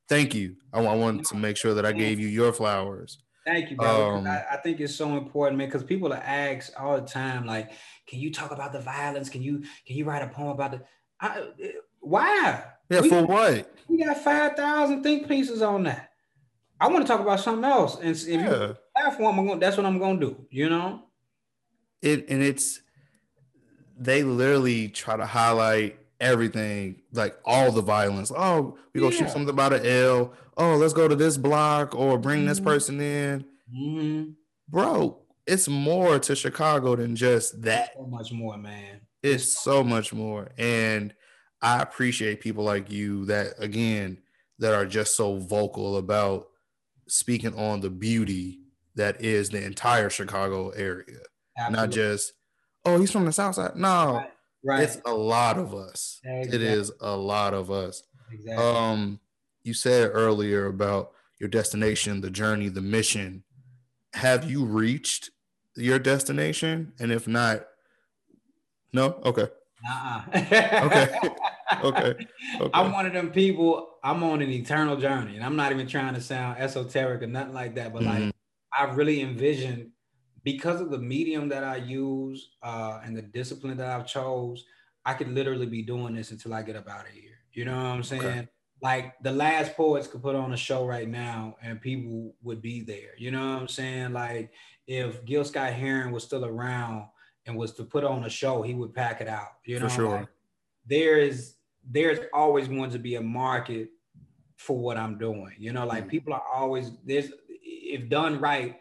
thank 0.09 0.35
you. 0.35 0.57
I, 0.73 0.81
I 0.81 0.97
wanted 0.97 1.25
to 1.27 1.37
make 1.37 1.57
sure 1.57 1.75
that 1.75 1.87
I 1.87 1.93
gave 1.93 2.19
you 2.19 2.27
your 2.27 2.53
flowers. 2.53 3.19
Thank 3.47 3.71
you, 3.71 3.79
Um, 3.79 4.27
I, 4.27 4.43
I 4.53 4.57
think 4.57 4.81
it's 4.81 4.95
so 4.97 5.17
important, 5.17 5.59
man. 5.59 5.69
Because 5.69 5.85
people 5.85 6.13
are 6.13 6.17
asked 6.25 6.73
all 6.79 6.99
the 7.01 7.07
time, 7.07 7.45
like, 7.47 7.73
"Can 8.07 8.19
you 8.19 8.33
talk 8.33 8.51
about 8.53 8.73
the 8.73 8.81
violence? 8.81 9.29
Can 9.29 9.43
you 9.43 9.59
can 9.87 9.97
you 9.97 10.07
write 10.07 10.23
a 10.23 10.29
poem 10.29 10.49
about 10.49 10.71
the?" 10.73 10.81
I, 11.21 11.51
why? 12.01 12.65
Yeah, 12.89 13.03
We- 13.03 13.11
for 13.11 13.25
what? 13.27 13.71
We 13.87 14.03
got 14.03 14.17
five 14.17 14.57
thousand 14.57 15.03
think 15.03 15.29
pieces 15.29 15.61
on 15.63 15.83
that. 15.85 16.11
I 16.81 16.89
want 16.89 17.07
to 17.07 17.13
talk 17.13 17.21
about 17.21 17.39
something 17.39 17.65
else, 17.65 17.97
and 18.01 18.11
if 18.11 18.27
you 18.27 18.39
Yeah. 18.41 18.73
platform, 18.97 19.39
I'm 19.39 19.47
gonna, 19.47 19.61
that's 19.61 19.77
what 19.77 19.87
I'm 19.87 19.99
gonna 19.99 20.19
do. 20.19 20.47
You 20.51 20.71
know? 20.71 21.03
It 22.03 22.25
and 22.31 22.43
it's 22.43 22.81
they 23.99 24.23
literally 24.23 24.89
try 24.89 25.17
to 25.17 25.27
highlight 25.27 25.99
everything, 26.21 27.01
like 27.13 27.37
all 27.45 27.71
the 27.73 27.83
violence. 27.83 28.33
Oh, 28.35 28.79
we 28.93 29.01
go 29.01 29.11
Yeah. 29.11 29.19
shoot 29.19 29.31
something 29.31 29.49
about 29.51 29.73
an 29.73 29.85
L. 29.87 30.33
Oh, 30.57 30.77
let's 30.77 30.93
go 30.95 31.09
to 31.09 31.17
this 31.17 31.37
block 31.37 31.95
or 31.95 32.19
bring 32.19 32.47
this 32.47 32.61
Mhm. 32.61 32.65
person 32.65 33.01
in. 33.01 33.45
Mm-hmm. 33.77 34.31
Bro, 34.69 35.19
it's 35.47 35.69
more 35.69 36.19
to 36.21 36.35
Chicago 36.37 36.97
than 36.97 37.17
just 37.17 37.63
that. 37.63 37.91
So 37.97 38.07
much 38.07 38.33
more, 38.33 38.57
man. 38.57 39.01
It's 39.23 39.63
so 39.63 39.83
much 39.83 40.13
more. 40.13 40.49
And 40.59 41.15
I 41.61 41.81
appreciate 41.83 42.41
people 42.41 42.65
like 42.65 42.91
you 42.91 43.25
that 43.27 43.55
again 43.59 44.19
that 44.59 44.75
are 44.75 44.87
just 44.87 45.17
so 45.17 45.39
vocal 45.39 45.97
about 45.97 46.47
speaking 47.09 47.55
on 47.59 47.81
the 47.81 47.91
beauty 47.91 48.61
that 48.95 49.21
is 49.23 49.51
the 49.51 49.63
entire 49.63 50.09
Chicago 50.09 50.71
area. 50.71 51.21
Not 51.71 51.91
just, 51.91 52.33
oh, 52.85 52.99
he's 52.99 53.11
from 53.11 53.25
the 53.25 53.33
south 53.33 53.55
side. 53.57 53.77
No, 53.77 54.15
right. 54.17 54.31
right. 54.65 54.83
it's 54.83 54.99
a 55.07 55.13
lot 55.15 55.59
of 55.59 55.75
us. 55.75 56.21
It 56.25 56.47
Exactly. 56.47 56.67
is 56.69 56.93
a 57.01 57.17
lot 57.17 57.55
of 57.55 57.71
us. 57.71 58.03
exactly. 58.31 58.65
Um, 58.65 59.21
you 59.63 59.75
said 59.75 60.11
earlier 60.13 60.67
about 60.67 61.13
your 61.41 61.49
destination, 61.49 62.21
the 62.21 62.31
journey, 62.31 62.69
the 62.69 62.83
mission. 62.83 63.43
Have 64.15 64.49
you 64.51 64.65
reached 64.65 65.31
your 65.77 65.99
destination? 65.99 66.93
And 67.01 67.11
if 67.11 67.27
not, 67.27 67.67
no? 68.93 69.21
Okay. 69.25 69.49
uh-uh. 69.89 70.23
Okay. 70.87 71.19
Okay. 71.83 72.15
Okay. 72.61 72.71
I'm 72.75 72.93
one 72.93 73.07
of 73.07 73.15
them 73.15 73.33
people. 73.33 73.97
I'm 74.05 74.23
on 74.23 74.43
an 74.43 74.51
eternal 74.51 74.97
journey, 74.97 75.35
and 75.35 75.45
I'm 75.45 75.57
not 75.57 75.73
even 75.73 75.89
trying 75.89 76.15
to 76.15 76.21
sound 76.21 76.59
esoteric 76.59 77.23
or 77.23 77.27
nothing 77.27 77.55
like 77.55 77.75
that. 77.77 77.93
But 77.93 78.03
Mhm. 78.03 78.07
like, 78.27 78.35
I 78.79 78.85
really 78.93 79.23
envision 79.23 79.91
because 80.45 80.81
of 80.81 80.91
the 80.91 80.99
medium 80.99 81.49
that 81.49 81.65
I 81.65 81.77
use 81.77 82.51
uh, 82.63 83.01
and 83.05 83.17
the 83.17 83.23
discipline 83.23 83.77
that 83.79 83.89
I've 83.89 84.07
chose, 84.07 84.65
I 85.05 85.15
could 85.15 85.29
literally 85.29 85.67
be 85.67 85.83
doing 85.83 86.15
this 86.15 86.31
until 86.31 86.55
I 86.55 86.63
get 86.63 86.77
up 86.77 86.89
out 86.89 87.07
of 87.07 87.13
here. 87.13 87.39
You 87.53 87.65
know 87.65 87.77
what 87.77 87.87
I'm 87.87 88.03
saying? 88.03 88.23
Okay. 88.23 88.49
Like 88.83 89.15
the 89.23 89.33
last 89.33 89.75
poets 89.77 90.07
could 90.07 90.23
put 90.23 90.35
on 90.37 90.53
a 90.53 90.57
show 90.57 90.85
right 90.87 91.09
now, 91.09 91.57
and 91.63 91.81
people 91.81 92.35
would 92.43 92.61
be 92.61 92.83
there. 92.83 93.13
You 93.17 93.31
know 93.31 93.55
what 93.55 93.63
I'm 93.63 93.69
saying? 93.69 94.13
Like 94.13 94.53
if 94.87 95.25
Gil 95.25 95.45
Scott-Heron 95.45 96.13
was 96.13 96.25
still 96.25 96.45
around 96.45 97.07
and 97.47 97.57
was 97.57 97.73
to 97.75 97.85
put 97.85 98.05
on 98.05 98.25
a 98.25 98.29
show, 98.31 98.61
he 98.63 98.75
would 98.75 98.93
pack 98.95 99.21
it 99.23 99.29
out. 99.29 99.53
You 99.65 99.81
know, 99.81 99.89
For 99.89 99.95
sure. 99.95 100.19
like, 100.21 100.29
there 100.87 101.19
is 101.19 101.55
there's 101.91 102.19
always 102.35 102.69
going 102.69 102.91
to 102.91 102.99
be 102.99 103.15
a 103.15 103.21
market 103.23 103.89
for 104.57 104.79
what 104.79 104.97
I'm 104.99 105.17
doing. 105.19 105.53
You 105.59 105.73
know, 105.73 105.87
like 105.87 106.05
Mm. 106.07 106.11
people 106.11 106.33
are 106.35 106.43
always 106.53 106.91
there's 107.07 107.31
if 107.49 108.09
done 108.11 108.41
right, 108.41 108.77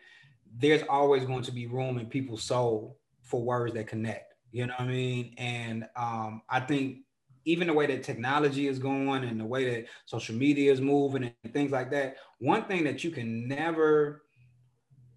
there's 0.57 0.83
always 0.89 1.25
going 1.25 1.43
to 1.43 1.51
be 1.51 1.67
room 1.67 1.97
in 1.97 2.05
people's 2.05 2.43
soul 2.43 2.97
for 3.21 3.41
words 3.41 3.73
that 3.73 3.87
connect. 3.87 4.33
You 4.51 4.67
know 4.67 4.73
what 4.77 4.87
I 4.87 4.91
mean? 4.91 5.33
And 5.37 5.85
um, 5.95 6.43
I 6.49 6.59
think 6.59 6.99
even 7.45 7.67
the 7.67 7.73
way 7.73 7.87
that 7.87 8.03
technology 8.03 8.67
is 8.67 8.79
going 8.79 9.23
and 9.23 9.39
the 9.39 9.45
way 9.45 9.69
that 9.69 9.85
social 10.05 10.35
media 10.35 10.71
is 10.71 10.79
moving 10.79 11.23
and 11.43 11.53
things 11.53 11.71
like 11.71 11.91
that, 11.91 12.17
one 12.39 12.65
thing 12.65 12.83
that 12.83 13.03
you 13.03 13.09
can 13.09 13.47
never 13.47 14.23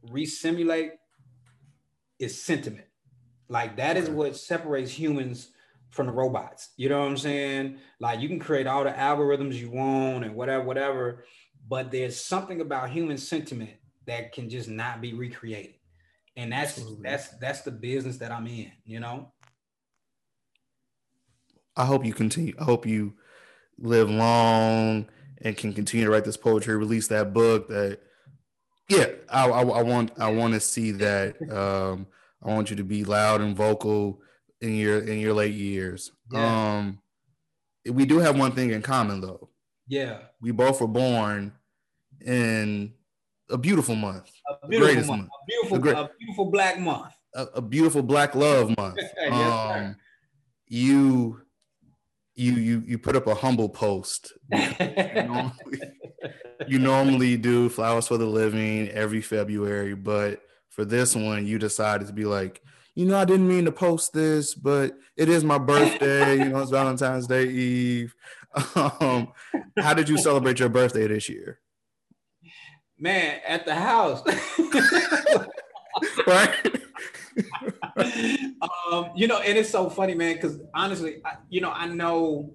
resimulate 0.08 0.92
is 2.18 2.42
sentiment. 2.42 2.86
Like 3.48 3.76
that 3.76 3.96
is 3.96 4.08
what 4.08 4.36
separates 4.36 4.90
humans 4.90 5.50
from 5.90 6.06
the 6.06 6.12
robots. 6.12 6.70
You 6.76 6.88
know 6.88 7.00
what 7.00 7.08
I'm 7.08 7.16
saying? 7.16 7.78
Like 8.00 8.20
you 8.20 8.28
can 8.28 8.40
create 8.40 8.66
all 8.66 8.84
the 8.84 8.90
algorithms 8.90 9.54
you 9.54 9.70
want 9.70 10.24
and 10.24 10.34
whatever, 10.34 10.64
whatever, 10.64 11.24
but 11.68 11.90
there's 11.90 12.20
something 12.20 12.60
about 12.60 12.90
human 12.90 13.18
sentiment 13.18 13.72
that 14.06 14.32
can 14.32 14.48
just 14.48 14.68
not 14.68 15.00
be 15.00 15.14
recreated. 15.14 15.74
And 16.36 16.52
that's 16.52 16.78
Absolutely. 16.78 17.02
that's 17.02 17.28
that's 17.38 17.60
the 17.62 17.70
business 17.70 18.18
that 18.18 18.30
I'm 18.30 18.46
in, 18.46 18.70
you 18.84 19.00
know? 19.00 19.32
I 21.76 21.84
hope 21.84 22.04
you 22.04 22.14
continue. 22.14 22.54
I 22.58 22.64
hope 22.64 22.86
you 22.86 23.14
live 23.78 24.10
long 24.10 25.06
and 25.42 25.56
can 25.56 25.72
continue 25.72 26.06
to 26.06 26.12
write 26.12 26.24
this 26.24 26.36
poetry, 26.36 26.76
release 26.76 27.08
that 27.08 27.34
book. 27.34 27.68
That, 27.68 28.00
yeah, 28.88 29.06
I, 29.28 29.48
I, 29.48 29.62
I 29.62 29.82
want. 29.82 30.12
I 30.18 30.30
want 30.30 30.54
to 30.54 30.60
see 30.60 30.92
that. 30.92 31.36
Um, 31.50 32.06
I 32.42 32.48
want 32.48 32.70
you 32.70 32.76
to 32.76 32.84
be 32.84 33.04
loud 33.04 33.40
and 33.40 33.56
vocal 33.56 34.20
in 34.60 34.76
your 34.76 35.00
in 35.00 35.18
your 35.18 35.34
late 35.34 35.54
years. 35.54 36.12
Yeah. 36.32 36.76
Um, 36.76 37.00
we 37.90 38.04
do 38.04 38.18
have 38.18 38.38
one 38.38 38.52
thing 38.52 38.70
in 38.70 38.82
common 38.82 39.20
though. 39.20 39.50
Yeah. 39.86 40.18
We 40.40 40.50
both 40.50 40.80
were 40.80 40.86
born 40.86 41.52
in 42.24 42.92
a 43.50 43.58
beautiful 43.58 43.94
month, 43.94 44.30
A 44.62 44.68
beautiful 44.68 44.86
greatest 44.94 45.08
month. 45.08 45.20
month. 45.20 45.30
A 45.30 45.46
beautiful, 45.46 45.78
great- 45.78 45.96
a 45.96 46.10
beautiful 46.18 46.50
black 46.50 46.78
month. 46.78 47.12
a, 47.34 47.42
a 47.56 47.62
beautiful 47.62 48.02
Black 48.02 48.34
Love 48.34 48.76
Month. 48.78 48.98
Yes, 48.98 49.32
um, 49.32 49.96
you, 50.68 51.40
you, 52.34 52.52
you, 52.54 52.82
you 52.86 52.98
put 52.98 53.14
up 53.16 53.26
a 53.26 53.34
humble 53.34 53.68
post 53.68 54.32
normally, 54.50 55.80
you 56.66 56.78
normally 56.78 57.36
do 57.36 57.68
flowers 57.68 58.08
for 58.08 58.18
the 58.18 58.26
living 58.26 58.88
every 58.88 59.20
February, 59.20 59.94
but 59.94 60.42
for 60.70 60.84
this 60.84 61.14
one, 61.14 61.46
you 61.46 61.58
decided 61.58 62.06
to 62.08 62.12
be 62.12 62.24
like, 62.24 62.62
you 62.94 63.04
know, 63.06 63.16
I 63.18 63.24
didn't 63.26 63.48
mean 63.48 63.64
to 63.66 63.72
post 63.72 64.12
this, 64.12 64.54
but 64.54 64.94
it 65.16 65.28
is 65.28 65.44
my 65.44 65.58
birthday. 65.58 66.38
you 66.38 66.48
know, 66.48 66.60
it's 66.62 66.70
Valentine's 66.70 67.26
Day 67.26 67.44
Eve. 67.46 68.14
Um, 68.74 69.32
how 69.78 69.92
did 69.92 70.08
you 70.08 70.16
celebrate 70.16 70.58
your 70.58 70.70
birthday 70.70 71.06
this 71.06 71.28
year? 71.28 71.60
Man, 72.98 73.40
at 73.46 73.64
the 73.66 73.74
house. 73.74 74.22
Right? 76.26 76.54
um, 78.90 79.10
you 79.16 79.26
know, 79.26 79.38
and 79.40 79.56
it's 79.56 79.70
so 79.70 79.88
funny, 79.88 80.14
man, 80.14 80.34
because 80.34 80.58
honestly, 80.74 81.20
I, 81.24 81.34
you 81.48 81.60
know, 81.60 81.70
I 81.70 81.86
know, 81.86 82.52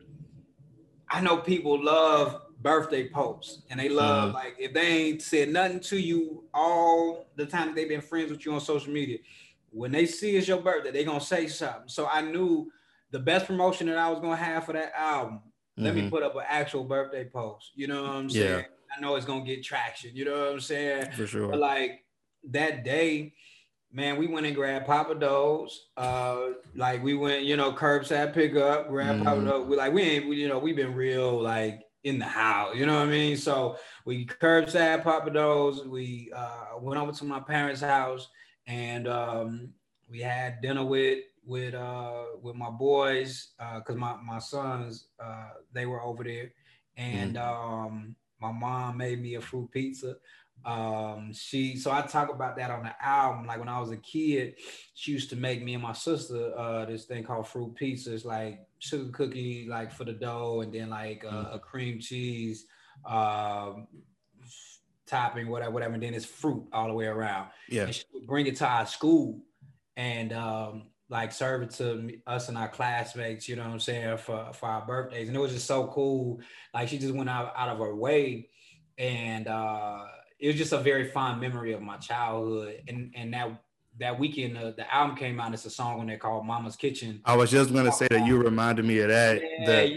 I 1.10 1.22
know 1.22 1.38
people 1.38 1.84
love 1.84 2.42
birthday 2.62 3.10
posts, 3.10 3.64
and 3.70 3.80
they 3.80 3.90
love 3.90 4.30
Mhm. 4.30 4.34
like 4.34 4.56
if 4.60 4.74
they 4.74 4.88
ain't 4.88 5.22
said 5.22 5.50
nothing 5.50 5.80
to 5.82 5.98
you 5.98 6.44
all 6.54 7.26
the 7.36 7.46
time 7.46 7.68
that 7.68 7.76
they've 7.76 7.90
been 7.90 8.02
friends 8.02 8.32
with 8.32 8.46
you 8.46 8.54
on 8.54 8.60
social 8.62 8.94
media, 8.94 9.18
when 9.72 9.92
they 9.92 10.06
see 10.06 10.36
it's 10.36 10.48
your 10.48 10.62
birthday, 10.62 10.92
they 10.92 11.04
gonna 11.04 11.20
say 11.20 11.48
something. 11.48 11.88
So 11.88 12.08
I 12.08 12.22
knew 12.22 12.72
the 13.12 13.20
best 13.20 13.48
promotion 13.48 13.88
that 13.88 13.98
I 13.98 14.10
was 14.10 14.20
gonna 14.20 14.36
have 14.36 14.66
for 14.66 14.74
that 14.74 14.94
album. 14.96 15.42
Let 15.78 15.96
me 15.96 16.04
Mhm. 16.04 16.10
put 16.12 16.22
up 16.24 16.36
an 16.36 16.44
actual 16.48 16.84
birthday 16.84 17.26
post. 17.26 17.72
You 17.74 17.88
know 17.88 18.04
what 18.04 18.12
I'm 18.12 18.30
saying? 18.30 18.66
I 18.66 18.66
know 19.02 19.16
it's 19.16 19.26
gonna 19.26 19.44
get 19.46 19.64
traction. 19.64 20.12
You 20.16 20.26
know 20.26 20.40
what 20.40 20.54
I'm 20.54 20.60
saying? 20.60 21.12
For 21.12 21.28
sure. 21.28 21.50
But 21.50 21.60
like 21.60 22.06
that 22.52 22.84
day, 22.84 23.34
man, 23.92 24.18
we 24.18 24.28
went 24.28 24.46
and 24.46 24.56
grabbed 24.56 24.88
Pappadeaux's. 24.88 25.88
Uh, 25.98 26.52
like 26.76 27.04
we 27.04 27.14
went, 27.14 27.44
you 27.44 27.58
know, 27.58 27.74
curbside 27.74 28.34
pickup, 28.34 28.88
grab 28.90 29.24
Papa 29.24 29.42
Mhm. 29.42 29.46
Do's. 29.46 29.68
We 29.68 29.76
like 29.76 29.94
we 29.94 30.02
ain't, 30.04 30.28
we, 30.28 30.38
you 30.38 30.48
know, 30.48 30.60
we've 30.60 30.76
been 30.76 30.96
real 30.96 31.42
like 31.42 31.82
in 32.04 32.18
the 32.18 32.26
house. 32.26 32.76
You 32.76 32.86
know 32.86 32.96
what 33.00 33.08
I 33.08 33.12
mean? 33.12 33.38
So 33.38 33.78
we 34.06 34.26
curbside 34.26 35.04
Pappadeaux's. 35.04 35.88
We 35.88 36.32
uh, 36.36 36.80
went 36.80 37.00
over 37.00 37.12
to 37.12 37.26
my 37.26 37.40
parents' 37.42 37.82
house 37.82 38.30
and 38.68 39.08
um, 39.08 39.70
we 40.10 40.20
had 40.20 40.62
dinner 40.62 40.86
with 40.86 41.20
with 41.46 41.74
uh, 41.74 42.24
with 42.42 42.56
my 42.56 42.70
boys 42.70 43.50
uh, 43.60 43.80
because 43.80 43.96
my 43.96 44.16
my 44.24 44.40
sons 44.40 45.08
uh, 45.20 45.50
they 45.74 45.86
were 45.86 46.02
over 46.02 46.24
there, 46.24 46.54
and 46.98 47.38
um, 47.38 48.16
my 48.42 48.52
mom 48.52 48.98
made 48.98 49.22
me 49.22 49.36
a 49.36 49.42
fruit 49.42 49.70
pizza. 49.72 50.16
Um 50.64 51.34
she 51.34 51.76
so 51.76 51.92
i 51.92 52.02
talk 52.02 52.30
about 52.30 52.56
that 52.58 52.70
on 52.70 52.84
the 52.84 52.94
album. 53.04 53.48
Like 53.48 53.60
when 53.60 53.70
i 53.70 53.80
was 53.80 53.92
a 53.92 53.98
kid 53.98 54.56
she 54.94 55.12
used 55.12 55.30
to 55.32 55.36
make 55.36 55.64
me 55.64 55.74
and 55.74 55.84
my 55.84 55.94
sister 55.94 56.54
uh 56.56 56.86
this 56.86 57.06
thing 57.06 57.24
called 57.24 57.48
fruit 57.48 57.74
pizza 57.74 58.14
it's 58.14 58.26
like 58.26 58.60
sugar 58.78 59.10
cookie 59.12 59.68
like 59.68 59.92
for 59.92 60.04
the 60.04 60.14
dough 60.14 60.62
and 60.62 60.72
then 60.72 60.90
like 60.92 61.26
uh, 61.26 61.50
a 61.54 61.60
cream 61.60 62.00
cheese 62.00 62.66
um 63.06 63.88
topping, 65.12 65.50
whatever, 65.50 65.72
whatever, 65.72 65.94
and 65.94 66.02
then 66.02 66.14
it's 66.14 66.26
fruit 66.26 66.66
all 66.72 66.88
the 66.88 66.94
way 66.94 67.06
around. 67.06 67.50
Yeah. 67.70 67.84
And 67.84 67.94
she 67.94 68.06
would 68.14 68.26
bring 68.26 68.48
it 68.48 68.56
to 68.58 68.68
our 68.68 68.86
school. 68.86 69.42
And 69.98 70.32
um, 70.32 70.84
like 71.12 71.34
serving 71.34 71.68
to 71.68 72.10
us 72.26 72.48
and 72.48 72.58
our 72.58 72.70
classmates, 72.70 73.48
you 73.48 73.58
know 73.58 73.64
what 73.64 73.74
I'm 73.74 73.80
saying, 73.82 74.18
for, 74.18 74.52
for 74.54 74.70
our 74.70 74.86
birthdays. 74.86 75.28
And 75.28 75.36
it 75.36 75.42
was 75.42 75.52
just 75.52 75.68
so 75.68 75.88
cool. 75.88 76.40
Like 76.74 76.88
she 76.88 76.98
just 76.98 77.14
went 77.14 77.30
out, 77.30 77.54
out 77.56 77.68
of 77.68 77.80
her 77.80 77.94
way. 77.94 78.48
And 78.98 79.46
uh, 79.46 80.06
it 80.40 80.48
was 80.48 80.56
just 80.56 80.72
a 80.72 80.78
very 80.78 81.10
fond 81.10 81.42
memory 81.42 81.74
of 81.74 81.82
my 81.82 81.98
childhood. 81.98 82.82
And 82.88 83.14
and 83.16 83.34
that 83.34 83.62
that 84.02 84.18
weekend, 84.20 84.58
uh, 84.58 84.72
the 84.72 84.94
album 84.94 85.16
came 85.16 85.40
out. 85.40 85.54
It's 85.54 85.66
a 85.66 85.70
song 85.70 86.00
on 86.00 86.08
there 86.08 86.18
called 86.18 86.46
"Mama's 86.46 86.76
Kitchen." 86.76 87.22
I 87.24 87.36
was 87.36 87.50
just 87.50 87.74
gonna 87.74 87.92
say 87.92 88.08
that 88.10 88.26
you 88.26 88.38
reminded 88.38 88.86
me 88.86 89.00
of 89.00 89.10
that. 89.10 89.42
Yeah, 89.42 89.66
the, 89.66 89.88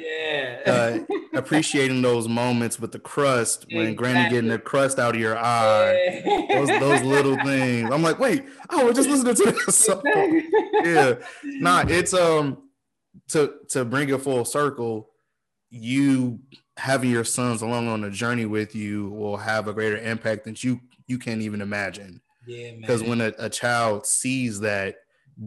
yeah. 0.67 0.73
uh, 1.11 1.17
appreciating 1.39 2.03
those 2.03 2.29
moments 2.29 2.79
with 2.79 2.93
the 2.93 2.99
crust 2.99 3.67
when 3.71 3.89
Exactly. 3.89 3.95
Granny 3.95 4.31
getting 4.31 4.51
the 4.51 4.59
crust 4.59 4.99
out 4.99 5.15
of 5.15 5.21
your 5.21 5.37
eye. 5.37 6.23
Those 6.49 6.69
those 6.69 7.03
little 7.03 7.37
things. 7.45 7.91
I'm 7.91 8.03
like, 8.03 8.19
wait, 8.19 8.45
I 8.71 8.85
was 8.85 8.95
just 8.95 9.09
listening 9.09 9.35
to 9.35 9.65
this 9.67 9.77
song. 9.87 10.03
Yeah, 10.85 11.15
nah, 11.45 11.85
it's 11.89 12.15
um 12.15 12.69
to 13.29 13.55
to 13.71 13.85
bring 13.85 14.11
it 14.11 14.21
full 14.21 14.45
circle. 14.45 15.11
You 15.71 16.41
having 16.77 17.11
your 17.11 17.25
sons 17.25 17.63
along 17.63 17.89
on 17.89 18.03
the 18.03 18.11
journey 18.11 18.47
with 18.47 18.75
you 18.75 19.11
will 19.11 19.39
have 19.39 19.67
a 19.67 19.73
greater 19.73 19.97
impact 19.97 20.45
than 20.45 20.57
you 20.59 20.81
you 21.07 21.19
can't 21.19 21.43
even 21.43 21.61
imagine. 21.61 22.21
Yeah, 22.47 22.73
man. 22.73 22.81
because 22.81 23.03
when 23.03 23.21
a, 23.21 23.33
a 23.39 23.49
child 23.51 24.07
sees 24.07 24.61
that 24.61 24.97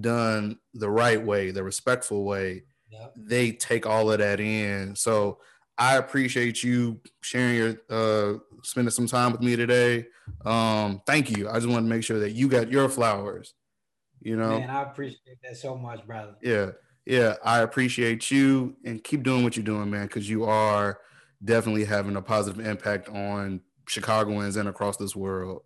done 0.01 0.59
the 0.73 0.89
right 0.89 1.23
way 1.23 1.51
the 1.51 1.63
respectful 1.63 2.23
way 2.25 2.63
Yep. 2.89 3.13
they 3.17 3.51
take 3.51 3.85
all 3.85 4.09
of 4.11 4.19
that 4.19 4.39
in 4.39 4.95
so 4.95 5.39
i 5.77 5.97
appreciate 5.97 6.63
you 6.63 6.99
sharing 7.21 7.55
your 7.55 7.75
uh 7.89 8.39
spending 8.63 8.91
some 8.91 9.07
time 9.07 9.33
with 9.33 9.41
me 9.41 9.55
today 9.57 10.05
um 10.45 11.01
thank 11.05 11.29
you 11.35 11.49
i 11.49 11.53
just 11.55 11.67
want 11.67 11.85
to 11.85 11.89
make 11.89 12.03
sure 12.03 12.19
that 12.19 12.31
you 12.31 12.47
got 12.47 12.71
your 12.71 12.87
flowers 12.87 13.53
you 14.21 14.37
know 14.37 14.59
Man, 14.59 14.69
I 14.69 14.83
appreciate 14.83 15.37
that 15.43 15.57
so 15.57 15.75
much, 15.77 16.05
brother. 16.07 16.35
yeah 16.41 16.71
yeah 17.05 17.35
i 17.43 17.59
appreciate 17.59 18.31
you 18.31 18.75
and 18.85 19.03
keep 19.03 19.23
doing 19.23 19.43
what 19.43 19.55
you're 19.57 19.65
doing 19.65 19.89
man 19.89 20.07
because 20.07 20.29
you 20.29 20.45
are 20.45 20.99
definitely 21.43 21.83
having 21.85 22.15
a 22.15 22.21
positive 22.21 22.65
impact 22.65 23.09
on 23.09 23.61
chicagoans 23.87 24.55
and 24.55 24.67
across 24.69 24.95
this 24.97 25.15
world 25.15 25.61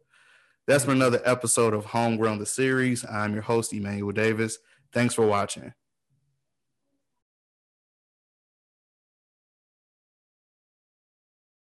that's 0.71 0.85
been 0.85 0.95
another 0.95 1.21
episode 1.25 1.73
of 1.73 1.83
homegrown 1.83 2.39
the 2.39 2.45
series. 2.45 3.03
I'm 3.03 3.33
your 3.33 3.41
host 3.41 3.73
emmanuel 3.73 4.13
davis. 4.13 4.57
Thanks 4.93 5.13
for 5.13 5.27
watching 5.27 5.73